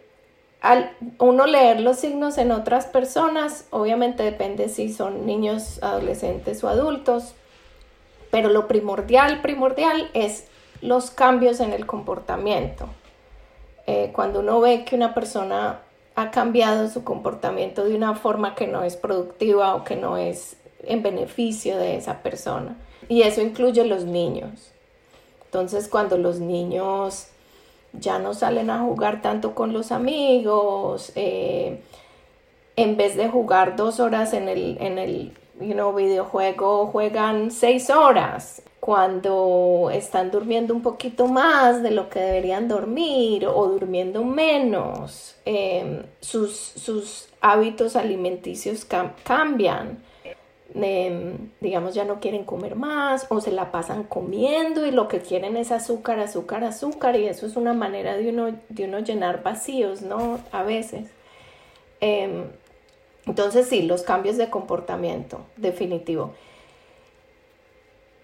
al 0.61 0.93
uno 1.19 1.47
leer 1.47 1.81
los 1.81 1.99
signos 1.99 2.37
en 2.39 2.53
otras 2.53 2.87
personas, 2.87 3.67
obviamente 3.71 4.23
depende 4.23 4.69
si 4.69 4.93
son 4.93 5.27
niños, 5.27 5.83
adolescentes 5.83 6.63
o 6.63 6.69
adultos, 6.69 7.35
pero 8.31 8.51
lo 8.51 8.69
primordial, 8.69 9.41
primordial 9.41 10.11
es 10.13 10.47
los 10.83 11.11
cambios 11.11 11.61
en 11.61 11.73
el 11.73 11.87
comportamiento. 11.87 12.87
Eh, 13.87 14.11
cuando 14.15 14.41
uno 14.41 14.61
ve 14.61 14.85
que 14.85 14.97
una 14.97 15.15
persona 15.15 15.81
ha 16.15 16.31
cambiado 16.31 16.89
su 16.89 17.05
comportamiento 17.05 17.85
de 17.85 17.95
una 17.97 18.15
forma 18.15 18.55
que 18.55 18.67
no 18.67 18.83
es 18.83 18.97
productiva 18.97 19.75
o 19.75 19.85
que 19.85 19.97
no 19.97 20.17
es 20.17 20.57
en 20.85 21.03
beneficio 21.03 21.79
de 21.79 21.97
esa 21.97 22.23
persona. 22.23 22.77
Y 23.09 23.23
eso 23.23 23.41
incluye 23.41 23.85
los 23.85 24.05
niños. 24.05 24.73
Entonces, 25.47 25.89
cuando 25.89 26.19
los 26.19 26.39
niños 26.39 27.29
ya 27.93 28.19
no 28.19 28.35
salen 28.35 28.71
a 28.71 28.81
jugar 28.81 29.23
tanto 29.23 29.55
con 29.55 29.73
los 29.73 29.93
amigos, 29.93 31.13
eh, 31.17 31.83
en 32.77 32.97
vez 32.97 33.17
de 33.17 33.29
jugar 33.29 33.77
dos 33.77 34.01
horas 34.01 34.33
en 34.33 34.49
el, 34.49 34.79
en 34.81 34.99
el 34.99 35.33
videojuego 35.61 36.87
juegan 36.87 37.51
seis 37.51 37.91
horas 37.91 38.63
cuando 38.81 39.91
están 39.93 40.31
durmiendo 40.31 40.75
un 40.75 40.83
poquito 40.83 41.27
más 41.27 41.83
de 41.83 41.91
lo 41.91 42.09
que 42.09 42.19
deberían 42.19 42.67
dormir 42.67 43.47
o 43.47 43.67
durmiendo 43.69 44.25
menos, 44.25 45.37
em, 45.45 46.03
sus, 46.21 46.57
sus, 46.57 47.29
hábitos 47.43 47.97
alimenticios 47.97 48.87
cambian. 49.25 50.03
Em, 50.75 51.51
digamos, 51.61 51.95
ya 51.95 52.05
no 52.05 52.21
quieren 52.21 52.45
comer 52.45 52.77
más 52.77 53.27
o 53.29 53.41
se 53.41 53.51
la 53.51 53.73
pasan 53.73 54.05
comiendo 54.05 54.87
y 54.87 54.93
lo 54.93 55.09
que 55.09 55.19
quieren 55.21 55.57
es 55.57 55.73
azúcar, 55.73 56.21
azúcar, 56.21 56.63
azúcar 56.63 57.17
y 57.17 57.27
eso 57.27 57.47
es 57.47 57.57
una 57.57 57.73
manera 57.73 58.17
de 58.17 58.29
uno, 58.29 58.57
de 58.69 58.85
uno 58.85 59.01
llenar 59.01 59.43
vacíos, 59.43 60.03
¿no? 60.03 60.39
A 60.53 60.63
veces. 60.63 61.11
Em, 62.01 62.45
entonces 63.27 63.69
sí, 63.69 63.83
los 63.83 64.03
cambios 64.03 64.37
de 64.37 64.49
comportamiento, 64.49 65.41
definitivo. 65.57 66.35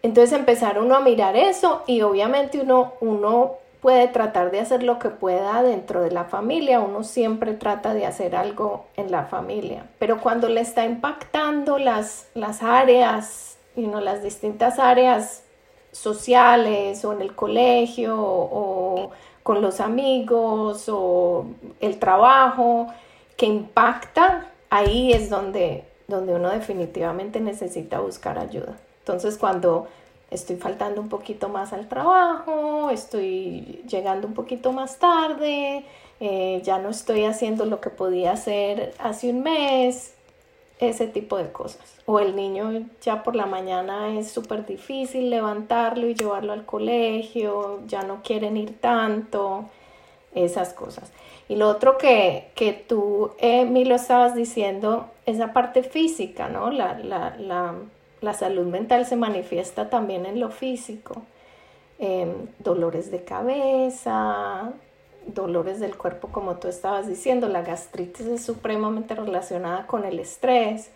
Entonces 0.02 0.38
empezar 0.38 0.78
uno 0.78 0.94
a 0.94 1.00
mirar 1.00 1.36
eso 1.36 1.82
y 1.88 2.02
obviamente 2.02 2.60
uno, 2.60 2.94
uno 3.00 3.56
puede 3.86 4.08
tratar 4.08 4.50
de 4.50 4.58
hacer 4.58 4.82
lo 4.82 4.98
que 4.98 5.10
pueda 5.10 5.62
dentro 5.62 6.02
de 6.02 6.10
la 6.10 6.24
familia, 6.24 6.80
uno 6.80 7.04
siempre 7.04 7.54
trata 7.54 7.94
de 7.94 8.04
hacer 8.04 8.34
algo 8.34 8.86
en 8.96 9.12
la 9.12 9.26
familia, 9.26 9.86
pero 10.00 10.20
cuando 10.20 10.48
le 10.48 10.60
está 10.60 10.84
impactando 10.84 11.78
las, 11.78 12.26
las 12.34 12.64
áreas, 12.64 13.58
las 13.76 14.24
distintas 14.24 14.80
áreas 14.80 15.44
sociales 15.92 17.04
o 17.04 17.12
en 17.12 17.22
el 17.22 17.36
colegio 17.36 18.16
o 18.18 19.12
con 19.44 19.62
los 19.62 19.78
amigos 19.78 20.88
o 20.88 21.46
el 21.78 22.00
trabajo 22.00 22.88
que 23.36 23.46
impacta 23.46 24.48
ahí 24.68 25.12
es 25.12 25.30
donde, 25.30 25.84
donde 26.08 26.34
uno 26.34 26.50
definitivamente 26.50 27.38
necesita 27.38 28.00
buscar 28.00 28.36
ayuda. 28.40 28.76
Entonces 28.98 29.38
cuando 29.38 29.86
estoy 30.30 30.56
faltando 30.56 31.00
un 31.00 31.08
poquito 31.08 31.48
más 31.48 31.72
al 31.72 31.88
trabajo, 31.88 32.90
estoy 32.90 33.82
llegando 33.88 34.26
un 34.26 34.34
poquito 34.34 34.72
más 34.72 34.98
tarde, 34.98 35.84
eh, 36.20 36.60
ya 36.64 36.78
no 36.78 36.90
estoy 36.90 37.24
haciendo 37.24 37.64
lo 37.64 37.80
que 37.80 37.90
podía 37.90 38.32
hacer 38.32 38.94
hace 38.98 39.30
un 39.30 39.42
mes, 39.42 40.14
ese 40.78 41.06
tipo 41.06 41.36
de 41.38 41.50
cosas. 41.52 41.96
O 42.06 42.20
el 42.20 42.36
niño 42.36 42.86
ya 43.02 43.22
por 43.22 43.34
la 43.36 43.46
mañana 43.46 44.18
es 44.18 44.30
súper 44.30 44.66
difícil 44.66 45.30
levantarlo 45.30 46.08
y 46.08 46.14
llevarlo 46.14 46.52
al 46.52 46.66
colegio, 46.66 47.80
ya 47.86 48.02
no 48.02 48.22
quieren 48.22 48.56
ir 48.56 48.78
tanto, 48.80 49.64
esas 50.34 50.72
cosas. 50.74 51.10
Y 51.48 51.56
lo 51.56 51.68
otro 51.68 51.96
que, 51.96 52.50
que 52.54 52.72
tú, 52.72 53.30
lo 53.40 53.94
estabas 53.94 54.34
diciendo, 54.34 55.06
es 55.26 55.38
la 55.38 55.52
parte 55.52 55.82
física, 55.82 56.48
¿no? 56.48 56.70
La, 56.70 56.98
la, 56.98 57.36
la, 57.38 57.74
la, 58.20 58.34
salud 58.34 58.66
mental 58.66 59.06
se 59.06 59.16
manifiesta 59.16 59.90
también 59.90 60.26
en 60.26 60.40
lo 60.40 60.50
físico. 60.50 61.22
Em, 61.98 62.48
dolores 62.58 63.10
de 63.10 63.24
cabeza, 63.24 64.72
dolores 65.26 65.80
del 65.80 65.96
cuerpo, 65.96 66.28
como 66.28 66.56
tú 66.56 66.68
estabas 66.68 67.06
diciendo, 67.06 67.48
la 67.48 67.62
gastritis 67.62 68.26
es 68.26 68.44
supremamente 68.44 69.14
relacionada 69.14 69.86
con 69.86 70.04
el 70.04 70.18
estrés. 70.18 70.90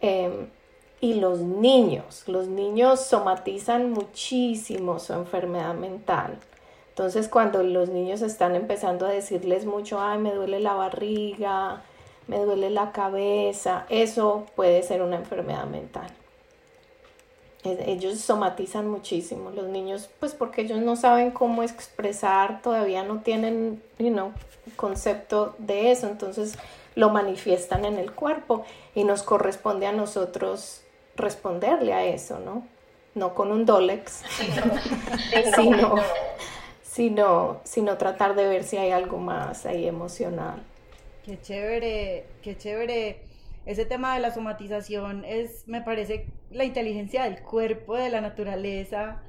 Em, 0.00 0.48
y 1.00 1.14
los 1.14 1.40
niños. 1.40 2.24
Los 2.28 2.48
niños 2.48 3.00
somatizan 3.00 3.92
muchísimo 3.92 4.98
su 4.98 5.12
enfermedad 5.12 5.74
mental. 5.74 6.38
Entonces 6.88 7.28
cuando 7.28 7.62
los 7.62 7.88
niños 7.90 8.22
están 8.22 8.54
empezando 8.54 9.04
a 9.04 9.10
decirles 9.10 9.66
mucho, 9.66 10.00
ay, 10.00 10.18
me 10.18 10.32
duele 10.32 10.60
la 10.60 10.74
barriga, 10.74 11.82
me 12.26 12.38
duele 12.38 12.70
la 12.70 12.92
cabeza, 12.92 13.84
eso 13.90 14.46
puede 14.56 14.82
ser 14.82 15.02
una 15.02 15.16
enfermedad 15.16 15.66
mental. 15.66 16.06
Ellos 17.64 18.20
somatizan 18.20 18.88
muchísimo, 18.88 19.50
los 19.50 19.68
niños, 19.68 20.10
pues 20.20 20.34
porque 20.34 20.62
ellos 20.62 20.80
no 20.80 20.96
saben 20.96 21.30
cómo 21.30 21.62
expresar, 21.62 22.60
todavía 22.60 23.04
no 23.04 23.20
tienen, 23.20 23.82
you 23.98 24.10
know, 24.10 24.32
concepto 24.76 25.54
de 25.58 25.90
eso, 25.90 26.08
entonces 26.08 26.58
lo 26.94 27.10
manifiestan 27.10 27.86
en 27.86 27.98
el 27.98 28.12
cuerpo 28.12 28.64
y 28.94 29.04
nos 29.04 29.22
corresponde 29.22 29.86
a 29.86 29.92
nosotros 29.92 30.82
responderle 31.16 31.94
a 31.94 32.04
eso, 32.04 32.38
¿no? 32.38 32.66
No 33.14 33.34
con 33.34 33.50
un 33.50 33.64
Dolex, 33.64 34.22
sino, 35.56 35.94
sino, 36.82 37.60
sino 37.64 37.96
tratar 37.96 38.34
de 38.34 38.46
ver 38.46 38.64
si 38.64 38.76
hay 38.76 38.90
algo 38.90 39.18
más 39.18 39.64
ahí 39.64 39.86
emocional. 39.86 40.62
Qué 41.24 41.40
chévere, 41.40 42.26
qué 42.42 42.58
chévere. 42.58 43.33
Ese 43.66 43.86
tema 43.86 44.14
de 44.14 44.20
la 44.20 44.32
somatización 44.32 45.24
es, 45.24 45.66
me 45.66 45.80
parece, 45.80 46.26
la 46.50 46.64
inteligencia 46.64 47.24
del 47.24 47.42
cuerpo, 47.42 47.96
de 47.96 48.10
la 48.10 48.20
naturaleza, 48.20 49.22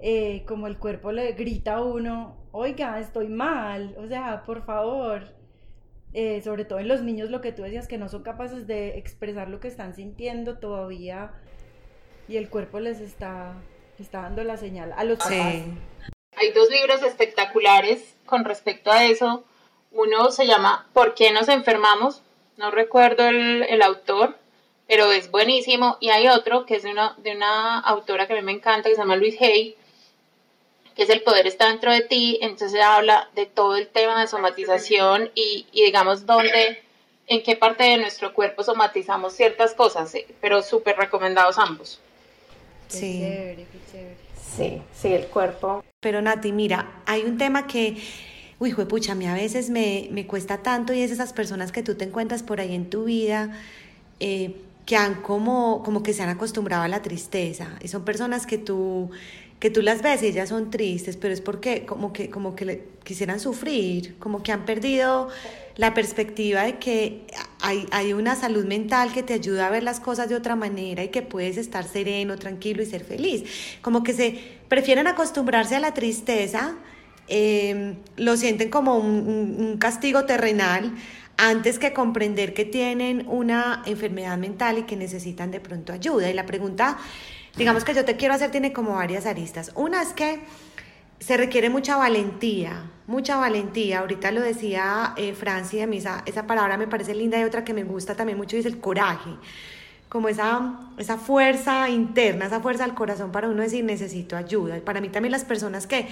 eh, 0.00 0.44
como 0.46 0.66
el 0.66 0.78
cuerpo 0.78 1.12
le 1.12 1.32
grita 1.32 1.74
a 1.74 1.82
uno, 1.82 2.36
oiga, 2.52 2.98
estoy 3.00 3.28
mal, 3.28 3.94
o 3.98 4.06
sea, 4.08 4.44
por 4.44 4.64
favor. 4.64 5.34
Eh, 6.14 6.42
sobre 6.42 6.66
todo 6.66 6.78
en 6.78 6.88
los 6.88 7.00
niños, 7.00 7.30
lo 7.30 7.40
que 7.40 7.52
tú 7.52 7.62
decías, 7.62 7.88
que 7.88 7.96
no 7.96 8.10
son 8.10 8.22
capaces 8.22 8.66
de 8.66 8.98
expresar 8.98 9.48
lo 9.48 9.60
que 9.60 9.68
están 9.68 9.94
sintiendo 9.94 10.58
todavía 10.58 11.32
y 12.28 12.36
el 12.36 12.50
cuerpo 12.50 12.80
les 12.80 13.00
está, 13.00 13.54
está 13.98 14.20
dando 14.20 14.44
la 14.44 14.58
señal 14.58 14.92
a 14.94 15.04
los 15.04 15.18
papás. 15.18 15.62
Hay 16.36 16.52
dos 16.54 16.70
libros 16.70 17.02
espectaculares 17.02 18.14
con 18.26 18.44
respecto 18.44 18.92
a 18.92 19.04
eso 19.04 19.44
uno 19.92 20.30
se 20.30 20.46
llama 20.46 20.88
¿Por 20.92 21.14
qué 21.14 21.32
nos 21.32 21.48
enfermamos? 21.48 22.22
No 22.56 22.70
recuerdo 22.70 23.26
el, 23.26 23.82
autor, 23.82 24.36
pero 24.86 25.10
es 25.10 25.30
buenísimo. 25.30 25.96
Y 26.00 26.10
hay 26.10 26.28
otro 26.28 26.66
que 26.66 26.76
es 26.76 26.82
de 26.82 26.90
una, 26.90 27.14
de 27.18 27.34
una 27.34 27.80
autora 27.80 28.26
que 28.26 28.34
a 28.34 28.36
mí 28.36 28.42
me 28.42 28.52
encanta, 28.52 28.88
que 28.88 28.94
se 28.94 29.00
llama 29.00 29.16
Luis 29.16 29.40
Hay, 29.40 29.76
que 30.94 31.04
es 31.04 31.10
El 31.10 31.22
poder 31.22 31.46
está 31.46 31.68
dentro 31.68 31.92
de 31.92 32.02
ti. 32.02 32.38
Entonces 32.42 32.80
habla 32.80 33.28
de 33.34 33.46
todo 33.46 33.76
el 33.76 33.88
tema 33.88 34.20
de 34.20 34.26
somatización 34.26 35.30
y, 35.34 35.66
digamos 35.72 36.26
dónde, 36.26 36.82
en 37.26 37.42
qué 37.42 37.56
parte 37.56 37.84
de 37.84 37.96
nuestro 37.96 38.34
cuerpo 38.34 38.62
somatizamos 38.62 39.32
ciertas 39.32 39.74
cosas, 39.74 40.14
pero 40.40 40.62
súper 40.62 40.96
recomendados 40.96 41.58
ambos. 41.58 42.00
Sí. 42.88 43.24
Sí, 44.56 44.82
sí, 44.92 45.14
el 45.14 45.26
cuerpo. 45.26 45.82
Pero 46.00 46.20
Nati, 46.20 46.52
mira, 46.52 47.02
hay 47.06 47.22
un 47.22 47.38
tema 47.38 47.66
que 47.66 47.96
uy, 48.62 48.72
pucha, 48.86 49.12
a 49.12 49.14
mí 49.16 49.26
a 49.26 49.34
veces 49.34 49.70
me, 49.70 50.08
me, 50.12 50.24
cuesta 50.24 50.58
tanto 50.58 50.92
y 50.92 51.00
es 51.00 51.10
esas 51.10 51.32
personas 51.32 51.72
que 51.72 51.82
tú 51.82 51.96
te 51.96 52.04
encuentras 52.04 52.44
por 52.44 52.60
ahí 52.60 52.76
en 52.76 52.88
tu 52.88 53.04
vida 53.04 53.50
eh, 54.20 54.54
que 54.86 54.94
han 54.94 55.16
como, 55.16 55.82
como 55.82 56.04
que 56.04 56.12
se 56.12 56.22
han 56.22 56.28
acostumbrado 56.28 56.84
a 56.84 56.88
la 56.88 57.02
tristeza 57.02 57.76
y 57.82 57.88
son 57.88 58.04
personas 58.04 58.46
que 58.46 58.58
tú 58.58 59.10
que 59.58 59.70
tú 59.70 59.80
las 59.80 60.02
ves 60.02 60.24
y 60.24 60.26
ellas 60.26 60.48
son 60.48 60.72
tristes, 60.72 61.16
pero 61.16 61.32
es 61.32 61.40
porque 61.40 61.86
como 61.86 62.12
que, 62.12 62.30
como 62.30 62.56
que 62.56 62.64
le 62.64 62.82
quisieran 63.04 63.38
sufrir, 63.38 64.16
como 64.18 64.42
que 64.42 64.50
han 64.50 64.64
perdido 64.64 65.28
la 65.76 65.94
perspectiva 65.94 66.64
de 66.64 66.78
que 66.80 67.22
hay, 67.60 67.86
hay 67.92 68.12
una 68.12 68.34
salud 68.34 68.64
mental 68.64 69.12
que 69.12 69.22
te 69.22 69.34
ayuda 69.34 69.68
a 69.68 69.70
ver 69.70 69.84
las 69.84 70.00
cosas 70.00 70.28
de 70.28 70.34
otra 70.34 70.56
manera 70.56 71.04
y 71.04 71.10
que 71.10 71.22
puedes 71.22 71.56
estar 71.58 71.86
sereno, 71.86 72.36
tranquilo 72.38 72.82
y 72.82 72.86
ser 72.86 73.04
feliz. 73.04 73.44
Como 73.82 74.02
que 74.02 74.14
se 74.14 74.40
prefieren 74.66 75.06
acostumbrarse 75.06 75.76
a 75.76 75.80
la 75.80 75.94
tristeza 75.94 76.74
Em, 77.28 77.96
lo 78.16 78.36
sienten 78.36 78.68
como 78.68 78.96
un, 78.98 79.76
castigo 79.78 80.24
terrenal 80.24 80.92
antes 81.36 81.78
que 81.78 81.92
comprender 81.92 82.52
que 82.52 82.64
tienen 82.64 83.26
una 83.28 83.82
enfermedad 83.86 84.36
mental 84.38 84.78
y 84.78 84.82
que 84.82 84.96
necesitan 84.96 85.50
de 85.50 85.60
pronto 85.60 85.92
ayuda. 85.92 86.30
Y 86.30 86.34
la 86.34 86.46
pregunta, 86.46 86.98
digamos 87.56 87.84
que 87.84 87.94
yo 87.94 88.04
te 88.04 88.16
quiero 88.16 88.34
hacer, 88.34 88.50
tiene 88.50 88.72
como 88.72 88.94
varias 88.96 89.26
aristas. 89.26 89.72
Una 89.74 90.02
es 90.02 90.12
que 90.12 90.40
se 91.20 91.36
requiere 91.36 91.70
mucha 91.70 91.96
valentía, 91.96 92.90
mucha 93.06 93.36
valentía. 93.36 94.00
Ahorita 94.00 94.30
lo 94.30 94.40
decía 94.40 95.14
eh, 95.16 95.34
Francia, 95.34 95.84
esa, 95.84 96.22
esa 96.26 96.46
palabra 96.46 96.76
me 96.76 96.86
parece 96.86 97.14
linda 97.14 97.40
y 97.40 97.44
otra 97.44 97.64
que 97.64 97.72
me 97.72 97.84
gusta 97.84 98.14
también 98.14 98.36
mucho 98.36 98.56
es 98.56 98.66
el 98.66 98.78
coraje 98.78 99.30
como 100.12 100.28
esa, 100.28 100.74
esa 100.98 101.16
fuerza 101.16 101.88
interna, 101.88 102.44
esa 102.44 102.60
fuerza 102.60 102.84
al 102.84 102.92
corazón 102.92 103.32
para 103.32 103.48
uno 103.48 103.62
decir 103.62 103.82
necesito 103.82 104.36
ayuda. 104.36 104.78
Para 104.84 105.00
mí 105.00 105.08
también 105.08 105.32
las 105.32 105.46
personas 105.46 105.86
que, 105.86 106.06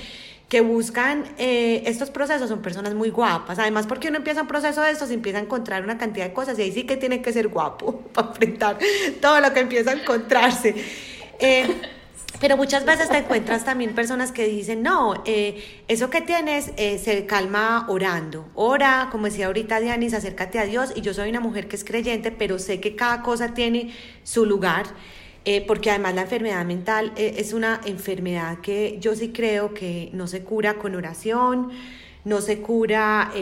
que 0.49 0.63
buscan 0.63 1.25
eh, 1.37 1.83
estos 1.85 2.09
procesos 2.09 2.49
son 2.49 2.63
personas 2.63 2.95
muy 2.95 3.11
guapas. 3.11 3.59
Además, 3.59 3.87
porque 3.87 4.09
uno 4.09 4.17
empieza 4.17 4.41
un 4.41 4.49
proceso 4.49 4.81
de 4.81 4.93
estos, 4.93 5.11
empieza 5.11 5.37
a 5.37 5.43
encontrar 5.43 5.85
una 5.85 5.99
cantidad 5.99 6.25
de 6.25 6.33
cosas 6.33 6.59
y 6.59 6.63
ahí 6.63 6.73
sí 6.73 6.85
que 6.85 6.97
tiene 6.97 7.21
que 7.21 7.31
ser 7.31 7.49
guapo 7.49 7.93
para 8.15 8.29
enfrentar 8.29 8.79
todo 9.21 9.39
lo 9.39 9.53
que 9.53 9.61
empieza 9.61 9.91
a 9.91 9.93
encontrarse. 9.93 10.75
Eh, 11.39 11.69
pero 12.39 12.57
muchas 12.57 12.85
veces 12.85 13.09
te 13.09 13.19
encuentras 13.19 13.65
también 13.65 13.95
personas 13.95 14.31
que 14.31 14.47
dicen, 14.47 14.83
no, 14.83 15.23
eh, 15.27 15.83
eso 15.89 16.11
que 16.11 16.21
tienes 16.21 16.71
eh, 16.77 16.99
se 16.99 17.27
calma 17.27 17.87
orando. 17.89 18.49
Ora, 18.55 19.09
como 19.11 19.25
decía 19.27 19.47
ahorita 19.47 19.81
Dianis, 19.81 20.15
acércate 20.15 20.59
a 20.59 20.65
Dios. 20.65 20.93
Y 20.95 21.01
yo 21.01 21.13
soy 21.13 21.29
una 21.29 21.41
mujer 21.41 21.67
que 21.67 21.77
es 21.77 21.85
creyente, 21.85 22.31
pero 22.31 22.59
sé 22.59 22.81
que 22.81 22.95
cada 22.95 23.23
cosa 23.23 23.53
tiene 23.53 23.93
su 24.23 24.47
lugar. 24.47 24.87
Eh, 25.47 25.65
porque 25.67 25.91
además 25.91 26.15
la 26.15 26.23
enfermedad 26.23 26.65
mental 26.67 27.13
es 27.17 27.55
una 27.55 27.81
enfermedad 27.87 28.59
que 28.59 28.99
yo 29.01 29.15
sí 29.17 29.33
creo 29.33 29.73
que 29.73 30.11
no 30.13 30.27
se 30.27 30.45
cura 30.45 30.75
con 30.75 30.95
oración, 30.95 31.71
no 32.27 32.43
se 32.43 32.61
cura 32.61 33.33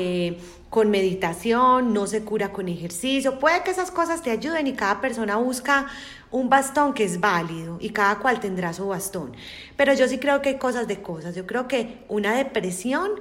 con 0.70 0.91
meditación, 0.91 1.93
no 1.93 2.07
se 2.07 2.22
cura 2.22 2.53
con 2.53 2.68
ejercicio. 2.68 3.41
Puede 3.41 3.64
que 3.64 3.72
esas 3.72 3.91
cosas 3.91 4.22
te 4.22 4.30
ayuden 4.30 4.68
y 4.68 4.74
cada 4.74 5.01
persona 5.01 5.36
busca 5.36 5.86
un 6.31 6.49
bastón 6.49 6.93
que 6.95 7.05
es 7.05 7.20
válido 7.20 7.79
y 7.81 7.91
cada 7.91 8.18
cual 8.18 8.41
tendrá 8.41 8.72
su 8.72 8.89
bastón. 8.89 9.33
Pero 9.76 9.95
yo 9.95 10.09
sí 10.09 10.18
creo 10.18 10.43
que 10.43 10.51
hay 10.51 10.59
cosas 10.59 10.89
de 10.89 11.01
cosas. 11.01 11.35
Yo 11.35 11.47
creo 11.47 11.68
que 11.68 12.05
una 12.09 12.35
depresión 12.35 13.12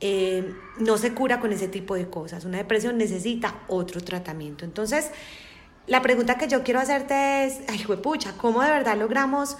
eh, 0.00 0.54
no 0.78 0.98
se 0.98 1.14
cura 1.14 1.40
con 1.40 1.52
ese 1.52 1.68
tipo 1.68 1.94
de 1.94 2.08
cosas. 2.08 2.44
Una 2.44 2.58
depresión 2.58 2.98
necesita 2.98 3.62
otro 3.68 4.00
tratamiento. 4.00 4.64
Entonces, 4.64 5.10
la 5.86 6.02
pregunta 6.02 6.36
que 6.36 6.48
yo 6.48 6.62
quiero 6.62 6.80
hacerte 6.80 7.46
es, 7.46 7.60
ay, 7.68 7.84
pucha, 8.02 8.34
¿cómo 8.36 8.62
de 8.62 8.70
verdad 8.70 8.96
logramos 8.96 9.56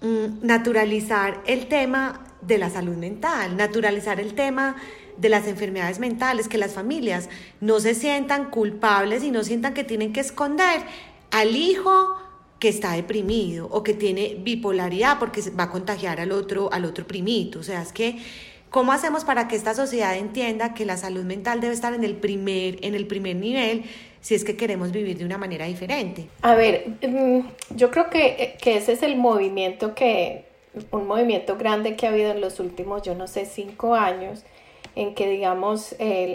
mm, 0.00 0.46
naturalizar 0.46 1.42
el 1.46 1.66
tema 1.66 2.24
de 2.40 2.58
la 2.58 2.70
salud 2.70 2.96
mental, 2.96 3.56
naturalizar 3.56 4.20
el 4.20 4.34
tema 4.34 4.76
de 5.16 5.28
las 5.28 5.46
enfermedades 5.48 5.98
mentales, 5.98 6.48
que 6.48 6.58
las 6.58 6.72
familias 6.72 7.28
no 7.60 7.80
se 7.80 7.94
sientan 7.94 8.50
culpables 8.50 9.24
y 9.24 9.30
no 9.32 9.42
sientan 9.42 9.74
que 9.74 9.82
tienen 9.82 10.12
que 10.12 10.20
esconder 10.20 10.82
al 11.30 11.56
hijo 11.56 12.16
que 12.58 12.68
está 12.68 12.92
deprimido 12.92 13.68
o 13.70 13.82
que 13.82 13.94
tiene 13.94 14.36
bipolaridad 14.38 15.18
porque 15.18 15.42
va 15.58 15.64
a 15.64 15.70
contagiar 15.70 16.20
al 16.20 16.32
otro, 16.32 16.72
al 16.72 16.84
otro 16.84 17.06
primito. 17.06 17.60
O 17.60 17.62
sea, 17.62 17.82
es 17.82 17.92
que, 17.92 18.18
¿cómo 18.70 18.92
hacemos 18.92 19.24
para 19.24 19.48
que 19.48 19.56
esta 19.56 19.74
sociedad 19.74 20.16
entienda 20.16 20.74
que 20.74 20.84
la 20.84 20.96
salud 20.96 21.24
mental 21.24 21.60
debe 21.60 21.74
estar 21.74 21.94
en 21.94 22.04
el 22.04 22.16
primer, 22.16 22.84
en 22.84 22.94
el 22.94 23.06
primer 23.06 23.36
nivel 23.36 23.84
si 24.20 24.34
es 24.34 24.44
que 24.44 24.56
queremos 24.56 24.90
vivir 24.90 25.18
de 25.18 25.24
una 25.24 25.38
manera 25.38 25.66
diferente? 25.66 26.26
A 26.42 26.54
ver, 26.54 26.88
mm, 27.06 27.40
yo 27.76 27.90
creo 27.90 28.10
que, 28.10 28.56
que 28.60 28.76
ese 28.76 28.92
es 28.92 29.02
el 29.02 29.16
movimiento 29.16 29.94
que, 29.94 30.44
un 30.90 31.06
movimiento 31.06 31.56
grande 31.56 31.96
que 31.96 32.06
ha 32.06 32.10
habido 32.10 32.30
en 32.32 32.40
los 32.40 32.60
últimos, 32.60 33.02
yo 33.02 33.14
no 33.14 33.26
sé, 33.26 33.46
cinco 33.46 33.94
años, 33.94 34.44
en 34.98 35.14
que, 35.14 35.28
digamos, 35.28 35.94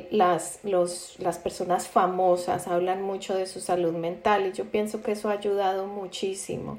las, 0.09 0.59
los, 0.63 1.19
las 1.19 1.37
personas 1.37 1.89
famosas 1.89 2.69
hablan 2.69 3.01
mucho 3.01 3.35
de 3.35 3.45
su 3.45 3.59
salud 3.59 3.91
mental 3.91 4.45
y 4.47 4.53
yo 4.53 4.63
pienso 4.63 5.03
que 5.03 5.11
eso 5.11 5.27
ha 5.27 5.33
ayudado 5.33 5.85
muchísimo. 5.85 6.77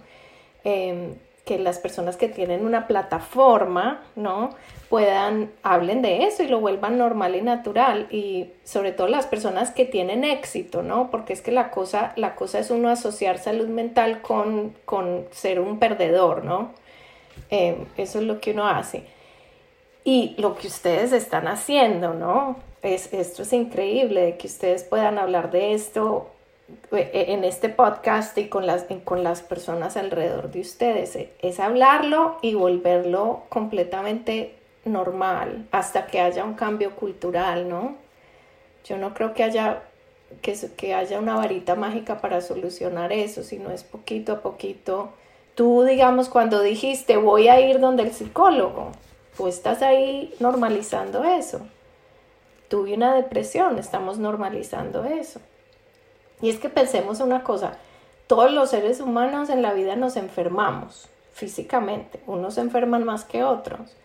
Em, 0.64 1.14
que 1.44 1.58
las 1.58 1.78
personas 1.78 2.16
que 2.16 2.28
tienen 2.28 2.64
una 2.64 2.86
plataforma, 2.86 4.02
¿no? 4.16 4.54
Puedan, 4.88 5.50
hablen 5.62 6.00
de 6.00 6.24
eso 6.24 6.42
y 6.42 6.48
lo 6.48 6.58
vuelvan 6.58 6.96
normal 6.96 7.36
y 7.36 7.42
natural. 7.42 8.06
Y 8.10 8.46
sobre 8.64 8.92
todo 8.92 9.08
las 9.08 9.26
personas 9.26 9.70
que 9.70 9.84
tienen 9.84 10.24
éxito, 10.24 10.82
¿no? 10.82 11.10
Porque 11.10 11.34
es 11.34 11.42
que 11.42 11.52
la 11.52 11.70
cosa, 11.70 12.14
la 12.16 12.34
cosa 12.34 12.60
es 12.60 12.70
uno 12.70 12.88
asociar 12.88 13.36
salud 13.36 13.68
mental 13.68 14.22
con, 14.22 14.74
con 14.86 15.26
ser 15.32 15.60
un 15.60 15.78
perdedor, 15.78 16.46
¿no? 16.46 16.72
Em, 17.50 17.84
eso 17.98 18.20
es 18.20 18.24
lo 18.24 18.40
que 18.40 18.52
uno 18.52 18.66
hace. 18.66 19.04
Y 20.04 20.34
lo 20.38 20.54
que 20.54 20.66
ustedes 20.66 21.12
están 21.12 21.48
haciendo, 21.48 22.12
¿no? 22.12 22.56
Es, 22.82 23.12
esto 23.12 23.42
es 23.42 23.52
increíble, 23.54 24.36
que 24.38 24.46
ustedes 24.46 24.84
puedan 24.84 25.18
hablar 25.18 25.50
de 25.50 25.72
esto 25.72 26.28
eh, 26.92 27.10
eh, 27.12 27.24
en 27.28 27.44
este 27.44 27.70
podcast 27.70 28.36
y 28.36 28.48
con 28.48 28.66
las, 28.66 28.84
con 29.04 29.24
las 29.24 29.40
personas 29.40 29.96
alrededor 29.96 30.50
de 30.50 30.60
ustedes. 30.60 31.18
Es 31.40 31.58
hablarlo 31.58 32.38
y 32.42 32.54
volverlo 32.54 33.44
completamente 33.48 34.54
normal 34.84 35.66
hasta 35.72 36.06
que 36.06 36.20
haya 36.20 36.44
un 36.44 36.54
cambio 36.54 36.94
cultural, 36.94 37.68
¿no? 37.68 37.96
Yo 38.84 38.98
no 38.98 39.14
creo 39.14 39.32
que 39.32 39.44
haya 39.44 39.82
que, 40.42 40.54
que 40.76 40.94
haya 40.94 41.18
una 41.18 41.36
varita 41.36 41.74
mágica 41.74 42.20
para 42.20 42.40
solucionar 42.40 43.12
eso, 43.12 43.42
sino 43.42 43.70
es 43.70 43.84
poquito 43.84 44.32
a 44.32 44.40
poquito. 44.40 45.10
Tú, 45.54 45.84
digamos, 45.84 46.28
cuando 46.28 46.60
dijiste 46.60 47.16
voy 47.16 47.48
a 47.48 47.60
ir 47.60 47.80
donde 47.80 48.02
el 48.02 48.12
psicólogo, 48.12 48.92
tú 49.36 49.48
estás 49.48 49.82
ahí 49.82 50.34
normalizando 50.40 51.24
eso. 51.24 51.60
Tuve 52.68 52.94
una 52.94 53.14
depresión, 53.14 53.78
estamos 53.78 54.18
normalizando 54.18 55.04
eso. 55.04 55.40
Y 56.40 56.50
es 56.50 56.58
que 56.58 56.68
pensemos 56.68 57.20
una 57.20 57.44
cosa, 57.44 57.76
todos 58.26 58.52
los 58.52 58.70
seres 58.70 59.00
humanos 59.00 59.50
en 59.50 59.62
la 59.62 59.72
vida 59.72 59.96
nos 59.96 60.16
enfermamos 60.16 61.08
físicamente, 61.32 62.20
unos 62.26 62.54
se 62.54 62.60
enferman 62.60 63.04
más 63.04 63.24
que 63.24 63.44
otros. 63.44 63.96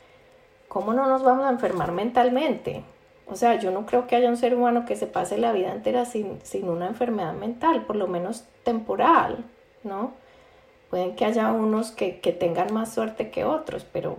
¿Cómo 0.68 0.94
no 0.94 1.08
nos 1.08 1.24
vamos 1.24 1.46
a 1.46 1.50
enfermar 1.50 1.92
mentalmente? 1.92 2.84
O 3.28 3.36
sea, 3.36 3.60
yo 3.60 3.72
no 3.72 3.86
creo 3.86 4.08
que 4.08 4.16
haya 4.16 4.30
un 4.30 4.38
ser 4.38 4.56
humano 4.56 4.86
que 4.86 4.96
se 4.96 5.08
pase 5.08 5.38
la 5.38 5.52
vida 5.52 5.72
entera 5.72 6.06
sin, 6.06 6.40
una 6.64 6.88
enfermedad 6.88 7.34
mental, 7.34 7.86
por 7.86 7.96
lo 7.96 8.08
menos 8.08 8.46
temporal, 8.64 9.46
¿no? 9.84 10.14
Pueden 10.90 11.16
que 11.16 11.26
haya 11.26 11.52
unos 11.52 11.92
que, 11.92 12.12
tengan 12.40 12.74
más 12.74 12.94
suerte 12.94 13.30
que 13.30 13.46
otros, 13.46 13.86
pero, 13.92 14.18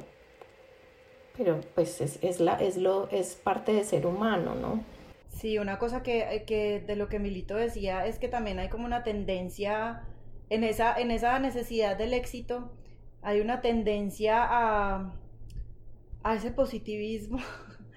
pero 1.36 1.60
pues 1.74 2.00
es, 2.00 2.40
la, 2.40 2.54
es, 2.54 2.76
lo, 2.76 3.08
es 3.10 3.34
parte 3.34 3.72
de 3.72 3.84
ser 3.84 4.06
humano, 4.06 4.54
¿no? 4.54 4.82
Sí, 5.28 5.58
una 5.58 5.78
cosa 5.78 6.02
que, 6.02 6.44
que, 6.46 6.80
de 6.80 6.96
lo 6.96 7.08
que 7.08 7.18
Milito 7.18 7.56
decía 7.56 8.06
es 8.06 8.18
que 8.18 8.28
también 8.28 8.58
hay 8.58 8.68
como 8.68 8.84
una 8.84 9.02
tendencia 9.04 10.02
en 10.50 10.64
esa, 10.64 10.98
en 10.98 11.10
esa 11.10 11.38
necesidad 11.38 11.96
del 11.96 12.12
éxito, 12.12 12.72
hay 13.22 13.40
una 13.40 13.60
tendencia 13.60 14.44
a, 14.44 15.14
a 16.22 16.34
ese 16.34 16.50
positivismo, 16.50 17.38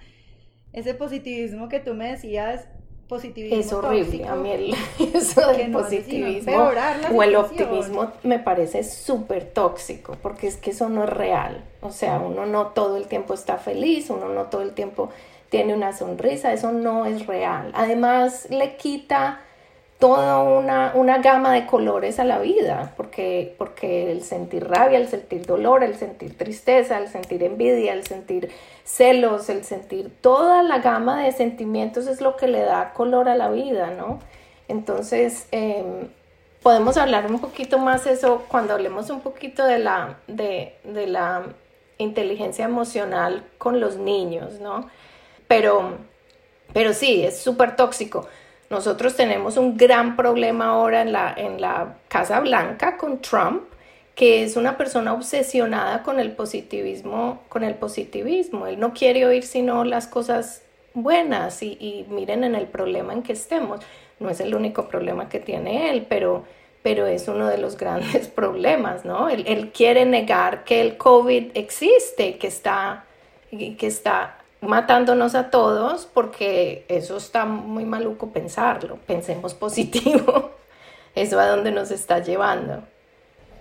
ese 0.73 0.93
positivismo 0.93 1.67
que 1.67 1.79
tú 1.79 1.93
me 1.95 2.11
decías, 2.11 2.67
positivismo. 3.13 3.59
Es 3.59 3.73
horrible, 3.73 4.27
a 4.27 4.35
mí 4.35 4.51
el, 4.51 4.75
eso 5.13 5.47
del 5.51 5.71
positivismo 5.71 6.71
o 7.13 7.23
el 7.23 7.35
optimismo 7.35 8.11
me 8.23 8.39
parece 8.39 8.83
súper 8.83 9.45
tóxico, 9.45 10.17
porque 10.21 10.47
es 10.47 10.57
que 10.57 10.71
eso 10.71 10.89
no 10.89 11.03
es 11.03 11.09
real. 11.09 11.63
O 11.81 11.91
sea, 11.91 12.17
uno 12.17 12.45
no 12.45 12.67
todo 12.67 12.97
el 12.97 13.07
tiempo 13.07 13.33
está 13.33 13.57
feliz, 13.57 14.09
uno 14.09 14.29
no 14.29 14.45
todo 14.45 14.61
el 14.61 14.73
tiempo 14.73 15.09
tiene 15.49 15.75
una 15.75 15.93
sonrisa, 15.93 16.51
eso 16.53 16.71
no 16.71 17.05
es 17.05 17.27
real. 17.27 17.71
Además, 17.75 18.47
le 18.49 18.75
quita 18.75 19.41
toda 20.03 20.43
una, 20.43 20.91
una, 20.95 21.19
gama 21.19 21.53
de 21.53 21.65
colores 21.65 22.19
a 22.19 22.25
la 22.25 22.39
vida, 22.39 22.91
porque, 22.97 23.55
porque 23.57 24.11
el 24.11 24.21
sentir 24.21 24.67
rabia, 24.67 24.97
el 24.97 25.07
sentir 25.07 25.45
dolor, 25.45 25.81
el 25.81 25.95
sentir 25.95 26.37
tristeza, 26.37 26.97
el 26.97 27.07
sentir 27.07 27.41
envidia, 27.41 27.93
el 27.93 28.05
sentir 28.05 28.51
celos, 28.83 29.47
el 29.47 29.63
sentir 29.63 30.11
toda 30.19 30.61
la 30.61 30.79
gama 30.79 31.23
de 31.23 31.31
sentimientos 31.31 32.07
es 32.07 32.19
lo 32.19 32.35
que 32.35 32.47
le 32.49 32.59
da 32.59 32.91
color 32.91 33.29
a 33.29 33.35
la 33.37 33.49
vida, 33.49 33.91
¿no? 33.91 34.19
Entonces, 34.67 35.47
em, 35.51 36.09
podemos 36.61 36.97
hablar 36.97 37.31
un 37.31 37.39
poquito 37.39 37.79
más 37.79 38.05
eso 38.05 38.43
cuando 38.49 38.73
hablemos 38.73 39.09
un 39.09 39.21
poquito 39.21 39.63
de 39.63 39.79
la, 39.79 40.17
de, 40.27 40.75
de 40.83 41.07
la 41.07 41.43
inteligencia 41.97 42.65
emocional 42.65 43.45
con 43.57 43.79
los 43.79 43.95
niños, 43.95 44.59
¿no? 44.59 44.89
Pero, 45.47 45.97
pero 46.73 46.93
sí, 46.93 47.23
es 47.23 47.37
súper 47.37 47.77
tóxico. 47.77 48.27
Nosotros 48.73 49.15
tenemos 49.15 49.57
un 49.57 49.77
gran 49.77 50.15
problema 50.15 50.69
ahora 50.69 51.03
en 51.03 51.11
la, 51.11 51.31
en 51.37 51.61
la 51.61 51.97
Casa 52.07 52.39
Blanca 52.39 52.97
con 52.97 53.21
Trump, 53.21 53.65
que 54.15 54.41
es 54.41 54.55
una 54.55 54.79
persona 54.79 55.13
obsesionada 55.13 56.01
con 56.01 56.19
el 56.19 56.31
positivismo, 56.31 57.43
con 57.49 57.63
el 57.63 57.75
positivismo. 57.75 58.65
Él 58.65 58.79
no 58.79 58.91
quiere 58.95 59.27
oír 59.27 59.43
sino 59.43 59.83
las 59.83 60.07
cosas 60.07 60.63
buenas 60.95 61.61
y, 61.61 62.07
miren 62.09 62.43
en 62.43 62.55
el 62.55 62.65
problema 62.65 63.13
en 63.13 63.21
que 63.21 63.33
estemos. 63.33 63.79
No 64.19 64.31
es 64.31 64.39
el 64.39 64.55
único 64.55 64.87
problema 64.87 65.29
que 65.29 65.39
tiene 65.39 65.91
él, 65.91 66.07
pero, 66.09 66.43
pero 66.81 67.05
es 67.05 67.27
uno 67.27 67.45
de 67.45 67.59
los 67.59 67.77
grandes 67.83 68.27
problemas, 68.27 69.05
¿no? 69.05 69.29
Él, 69.29 69.43
él 69.45 69.71
quiere 69.71 70.07
negar 70.07 70.63
que 70.63 70.81
el 70.81 70.97
COVID 70.97 71.51
existe, 71.53 72.39
que 72.39 72.47
está, 72.47 73.05
que 73.51 73.85
está 73.85 74.39
matándonos 74.63 75.35
a 75.35 75.49
todos 75.49 76.05
porque 76.05 76.85
eso 76.87 77.17
está 77.17 77.45
muy 77.45 77.85
maluco 77.85 78.31
pensarlo. 78.31 78.97
Pensemos 79.05 79.53
positivo. 79.53 80.51
Eso 81.15 81.39
a 81.39 81.45
dónde 81.47 81.71
nos 81.71 81.91
está 81.91 82.19
llevando. 82.19 82.83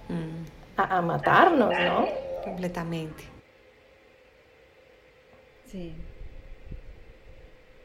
Mm. 0.08 0.44
A, 0.78 1.02
matarnos, 1.02 1.70
¿no? 1.70 2.08
Completamente. 2.42 3.24
Sí. 5.70 5.94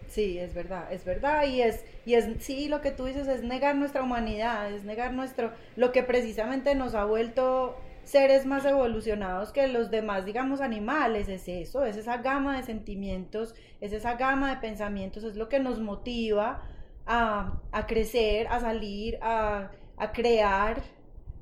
Sí, 0.08 0.40
es 0.40 0.54
verdad, 0.54 0.92
es 0.92 1.04
verdad 1.04 1.46
y 1.46 1.62
es 1.62 1.84
y 2.06 2.16
es 2.16 2.26
sí 2.40 2.70
lo 2.70 2.82
que 2.82 2.92
tú 2.92 3.06
dices 3.06 3.28
es 3.28 3.44
negar 3.44 3.76
nuestra 3.76 4.02
humanidad, 4.02 4.72
es 4.72 4.84
negar 4.84 5.14
nuestro 5.14 5.52
lo 5.76 5.92
que 5.92 6.02
precisamente 6.02 6.74
nos 6.76 6.96
ha 6.96 7.04
vuelto 7.04 7.78
seres 8.08 8.46
más 8.46 8.64
evolucionados 8.64 9.52
que 9.52 9.68
los 9.68 9.92
demás, 9.92 10.24
digamos, 10.24 10.62
animales, 10.62 11.28
es 11.28 11.48
eso, 11.50 11.84
es 11.84 11.98
esa 11.98 12.18
gama 12.18 12.56
de 12.56 12.64
sentimientos, 12.64 13.54
es 13.82 13.92
esa 13.92 14.16
gama 14.16 14.50
de 14.56 14.62
pensamientos, 14.62 15.26
es 15.26 15.36
lo 15.36 15.50
que 15.50 15.60
nos 15.60 15.80
motiva 15.80 16.64
a, 17.06 17.60
crecer, 17.86 18.48
a 18.48 18.62
salir, 18.62 19.20
a, 19.22 19.72
a 19.98 20.12
crear, 20.14 20.82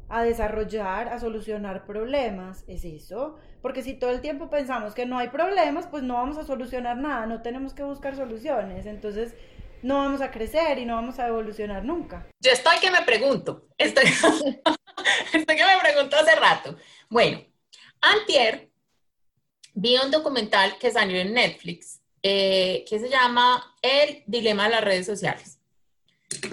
a 0.09 0.24
desarrollar, 0.24 1.09
a 1.09 1.20
solucionar 1.20 1.86
problemas, 1.86 2.63
es 2.68 2.84
eso. 2.84 3.38
Porque 3.61 3.84
si 3.84 3.93
todo 3.93 4.09
el 4.09 4.22
tiempo 4.22 4.49
pensamos 4.49 4.95
que 4.95 5.05
no 5.05 5.20
hay 5.20 5.30
problemas, 5.30 5.86
pues 5.86 6.01
no 6.01 6.16
vamos 6.16 6.38
a 6.38 6.45
solucionar 6.45 6.97
nada, 6.97 7.28
no 7.28 7.43
tenemos 7.43 7.76
que 7.76 7.84
buscar 7.84 8.16
soluciones. 8.16 8.88
Entonces, 8.88 9.36
no 9.84 9.97
vamos 9.97 10.22
a 10.22 10.32
crecer 10.32 10.80
y 10.80 10.86
no 10.86 10.95
vamos 10.95 11.20
a 11.20 11.28
evolucionar 11.28 11.86
nunca. 11.86 12.26
Yo 12.41 12.51
estoy 12.51 12.78
que 12.80 12.89
me 12.89 13.03
pregunto, 13.03 13.68
estoy, 13.78 14.05
estoy 15.34 15.56
que 15.56 15.66
me 15.66 15.80
pregunto 15.82 16.16
hace 16.16 16.36
rato. 16.36 16.78
Bueno, 17.10 17.43
antier 18.01 18.70
vi 19.74 19.97
un 19.97 20.12
documental 20.12 20.78
que 20.78 20.91
salió 20.91 21.20
en 21.20 21.34
Netflix 21.34 21.99
eh, 22.24 22.86
que 22.89 22.99
se 22.99 23.10
llama 23.10 23.76
El 23.82 24.24
dilema 24.26 24.64
de 24.64 24.70
las 24.72 24.84
redes 24.84 25.06
sociales. 25.06 25.60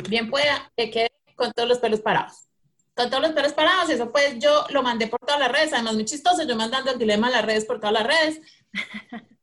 Bien 0.08 0.28
pueda 0.28 0.70
que 0.76 0.90
quede 0.90 1.12
con 1.34 1.52
todos 1.52 1.68
los 1.68 1.78
pelos 1.78 2.00
parados. 2.00 2.48
Con 2.94 3.08
todos 3.08 3.22
los 3.22 3.32
pelos 3.32 3.54
parados, 3.54 3.88
eso 3.88 4.12
pues 4.12 4.38
yo 4.38 4.66
lo 4.68 4.82
mandé 4.82 5.06
por 5.06 5.20
todas 5.20 5.40
las 5.40 5.50
redes, 5.50 5.72
además 5.72 5.94
muy 5.94 6.04
chistoso, 6.04 6.42
yo 6.42 6.56
mandando 6.56 6.90
el 6.90 6.98
dilema 6.98 7.28
de 7.28 7.36
las 7.36 7.44
redes 7.46 7.64
por 7.64 7.80
todas 7.80 7.94
las 7.94 8.06
redes. 8.06 8.40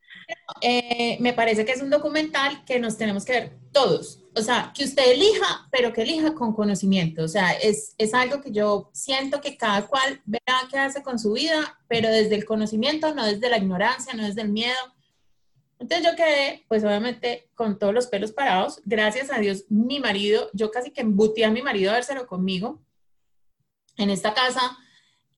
Eh, 0.61 1.17
me 1.19 1.33
parece 1.33 1.65
que 1.65 1.71
es 1.71 1.81
un 1.81 1.89
documental 1.89 2.63
que 2.65 2.79
nos 2.79 2.97
tenemos 2.97 3.25
que 3.25 3.33
ver 3.33 3.57
todos. 3.71 4.23
O 4.35 4.41
sea, 4.41 4.71
que 4.75 4.83
usted 4.83 5.11
elija, 5.11 5.67
pero 5.71 5.93
que 5.93 6.03
elija 6.03 6.33
con 6.33 6.53
conocimiento. 6.53 7.23
O 7.23 7.27
sea, 7.27 7.51
es, 7.51 7.93
es 7.97 8.13
algo 8.13 8.41
que 8.41 8.51
yo 8.51 8.89
siento 8.93 9.41
que 9.41 9.57
cada 9.57 9.87
cual 9.87 10.21
verá 10.25 10.59
qué 10.69 10.77
hace 10.77 11.01
con 11.01 11.19
su 11.19 11.33
vida, 11.33 11.79
pero 11.87 12.09
desde 12.09 12.35
el 12.35 12.45
conocimiento, 12.45 13.13
no 13.13 13.25
desde 13.25 13.49
la 13.49 13.57
ignorancia, 13.57 14.13
no 14.13 14.25
desde 14.25 14.41
el 14.41 14.49
miedo. 14.49 14.77
Entonces 15.79 16.05
yo 16.05 16.15
quedé, 16.15 16.65
pues 16.67 16.83
obviamente, 16.83 17.49
con 17.55 17.79
todos 17.79 17.93
los 17.93 18.07
pelos 18.07 18.31
parados. 18.31 18.81
Gracias 18.85 19.31
a 19.31 19.39
Dios, 19.39 19.65
mi 19.69 19.99
marido, 19.99 20.49
yo 20.53 20.71
casi 20.71 20.91
que 20.91 21.01
embutí 21.01 21.43
a 21.43 21.51
mi 21.51 21.61
marido 21.61 21.91
a 21.91 21.95
vérselo 21.95 22.27
conmigo. 22.27 22.81
En 23.97 24.09
esta 24.09 24.33
casa 24.33 24.77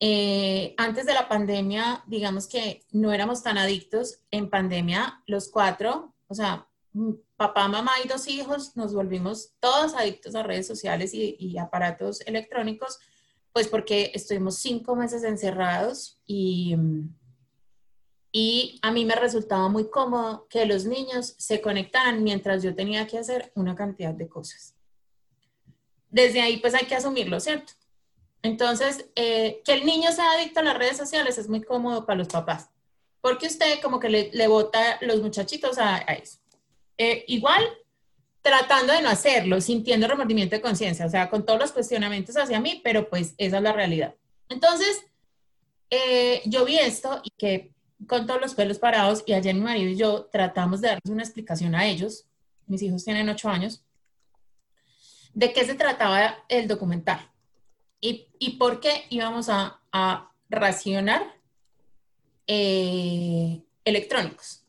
eh, 0.04 0.74
antes 0.78 1.06
de 1.06 1.14
la 1.14 1.30
pandemia, 1.30 2.04
digamos 2.08 2.48
que 2.48 2.84
no 2.92 3.14
éramos 3.14 3.44
tan 3.44 3.60
adictos. 3.60 4.22
En 4.32 4.50
pandemia, 4.50 5.22
los 5.28 5.50
cuatro, 5.50 6.16
o 6.28 6.34
sea, 6.34 6.68
papá, 7.38 7.68
mamá 7.68 7.92
y 8.04 8.08
dos 8.08 8.28
hijos, 8.28 8.76
nos 8.76 8.96
volvimos 8.96 9.54
todos 9.60 9.94
adictos 9.94 10.34
a 10.34 10.42
redes 10.42 10.66
sociales 10.66 11.14
y, 11.14 11.56
aparatos 11.60 12.22
electrónicos, 12.22 13.00
pues 13.54 13.68
porque 13.68 14.12
estuvimos 14.16 14.56
cinco 14.58 14.96
meses 14.96 15.24
encerrados 15.24 16.20
y, 16.26 16.76
y 18.32 18.80
a 18.82 18.92
mí 18.92 19.06
me 19.06 19.14
resultaba 19.14 19.70
muy 19.70 19.88
cómodo 19.92 20.48
que 20.50 20.66
los 20.66 20.86
niños 20.86 21.36
se 21.38 21.62
conectaran 21.62 22.24
mientras 22.24 22.64
yo 22.64 22.74
tenía 22.74 23.06
que 23.06 23.20
hacer 23.20 23.52
una 23.54 23.76
cantidad 23.76 24.16
de 24.16 24.28
cosas. 24.28 24.74
Desde 26.10 26.42
ahí, 26.42 26.58
pues 26.58 26.74
hay 26.74 26.88
que 26.88 26.96
asumirlo, 26.96 27.40
¿cierto? 27.40 27.74
Entonces, 28.44 29.06
eh, 29.16 29.62
que 29.64 29.74
el 29.74 29.86
niño 29.86 30.12
sea 30.12 30.32
adicto 30.32 30.60
a 30.60 30.64
las 30.64 30.78
redes 30.78 30.98
sociales 30.98 31.38
es 31.38 31.48
muy 31.48 31.62
cómodo 31.62 32.06
para 32.06 32.18
los 32.18 32.28
papás, 32.28 32.70
porque 33.22 33.48
usted 33.48 33.80
como 33.82 34.00
que 34.00 34.10
le, 34.10 34.30
le 34.34 34.48
bota 34.48 34.98
los 35.02 35.22
muchachitos 35.22 35.78
a, 35.78 35.98
eso. 36.00 36.40
Eh, 36.98 37.24
igual, 37.28 37.64
tratando 38.42 38.94
de 38.94 39.02
no 39.02 39.10
hacerlo, 39.10 39.62
sintiendo 39.62 40.08
remordimiento 40.08 40.56
de 40.56 40.62
conciencia, 40.62 41.06
o 41.06 41.10
sea, 41.10 41.30
con 41.30 41.46
todos 41.46 41.60
los 41.60 41.72
cuestionamientos 41.72 42.36
hacia 42.36 42.60
mí, 42.60 42.82
pero 42.84 43.10
pues 43.10 43.36
esa 43.38 43.58
es 43.58 43.64
la 43.64 43.74
realidad. 43.74 44.16
Entonces, 44.50 45.06
eh, 45.90 46.42
yo 46.46 46.66
vi 46.66 46.78
esto 46.78 47.22
y 47.24 47.30
que 47.38 47.72
con 48.08 48.26
todos 48.26 48.42
los 48.42 48.56
pelos 48.56 48.80
parados, 48.80 49.24
y 49.28 49.34
ayer 49.34 49.54
mi 49.54 49.62
marido 49.62 49.90
y 49.90 49.96
yo 49.96 50.26
tratamos 50.26 50.82
de 50.82 50.88
darles 50.88 51.12
una 51.12 51.24
explicación 51.24 51.76
a 51.76 51.86
ellos, 51.86 52.26
mis 52.66 52.82
hijos 52.82 53.04
tienen 53.04 53.30
ocho 53.30 53.50
años, 53.50 53.84
de 55.34 55.54
qué 55.54 55.66
se 55.66 55.76
trataba 55.76 56.44
el 56.50 56.68
documental. 56.68 57.31
¿Y, 58.02 58.58
por 58.58 58.80
qué 58.80 59.06
íbamos 59.10 59.48
a, 59.50 59.78
racionar 60.50 61.36
eh, 62.48 63.62
electrónicos? 63.86 64.64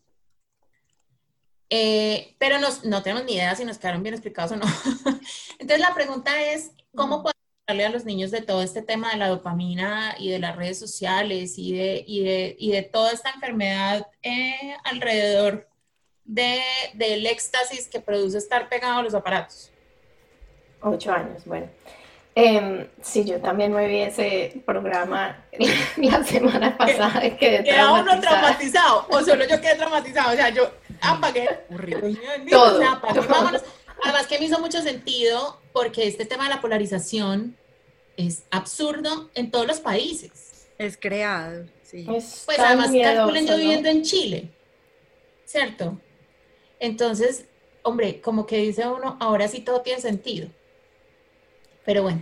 Eh, 1.71 2.37
pero 2.39 2.59
nos, 2.59 2.85
no 2.85 3.03
tenemos 3.03 3.25
ni 3.25 3.33
idea 3.33 3.57
si 3.57 3.65
nos 3.65 3.79
quedaron 3.79 4.03
bien 4.03 4.15
explicados 4.15 4.53
o 4.53 4.57
no. 4.57 4.67
Entonces 5.59 5.81
la 5.81 5.95
pregunta 5.95 6.43
es, 6.53 6.73
¿cómo 6.95 7.23
podemos 7.23 7.33
hablarle 7.67 7.87
a 7.87 7.91
los 7.91 8.05
niños 8.05 8.31
de 8.31 8.43
todo 8.43 8.63
este 8.63 8.83
tema 8.83 9.11
de 9.11 9.17
la 9.17 9.29
dopamina 9.29 10.15
y 10.19 10.31
de 10.31 10.39
las 10.39 10.55
redes 10.55 10.79
sociales 10.79 11.55
y 11.57 11.73
de, 11.73 12.05
y 12.07 12.23
de, 12.23 12.57
y 12.59 12.73
de 12.73 12.83
toda 12.83 13.13
esta 13.13 13.31
enfermedad 13.31 14.07
eh, 14.23 14.77
alrededor 14.85 15.67
de, 16.25 16.61
del 16.93 17.25
éxtasis 17.27 17.89
que 17.89 18.01
produce 18.01 18.37
estar 18.37 18.69
pegado 18.69 18.99
a 18.99 19.03
los 19.03 19.15
aparatos? 19.15 19.71
Ocho 20.83 21.11
años, 21.11 21.45
bueno. 21.47 21.69
Eh, 22.35 22.89
sí, 23.03 23.25
yo 23.25 23.41
también 23.41 23.73
me 23.73 23.87
vi 23.87 23.99
ese 23.99 24.63
programa 24.65 25.45
la 25.97 26.25
semana 26.25 26.77
pasada. 26.79 27.21
Quedé 27.37 27.63
¿Queda 27.63 27.93
uno 27.93 28.21
traumatizado? 28.21 29.07
¿O 29.11 29.21
solo 29.21 29.45
yo 29.47 29.61
quedé 29.61 29.75
traumatizado? 29.75 30.33
O 30.33 30.37
sea, 30.37 30.49
yo 30.49 30.71
apagué. 31.01 31.49
Todo, 32.51 32.77
o 32.77 32.79
sea, 32.79 33.01
Vámonos. 33.29 33.63
Además 34.03 34.27
que 34.27 34.39
me 34.39 34.47
hizo 34.47 34.59
mucho 34.59 34.81
sentido 34.83 35.61
porque 35.73 36.07
este 36.07 36.25
tema 36.25 36.45
de 36.45 36.51
la 36.51 36.61
polarización 36.61 37.57
es 38.17 38.45
absurdo 38.51 39.31
en 39.35 39.51
todos 39.51 39.67
los 39.67 39.81
países. 39.81 40.67
Es 40.79 40.97
creado, 40.97 41.67
sí. 41.85 42.05
pues 42.07 42.59
además 42.59 42.91
calculen 42.91 43.47
yo 43.47 43.57
viviendo 43.57 43.89
en 43.89 44.03
Chile, 44.03 44.49
¿cierto? 45.45 46.01
Entonces, 46.81 47.45
hombre, 47.83 48.21
como 48.21 48.47
que 48.47 48.57
dice 48.57 48.89
uno, 48.89 49.17
ahora 49.21 49.47
sí 49.47 49.61
todo 49.61 49.83
tiene 49.83 50.01
sentido. 50.01 50.49
Pero 51.85 52.03
bueno. 52.03 52.21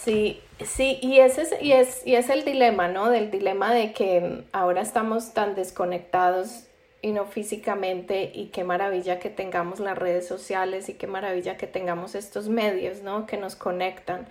Sí, 0.00 0.42
sí, 0.64 0.98
y 1.02 1.20
ese 1.20 1.42
es, 1.42 1.54
y 1.60 1.72
es, 1.72 2.06
y 2.06 2.14
es 2.14 2.28
el 2.30 2.44
dilema, 2.44 2.88
¿no? 2.88 3.10
Del 3.10 3.30
dilema 3.30 3.72
de 3.72 3.92
que 3.92 4.44
ahora 4.52 4.82
estamos 4.82 5.32
tan 5.34 5.54
desconectados 5.54 6.64
y 7.00 7.12
no 7.12 7.26
físicamente 7.26 8.30
y 8.34 8.46
qué 8.46 8.64
maravilla 8.64 9.18
que 9.18 9.30
tengamos 9.30 9.80
las 9.80 9.96
redes 9.96 10.26
sociales 10.26 10.88
y 10.88 10.94
qué 10.94 11.06
maravilla 11.06 11.56
que 11.56 11.66
tengamos 11.66 12.14
estos 12.14 12.48
medios, 12.48 13.02
¿no? 13.02 13.26
Que 13.26 13.36
nos 13.36 13.56
conectan. 13.56 14.26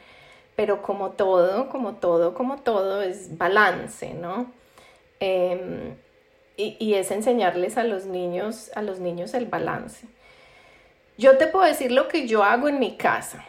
Pero 0.56 0.82
como 0.82 1.12
todo, 1.12 1.70
como 1.70 1.96
todo, 1.96 2.34
como 2.34 2.58
todo, 2.58 3.02
es 3.02 3.38
balance, 3.38 4.14
¿no? 4.14 4.52
Em, 5.20 5.96
y, 6.58 6.76
y, 6.80 6.96
es 6.96 7.12
enseñarles 7.12 7.78
a 7.78 7.84
los 7.84 8.06
niños, 8.06 8.72
a 8.76 8.82
los 8.82 9.00
niños 9.00 9.34
el 9.34 9.46
balance. 9.46 10.08
Yo 11.18 11.38
te 11.38 11.48
puedo 11.48 11.66
decir 11.66 11.92
lo 11.92 12.08
que 12.08 12.28
yo 12.28 12.44
hago 12.44 12.68
en 12.68 12.80
mi 12.80 12.98
casa. 12.98 13.46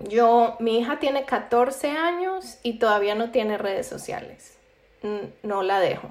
Yo, 0.00 0.56
mi 0.60 0.78
hija 0.78 1.00
tiene 1.00 1.24
14 1.24 1.90
años 1.90 2.58
y 2.62 2.74
todavía 2.74 3.16
no 3.16 3.30
tiene 3.30 3.58
redes 3.58 3.86
sociales. 3.86 4.56
No 5.42 5.62
la 5.62 5.80
dejo. 5.80 6.08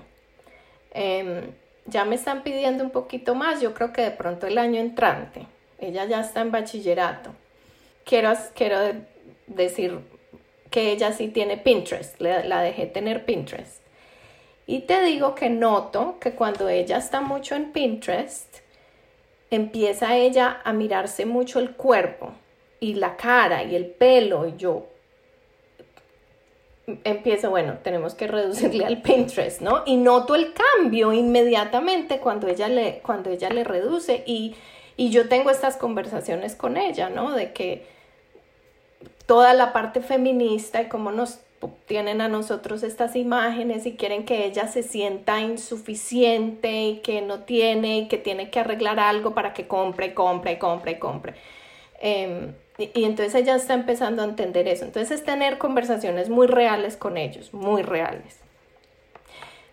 Em, 0.92 1.52
ya 1.86 2.04
me 2.04 2.16
están 2.16 2.44
pidiendo 2.44 2.84
un 2.84 2.92
poquito 2.92 3.34
más, 3.34 3.62
yo 3.62 3.74
creo 3.74 3.94
que 3.94 4.02
de 4.02 4.12
pronto 4.12 4.46
el 4.46 4.58
año 4.58 4.80
entrante. 4.80 5.48
Ella 5.80 6.06
ya 6.06 6.20
está 6.20 6.42
en 6.42 6.52
bachillerato. 6.52 7.32
Quiero, 8.04 8.34
quiero 8.56 8.80
decir 9.48 10.00
que 10.70 10.92
ella 10.92 11.14
sí 11.14 11.30
tiene 11.30 11.58
Pinterest, 11.58 12.20
la 12.20 12.62
dejé 12.62 12.88
tener 12.88 13.26
Pinterest. 13.26 13.82
Y 14.66 14.82
te 14.82 15.02
digo 15.04 15.34
que 15.34 15.50
noto 15.50 16.18
que 16.20 16.34
cuando 16.34 16.68
ella 16.68 16.98
está 16.98 17.22
mucho 17.22 17.56
en 17.56 17.72
Pinterest, 17.72 18.58
empieza 19.50 20.18
ella 20.18 20.60
a 20.66 20.74
mirarse 20.74 21.26
mucho 21.26 21.60
el 21.60 21.72
cuerpo 21.72 22.34
y 22.80 22.96
la 22.96 23.16
cara 23.16 23.64
y 23.64 23.76
el 23.76 23.86
pelo 23.86 24.48
y 24.48 24.56
yo 24.58 24.88
empiezo, 27.04 27.50
bueno, 27.50 27.80
tenemos 27.84 28.16
que 28.16 28.28
reducirle 28.28 28.86
al 28.86 29.02
Pinterest, 29.02 29.62
¿no? 29.62 29.84
Y 29.86 29.98
noto 29.98 30.36
el 30.36 30.54
cambio 30.54 31.12
inmediatamente 31.12 32.20
cuando 32.20 32.48
ella 32.48 32.70
le, 32.70 33.00
cuando 33.00 33.30
ella 33.30 33.50
le 33.50 33.64
reduce 33.64 34.24
y, 34.26 34.56
y 34.96 35.10
yo 35.10 35.28
tengo 35.28 35.50
estas 35.50 35.76
conversaciones 35.76 36.56
con 36.56 36.78
ella, 36.78 37.10
¿no? 37.10 37.34
De 37.34 37.52
que 37.52 37.86
toda 39.26 39.54
la 39.54 39.74
parte 39.74 40.00
feminista 40.00 40.82
y 40.82 40.88
cómo 40.88 41.12
nos 41.12 41.40
tienen 41.88 42.22
a 42.22 42.30
nosotros 42.30 42.84
estas 42.84 43.16
imágenes 43.16 43.86
y 43.86 43.96
quieren 43.96 44.26
que 44.26 44.46
ella 44.46 44.68
se 44.68 44.84
sienta 44.84 45.42
insuficiente 45.42 46.84
y 46.84 46.98
que 47.00 47.22
no 47.22 47.42
tiene 47.42 47.98
y 47.98 48.08
que 48.08 48.18
tiene 48.18 48.50
que 48.50 48.60
arreglar 48.60 49.00
algo 49.00 49.34
para 49.34 49.54
que 49.54 49.68
compre, 49.68 50.14
compre, 50.14 50.60
compre, 50.60 51.00
compre. 51.00 51.34
Eh, 52.00 52.54
y, 52.78 53.06
entonces 53.06 53.34
ella 53.36 53.56
está 53.56 53.74
empezando 53.74 54.22
a 54.22 54.26
entender 54.26 54.68
eso. 54.68 54.86
Entonces 54.86 55.20
es 55.20 55.26
tener 55.26 55.58
conversaciones 55.58 56.30
muy 56.30 56.48
reales 56.48 56.96
con 56.96 57.18
ellos, 57.18 57.54
muy 57.54 57.82
reales. 57.82 58.38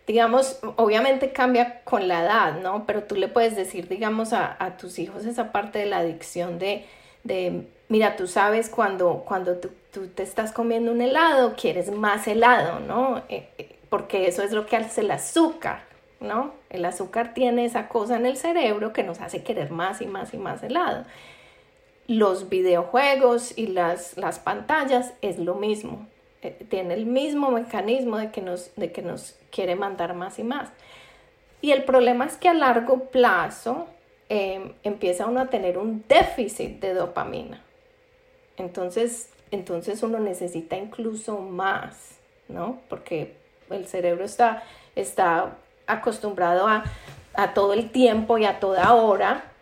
Digamos, 0.06 0.58
obviamente 0.76 1.32
cambia 1.32 1.82
con 1.84 2.08
la 2.08 2.22
edad, 2.22 2.60
¿no? 2.60 2.84
Pero 2.86 3.04
tú 3.04 3.14
le 3.16 3.28
puedes 3.28 3.56
decir, 3.56 3.88
digamos, 3.88 4.32
a, 4.32 4.56
a 4.58 4.76
tus 4.76 4.98
hijos 4.98 5.24
esa 5.24 5.52
parte 5.52 5.78
de 5.78 5.86
la 5.86 5.98
adicción 5.98 6.58
de, 6.58 6.86
de 7.24 7.66
mira, 7.88 8.16
tú 8.16 8.26
sabes 8.26 8.68
cuando, 8.68 9.24
cuando 9.26 9.56
tú, 9.56 9.70
tú, 9.92 10.08
te 10.08 10.22
estás 10.22 10.52
comiendo 10.52 10.92
un 10.92 11.00
helado, 11.00 11.54
quieres 11.56 11.90
más 11.90 12.26
helado, 12.26 12.80
¿no? 12.80 13.22
Eh, 13.28 13.48
eh, 13.58 13.76
porque 13.88 14.26
eso 14.26 14.42
es 14.42 14.52
lo 14.52 14.66
que 14.66 14.76
hace 14.76 15.02
el 15.02 15.10
azúcar, 15.10 15.84
¿no? 16.20 16.52
El 16.68 16.84
azúcar 16.84 17.32
tiene 17.32 17.64
esa 17.64 17.88
cosa 17.88 18.16
en 18.16 18.26
el 18.26 18.36
cerebro 18.36 18.92
que 18.92 19.04
nos 19.04 19.20
hace 19.20 19.42
querer 19.42 19.70
más 19.70 20.02
y 20.02 20.06
más 20.06 20.34
y 20.34 20.38
más 20.38 20.62
helado 20.62 21.04
los 22.06 22.48
videojuegos 22.48 23.56
y 23.56 23.68
las, 23.68 24.16
las 24.16 24.38
pantallas 24.38 25.14
es 25.22 25.38
lo 25.38 25.54
mismo. 25.54 26.06
Eh, 26.42 26.66
tiene 26.68 26.94
el 26.94 27.06
mismo 27.06 27.50
mecanismo 27.50 28.18
de 28.18 28.30
que, 28.30 28.42
nos, 28.42 28.74
de 28.76 28.92
que 28.92 29.02
nos 29.02 29.36
quiere 29.50 29.76
mandar 29.76 30.14
más 30.14 30.38
y 30.38 30.44
más. 30.44 30.68
Y 31.62 31.72
el 31.72 31.84
problema 31.84 32.26
es 32.26 32.36
que 32.36 32.48
a 32.48 32.54
largo 32.54 33.04
plazo 33.06 33.86
em, 34.28 34.74
empieza 34.82 35.26
uno 35.26 35.40
a 35.40 35.46
tener 35.46 35.78
un 35.78 36.04
déficit 36.06 36.80
de 36.80 36.92
dopamina. 36.92 37.62
Entonces, 38.58 39.30
entonces 39.50 40.02
uno 40.02 40.18
necesita 40.18 40.76
incluso 40.76 41.38
más, 41.38 42.18
¿no? 42.48 42.80
Porque 42.90 43.36
el 43.70 43.86
cerebro 43.86 44.24
está, 44.24 44.62
está 44.94 45.56
acostumbrado 45.86 46.68
a, 46.68 46.84
a 47.32 47.54
todo 47.54 47.72
el 47.72 47.90
tiempo 47.90 48.36
y 48.36 48.44
a 48.44 48.60
toda 48.60 48.92
hora 48.94 49.53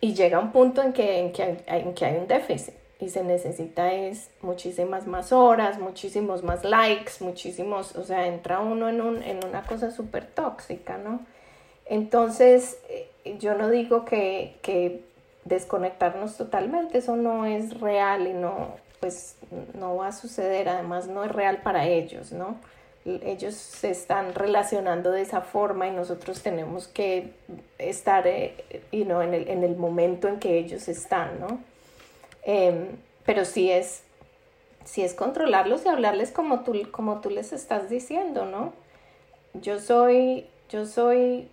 y 0.00 0.14
llega 0.14 0.38
un 0.38 0.52
punto 0.52 0.82
en 0.82 0.92
que, 0.92 1.18
en 1.18 1.32
que, 1.32 1.42
hay, 1.42 1.80
en 1.80 1.94
que 1.94 2.04
hay 2.04 2.16
un 2.16 2.26
déficit 2.26 2.74
y 3.00 3.08
se 3.08 3.24
necesita 3.24 3.92
es 3.92 4.30
muchísimas 4.42 5.06
más 5.06 5.32
horas, 5.32 5.78
muchísimos 5.78 6.42
más 6.42 6.64
likes, 6.64 7.12
muchísimos, 7.20 7.96
o 7.96 8.04
sea, 8.04 8.26
entra 8.26 8.60
uno 8.60 8.88
en, 8.88 9.00
un, 9.00 9.22
en 9.22 9.44
una 9.44 9.62
cosa 9.62 9.90
súper 9.90 10.26
tóxica, 10.26 10.98
¿no? 10.98 11.20
Entonces, 11.86 12.78
eh, 12.88 13.08
yo 13.38 13.54
no 13.54 13.70
digo 13.70 14.04
que, 14.04 14.58
que 14.62 15.02
desconectarnos 15.44 16.36
totalmente, 16.36 16.98
eso 16.98 17.16
no 17.16 17.46
es 17.46 17.80
real 17.80 18.26
y 18.26 18.34
no, 18.34 18.76
pues 19.00 19.36
no 19.78 19.96
va 19.96 20.08
a 20.08 20.12
suceder, 20.12 20.68
además 20.68 21.08
no 21.08 21.24
es 21.24 21.32
real 21.32 21.62
para 21.62 21.86
ellos, 21.86 22.32
¿no? 22.32 22.56
Ellos 23.04 23.54
se 23.54 23.90
están 23.90 24.34
relacionando 24.34 25.10
de 25.10 25.22
esa 25.22 25.40
forma 25.40 25.86
y 25.88 25.90
nosotros 25.90 26.42
tenemos 26.42 26.86
que 26.86 27.32
estar 27.78 28.26
eh, 28.26 28.64
en, 28.92 29.10
el, 29.10 29.48
en, 29.48 29.64
el, 29.64 29.76
momento 29.76 30.28
en 30.28 30.38
que 30.38 30.58
ellos 30.58 30.86
están, 30.86 31.40
¿no? 31.40 31.60
Em, 32.42 32.88
pero 33.24 33.44
sí 33.44 33.70
es, 33.70 34.02
sí 34.84 35.02
es 35.02 35.14
controlarlos 35.14 35.84
y 35.86 35.88
hablarles 35.88 36.30
como 36.30 36.60
tú, 36.60 36.74
como 36.90 37.20
tú 37.20 37.30
les 37.30 37.52
estás 37.52 37.88
diciendo, 37.88 38.44
¿no? 38.44 38.74
Yo 39.54 39.80
soy, 39.80 40.46
yo 40.68 40.84
soy 40.84 41.48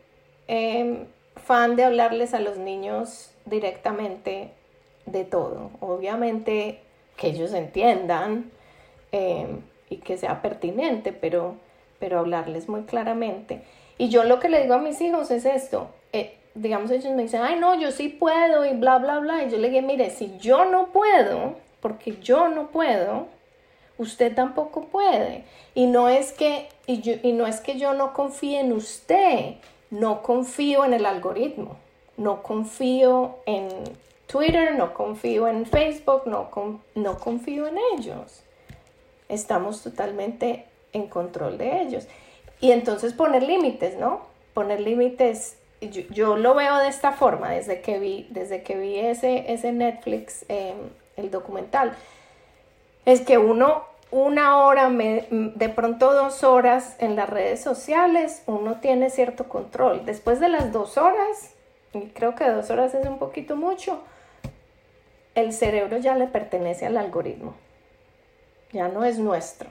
em, 0.48 1.06
fan 1.38 1.78
de 1.78 1.86
hablarles 1.86 2.34
a 2.34 2.42
los 2.42 2.58
niños 2.58 3.32
directamente 3.46 4.52
de 5.06 5.24
todo. 5.24 5.72
Obviamente 5.80 6.82
que 7.16 7.28
ellos 7.28 7.54
entiendan. 7.54 8.52
Y 9.90 9.98
que 9.98 10.18
sea 10.18 10.42
pertinente, 10.42 11.14
pero, 11.14 11.56
pero 12.00 12.20
hablarles 12.20 12.68
muy 12.68 12.84
claramente. 12.84 13.62
Y 13.98 14.10
yo 14.10 14.24
lo 14.24 14.40
que 14.40 14.50
le 14.50 14.62
digo 14.62 14.76
a 14.76 14.80
mis 14.80 15.02
hijos 15.02 15.32
es 15.32 15.46
esto, 15.46 15.90
eh, 16.14 16.38
digamos 16.54 16.92
ellos 16.92 17.14
me 17.14 17.24
dicen, 17.24 17.42
ay 17.42 17.60
no, 17.60 17.80
yo 17.80 17.92
sí 17.92 18.10
puedo 18.10 18.66
y 18.66 18.74
bla, 18.74 18.98
bla, 19.00 19.20
bla, 19.20 19.44
y 19.44 19.50
yo 19.50 19.58
le 19.58 19.70
digo, 19.70 19.86
mire, 19.86 20.10
si 20.10 20.38
yo 20.38 20.66
no 20.66 20.88
puedo, 20.88 21.56
porque 21.82 22.18
yo 22.22 22.48
no 22.48 22.68
puedo, 22.68 23.28
usted 23.98 24.36
tampoco 24.36 24.86
puede. 24.86 25.44
Y 25.74 25.88
no 25.88 26.10
es 26.10 26.32
que, 26.32 26.70
y, 26.86 27.02
yo, 27.02 27.14
y 27.24 27.34
no 27.34 27.48
es 27.48 27.60
que 27.60 27.80
yo 27.80 27.94
no 27.94 28.14
confíe 28.14 28.60
en 28.60 28.72
usted, 28.72 29.56
no 29.90 30.22
confío 30.22 30.86
en 30.86 30.94
el 30.94 31.06
algoritmo, 31.06 31.78
no 32.18 32.44
confío 32.44 33.38
en 33.46 33.70
Twitter, 34.28 34.76
no 34.76 34.94
confío 34.94 35.48
en 35.48 35.66
Facebook, 35.66 36.24
no, 36.26 36.50
no 36.96 37.20
confío 37.20 37.68
en 37.68 37.78
ellos 37.98 38.44
estamos 39.30 39.84
totalmente 39.84 40.66
en 40.94 41.08
control 41.08 41.58
de 41.58 41.82
ellos. 41.82 42.08
Y 42.60 42.72
entonces 42.72 43.14
poner 43.14 43.44
límites, 43.44 43.98
¿no? 43.98 44.22
Poner 44.54 44.80
límites, 44.80 45.58
yo, 45.82 46.38
lo 46.38 46.56
veo 46.56 46.78
de 46.78 46.88
esta 46.88 47.12
forma, 47.12 47.52
desde 47.52 47.82
que 47.82 48.00
vi, 48.00 48.28
desde 48.32 48.64
que 48.64 48.76
vi 48.76 48.98
ese, 48.98 49.52
ese 49.52 49.72
Netflix, 49.72 50.46
em, 50.48 50.78
el 51.16 51.30
documental, 51.30 51.96
es 53.06 53.22
que 53.22 53.38
uno 53.38 53.86
una 54.10 54.64
hora, 54.64 54.90
de 54.90 55.70
pronto 55.70 56.14
dos 56.14 56.44
horas 56.44 56.96
en 57.00 57.16
las 57.16 57.30
redes 57.30 57.62
sociales, 57.62 58.42
uno 58.46 58.80
tiene 58.80 59.10
cierto 59.10 59.50
control. 59.50 60.06
Después 60.06 60.40
de 60.40 60.48
las 60.48 60.72
dos 60.72 60.98
horas, 60.98 61.54
y 61.94 62.02
creo 62.10 62.36
que 62.36 62.50
dos 62.50 62.70
horas 62.70 62.94
es 62.94 63.06
un 63.06 63.20
poquito 63.20 63.56
mucho, 63.56 64.02
el 65.36 65.52
cerebro 65.52 65.98
ya 65.98 66.16
le 66.16 66.28
pertenece 66.28 66.86
al 66.86 66.98
algoritmo. 66.98 67.54
Ya 68.72 68.88
no 68.88 69.06
es 69.06 69.18
nuestro, 69.18 69.70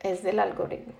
es 0.00 0.22
del 0.22 0.38
algoritmo. 0.38 0.94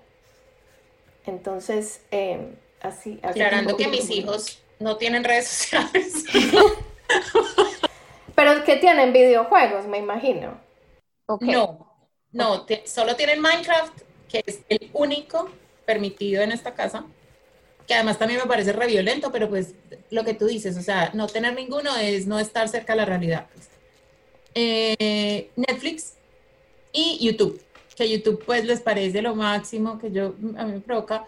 Entonces, 1.25 2.01
em, 2.11 2.55
así... 2.81 3.19
Aclarando 3.23 3.77
que 3.77 3.87
mis 3.87 4.09
hijos 4.09 4.61
no 4.79 4.97
tienen 4.97 5.23
redes 5.23 5.47
sociales. 5.47 6.25
Pero 8.35 8.63
que 8.63 8.75
tienen 8.77 9.13
videojuegos, 9.13 9.87
me 9.87 9.97
imagino. 9.97 10.59
No, 11.39 11.95
no, 12.31 12.65
solo 12.85 13.15
tienen 13.15 13.41
Minecraft, 13.41 14.01
que 14.29 14.43
es 14.45 14.59
el 14.69 14.89
único 14.93 15.49
permitido 15.85 16.43
en 16.43 16.51
esta 16.51 16.73
casa, 16.73 17.05
que 17.87 17.93
además 17.93 18.19
también 18.19 18.41
me 18.41 18.47
parece 18.47 18.73
re 18.73 18.87
violento, 18.87 19.31
pero 19.31 19.49
pues 19.49 19.73
lo 20.09 20.23
que 20.23 20.33
tú 20.33 20.47
dices, 20.47 20.77
o 20.77 20.81
sea, 20.81 21.11
no 21.13 21.27
tener 21.27 21.53
ninguno 21.53 21.95
es 21.95 22.27
no 22.27 22.39
estar 22.39 22.67
cerca 22.67 22.93
de 22.93 22.97
la 22.97 23.05
realidad. 23.05 23.47
Pues. 23.53 23.69
Eh, 24.55 25.49
Netflix 25.55 26.13
y 26.95 27.19
YouTube, 27.25 27.61
que 27.95 28.09
YouTube 28.09 28.43
pues 28.45 28.65
les 28.65 28.81
parece 28.81 29.21
lo 29.21 29.35
máximo 29.35 29.99
que 29.99 30.11
yo, 30.11 30.35
a 30.57 30.65
mí 30.65 30.73
me 30.73 30.79
provoca, 30.79 31.25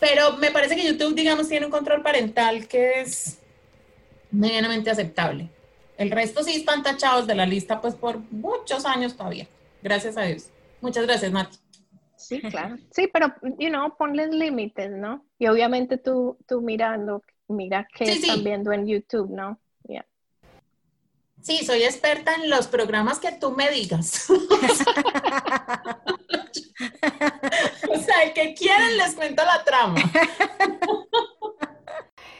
pero 0.00 0.36
me 0.36 0.50
parece 0.50 0.76
que 0.76 0.84
YouTube, 0.84 1.14
digamos, 1.14 1.48
tiene 1.48 1.66
un 1.66 1.72
control 1.72 2.02
parental 2.02 2.66
que 2.66 3.00
es 3.00 3.38
medianamente 4.30 4.90
aceptable. 4.90 5.50
El 5.96 6.10
resto 6.10 6.42
sí 6.42 6.54
están 6.54 6.82
tachados 6.82 7.26
de 7.26 7.34
la 7.34 7.44
lista 7.44 7.80
pues 7.80 7.94
por 7.94 8.18
muchos 8.30 8.86
años 8.86 9.16
todavía. 9.16 9.48
Gracias 9.82 10.16
a 10.16 10.22
Dios. 10.22 10.48
Muchas 10.80 11.04
gracias, 11.06 11.32
Nati. 11.32 11.58
Sí, 12.16 12.40
claro. 12.40 12.76
Sí, 12.90 13.08
pero, 13.12 13.34
you 13.58 13.68
know, 13.68 13.96
ponles 13.96 14.30
límites, 14.30 14.90
¿no? 14.90 15.24
Y 15.38 15.46
obviamente 15.46 15.98
tú, 15.98 16.36
tú 16.46 16.60
mirando, 16.60 17.22
mira 17.48 17.88
qué 17.94 18.04
están 18.04 18.44
viendo 18.44 18.72
en 18.72 18.86
YouTube, 18.86 19.30
¿no? 19.30 19.58
Sí, 21.42 21.64
soy 21.64 21.84
experta 21.84 22.34
en 22.34 22.50
los 22.50 22.66
programas 22.66 23.18
que 23.20 23.32
tú 23.32 23.52
me 23.52 23.70
digas. 23.70 24.28
o 24.30 24.38
sea, 27.98 28.22
el 28.24 28.32
que 28.34 28.54
quieren 28.54 28.98
les 28.98 29.14
cuento 29.14 29.42
la 29.44 29.64
trama. 29.64 29.96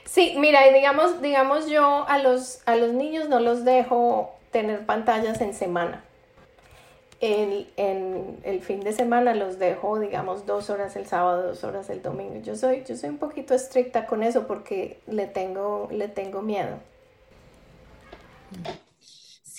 Sí, 0.04 0.34
mira, 0.36 0.64
digamos, 0.72 1.22
digamos 1.22 1.68
yo 1.68 2.04
a 2.08 2.18
los, 2.18 2.60
a 2.66 2.74
los 2.74 2.92
niños 2.92 3.28
no 3.28 3.38
los 3.40 3.64
dejo 3.64 4.34
tener 4.50 4.84
pantallas 4.84 5.40
en 5.40 5.54
semana. 5.54 6.02
El, 7.20 7.72
en 7.76 8.40
el 8.44 8.60
fin 8.62 8.80
de 8.80 8.92
semana 8.92 9.34
los 9.34 9.58
dejo, 9.58 9.98
digamos, 10.00 10.46
dos 10.46 10.70
horas 10.70 10.96
el 10.96 11.06
sábado, 11.06 11.46
dos 11.48 11.62
horas 11.62 11.88
el 11.90 12.02
domingo. 12.02 12.40
Yo 12.42 12.56
soy, 12.56 12.82
yo 12.84 12.96
soy 12.96 13.10
un 13.10 13.18
poquito 13.18 13.54
estricta 13.54 14.06
con 14.06 14.22
eso 14.22 14.46
porque 14.46 15.00
le 15.06 15.26
tengo, 15.26 15.88
le 15.92 16.08
tengo 16.08 16.42
miedo. 16.42 16.78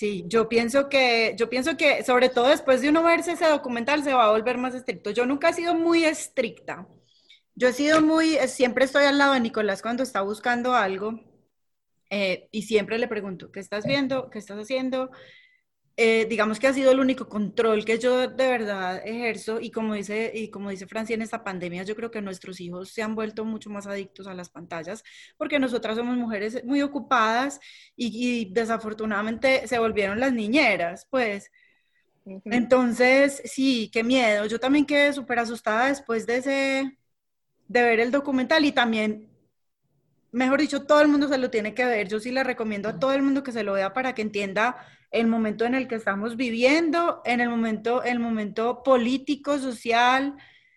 Sí, 0.00 0.24
yo 0.26 0.48
pienso 0.48 0.88
que, 0.88 1.34
yo 1.38 1.50
pienso 1.50 1.76
que 1.76 2.02
sobre 2.04 2.30
todo 2.30 2.48
después 2.48 2.80
de 2.80 2.88
uno 2.88 3.02
verse 3.02 3.32
ese 3.32 3.46
documental 3.46 4.02
se 4.02 4.14
va 4.14 4.24
a 4.24 4.30
volver 4.30 4.56
más 4.56 4.74
estricto. 4.74 5.10
Yo 5.10 5.26
nunca 5.26 5.50
he 5.50 5.52
sido 5.52 5.74
muy 5.74 6.04
estricta 6.04 6.86
yo 7.60 7.68
he 7.68 7.72
sido 7.74 8.00
muy, 8.00 8.36
eh, 8.36 8.48
siempre 8.48 8.86
estoy 8.86 9.04
al 9.04 9.18
lado 9.18 9.34
de 9.34 9.40
Nicolás 9.40 9.82
cuando 9.82 10.02
está 10.02 10.22
buscando 10.22 10.74
algo 10.74 11.20
eh, 12.08 12.48
y 12.52 12.62
siempre 12.62 12.96
le 12.96 13.06
pregunto, 13.06 13.52
¿qué 13.52 13.60
estás 13.60 13.84
viendo? 13.84 14.30
¿Qué 14.30 14.38
estás 14.38 14.58
haciendo? 14.58 15.10
Eh, 16.02 16.24
digamos 16.30 16.58
que 16.58 16.66
ha 16.66 16.72
sido 16.72 16.92
el 16.92 16.98
único 16.98 17.28
control 17.28 17.84
que 17.84 17.98
yo 17.98 18.26
de 18.26 18.48
verdad 18.48 19.02
ejerzo 19.04 19.60
y 19.60 19.70
como 19.70 19.92
dice, 19.92 20.32
y 20.34 20.48
como 20.48 20.70
dice 20.70 20.86
Francia 20.86 21.12
en 21.12 21.20
esta 21.20 21.44
pandemia, 21.44 21.82
yo 21.82 21.94
creo 21.94 22.10
que 22.10 22.22
nuestros 22.22 22.58
hijos 22.62 22.88
se 22.88 23.02
han 23.02 23.14
vuelto 23.14 23.44
mucho 23.44 23.68
más 23.68 23.86
adictos 23.86 24.26
a 24.26 24.32
las 24.32 24.48
pantallas 24.48 25.04
porque 25.36 25.58
nosotras 25.58 25.98
somos 25.98 26.16
mujeres 26.16 26.64
muy 26.64 26.80
ocupadas 26.80 27.60
y, 27.96 28.50
desafortunadamente 28.50 29.68
se 29.68 29.78
volvieron 29.78 30.18
las 30.20 30.32
niñeras, 30.32 31.06
pues. 31.10 31.50
Entonces, 32.46 33.42
sí, 33.44 33.90
qué 33.92 34.02
miedo. 34.02 34.46
Yo 34.46 34.58
también 34.58 34.86
quedé 34.86 35.12
súper 35.12 35.38
asustada 35.40 35.88
después 35.88 36.26
de 36.26 36.36
ese, 36.38 36.98
de 37.68 37.82
ver 37.82 38.00
el 38.00 38.10
documental 38.10 38.64
y 38.64 38.72
también, 38.72 39.28
mejor 40.32 40.60
dicho, 40.62 40.86
todo 40.86 41.02
el 41.02 41.08
mundo 41.08 41.28
se 41.28 41.36
lo 41.36 41.50
tiene 41.50 41.74
que 41.74 41.84
ver. 41.84 42.08
Yo 42.08 42.20
sí 42.20 42.30
le 42.32 42.42
recomiendo 42.42 42.88
a 42.88 42.98
todo 42.98 43.12
el 43.12 43.20
mundo 43.20 43.42
que 43.42 43.52
se 43.52 43.64
lo 43.64 43.74
vea 43.74 43.92
para 43.92 44.14
que 44.14 44.22
entienda 44.22 44.78
el 45.10 45.26
momento 45.26 45.64
en 45.64 45.74
el 45.74 45.88
que 45.88 45.96
estamos 45.96 46.36
viviendo, 46.36 47.20
en 47.24 47.40
el 47.40 47.48
momento, 47.48 48.02
el 48.02 48.20
momento 48.20 48.82
político, 48.82 49.58
social, 49.58 50.36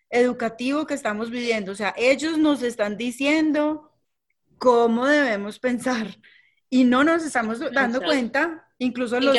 educativo 0.10 0.86
que 0.86 0.94
estamos 0.94 1.30
viviendo. 1.30 1.72
O 1.72 1.76
sea, 1.76 1.94
ellos 1.98 2.38
nos 2.38 2.62
están 2.64 2.98
diciendo 2.98 3.92
cómo 4.58 5.08
debemos 5.08 5.60
pensar 5.60 6.18
y 6.70 6.84
no 6.84 7.04
nos 7.04 7.24
estamos 7.24 7.60
dando 7.72 8.02
cuenta, 8.02 8.68
incluso 8.80 9.20
los, 9.20 9.38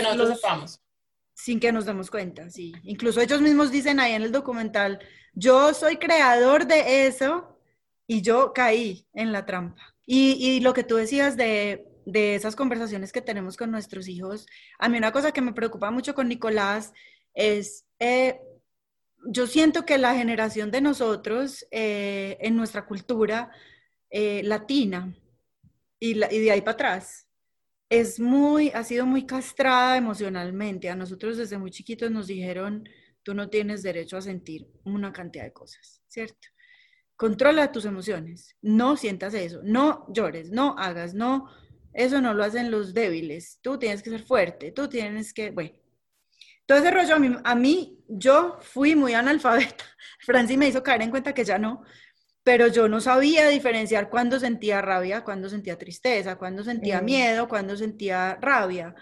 sin 1.35 1.59
que 1.59 1.73
nos 1.73 1.85
demos 1.85 2.11
cuenta, 2.11 2.49
sí. 2.49 2.73
Incluso 2.85 3.21
ellos 3.21 3.41
mismos 3.41 3.71
dicen 3.73 3.99
ahí 3.99 4.13
en 4.13 4.23
el 4.23 4.33
documental, 4.33 5.01
yo 5.33 5.75
soy 5.75 5.97
creador 5.97 6.67
de 6.67 7.07
eso 7.07 7.59
y 8.07 8.23
yo 8.23 8.53
caí 8.53 9.07
en 9.13 9.33
la 9.33 9.45
trampa. 9.45 9.83
Y, 10.07 10.61
lo 10.61 10.75
que 10.75 10.85
tú 10.85 10.97
decías 10.97 11.37
de, 11.37 11.89
esas 12.07 12.57
conversaciones 12.57 13.13
que 13.13 13.23
tenemos 13.23 13.57
con 13.57 13.71
nuestros 13.71 14.09
hijos, 14.09 14.47
a 14.79 14.89
mí 14.89 14.99
una 14.99 15.13
cosa 15.13 15.33
que 15.33 15.41
me 15.41 15.53
preocupa 15.53 15.91
mucho 15.91 16.15
con 16.15 16.29
Nicolás 16.29 16.93
es, 17.35 17.87
eh, 17.99 18.41
yo 19.27 19.47
siento 19.47 19.85
que 19.85 19.99
la 19.99 20.15
generación 20.15 20.71
de 20.71 20.81
nosotros 20.81 21.67
eh, 21.71 22.37
en 22.41 22.57
nuestra 22.57 22.87
cultura 22.87 23.51
eh, 24.11 24.43
latina 24.45 25.15
y, 25.99 26.11
y 26.13 26.39
de 26.41 26.51
ahí 26.51 26.61
para 26.61 26.73
atrás, 26.73 27.25
es 27.89 28.19
muy, 28.19 28.71
ha 28.71 28.83
sido 28.83 29.07
muy 29.07 29.27
castrada 29.27 29.97
emocionalmente. 29.97 30.91
A 30.91 30.97
nosotros 30.97 31.37
desde 31.37 31.59
muy 31.59 31.71
chiquitos 31.71 32.11
nos 32.11 32.27
dijeron, 32.27 32.89
tú 33.23 33.35
no 33.35 33.49
tienes 33.49 33.83
derecho 33.83 34.17
a 34.17 34.23
sentir 34.23 34.69
una 34.85 35.13
cantidad 35.13 35.45
de 35.45 35.53
cosas, 35.53 36.03
¿cierto? 36.09 36.49
Controla 37.17 37.71
tus 37.71 37.85
emociones, 37.85 38.57
no 38.61 38.97
sientas 38.97 39.35
eso, 39.35 39.61
no 39.63 40.07
llores, 40.09 40.51
no 40.51 40.77
hagas, 40.79 41.15
no, 41.15 41.49
eso 41.95 42.21
no 42.21 42.35
lo 42.35 42.45
hacen 42.45 42.71
los 42.71 42.93
débiles, 42.93 43.59
tú 43.63 43.79
tienes 43.79 44.03
que 44.03 44.11
ser 44.11 44.23
fuerte, 44.23 44.73
tú 44.73 44.89
tienes 44.89 45.33
que, 45.33 45.51
bueno. 45.51 45.73
Todo 46.67 46.79
ese 46.79 46.91
rollo 46.91 47.15
a 47.15 47.19
mí, 47.19 47.37
a 47.45 47.55
mí 47.55 48.05
yo 48.09 48.59
fui 48.61 48.97
muy 48.97 49.13
analfabeta. 49.15 49.85
Franci 50.21 50.57
me 50.57 50.69
hizo 50.69 50.83
caer 50.83 51.03
en 51.03 51.11
cuenta 51.11 51.35
que 51.35 51.45
ya 51.45 51.59
no, 51.59 51.85
pero 52.43 52.69
yo 52.69 52.89
no 52.89 53.01
sabía 53.01 53.49
diferenciar 53.49 54.11
cuándo 54.11 54.41
sentía 54.41 54.81
rabia, 54.83 55.25
cuándo 55.25 55.49
sentía 55.49 55.79
tristeza, 55.79 56.37
cuándo 56.37 56.65
sentía 56.65 57.01
mm. 57.01 57.05
miedo, 57.05 57.49
cuándo 57.49 57.77
sentía 57.77 58.39
rabia. 58.41 58.95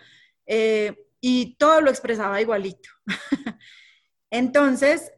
Eh, 0.46 0.96
y 1.20 1.56
todo 1.56 1.80
lo 1.80 1.90
expresaba 1.90 2.40
igualito. 2.40 2.90
Entonces, 4.30 5.12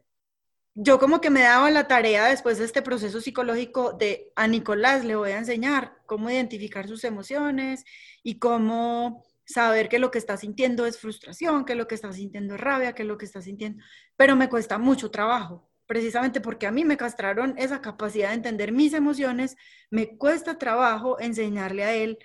yo 0.75 0.99
como 0.99 1.21
que 1.21 1.29
me 1.29 1.41
daba 1.41 1.71
la 1.71 1.87
tarea 1.87 2.25
después 2.25 2.57
de 2.57 2.65
este 2.65 2.81
proceso 2.81 3.21
psicológico 3.21 3.93
de 3.93 4.31
a 4.35 4.47
Nicolás 4.47 5.05
le 5.05 5.15
voy 5.15 5.31
a 5.31 5.37
enseñar 5.37 5.97
cómo 6.05 6.29
identificar 6.29 6.87
sus 6.87 7.05
emociones 7.05 7.85
y 8.23 8.39
cómo 8.39 9.23
saber 9.45 9.87
que 9.87 9.99
lo 9.99 10.11
que 10.11 10.17
está 10.17 10.35
sintiendo 10.37 10.85
es 10.85 10.99
frustración, 10.99 11.65
que 11.65 11.75
lo 11.75 11.87
que 11.87 11.95
está 11.95 12.11
sintiendo 12.11 12.55
es 12.55 12.61
rabia, 12.61 12.93
que 12.93 13.05
lo 13.05 13.17
que 13.17 13.25
está 13.25 13.41
sintiendo, 13.41 13.81
pero 14.17 14.35
me 14.35 14.49
cuesta 14.49 14.77
mucho 14.77 15.11
trabajo, 15.11 15.69
precisamente 15.85 16.41
porque 16.41 16.67
a 16.67 16.71
mí 16.71 16.83
me 16.83 16.97
castraron 16.97 17.55
esa 17.57 17.81
capacidad 17.81 18.29
de 18.29 18.35
entender 18.35 18.71
mis 18.73 18.93
emociones, 18.93 19.55
me 19.89 20.17
cuesta 20.17 20.57
trabajo 20.57 21.19
enseñarle 21.19 21.83
a 21.85 21.93
él 21.93 22.17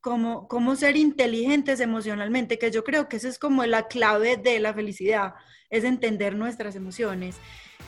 cómo, 0.00 0.48
cómo 0.48 0.76
ser 0.76 0.96
inteligentes 0.96 1.80
emocionalmente, 1.80 2.58
que 2.58 2.70
yo 2.70 2.84
creo 2.84 3.08
que 3.08 3.16
esa 3.16 3.28
es 3.28 3.38
como 3.38 3.64
la 3.64 3.88
clave 3.88 4.36
de 4.36 4.58
la 4.60 4.74
felicidad, 4.74 5.34
es 5.68 5.84
entender 5.84 6.34
nuestras 6.34 6.74
emociones 6.74 7.36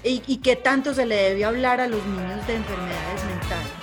y, 0.05 0.23
y 0.27 0.39
qué 0.39 0.57
tanto 0.57 0.95
se 0.95 1.07
le 1.07 1.17
debe 1.17 1.45
hablar 1.45 1.81
a 1.81 1.89
los 1.89 2.05
niños 2.07 2.47
de 2.47 2.57
enfermedades 2.57 3.25
mentales. 3.25 3.82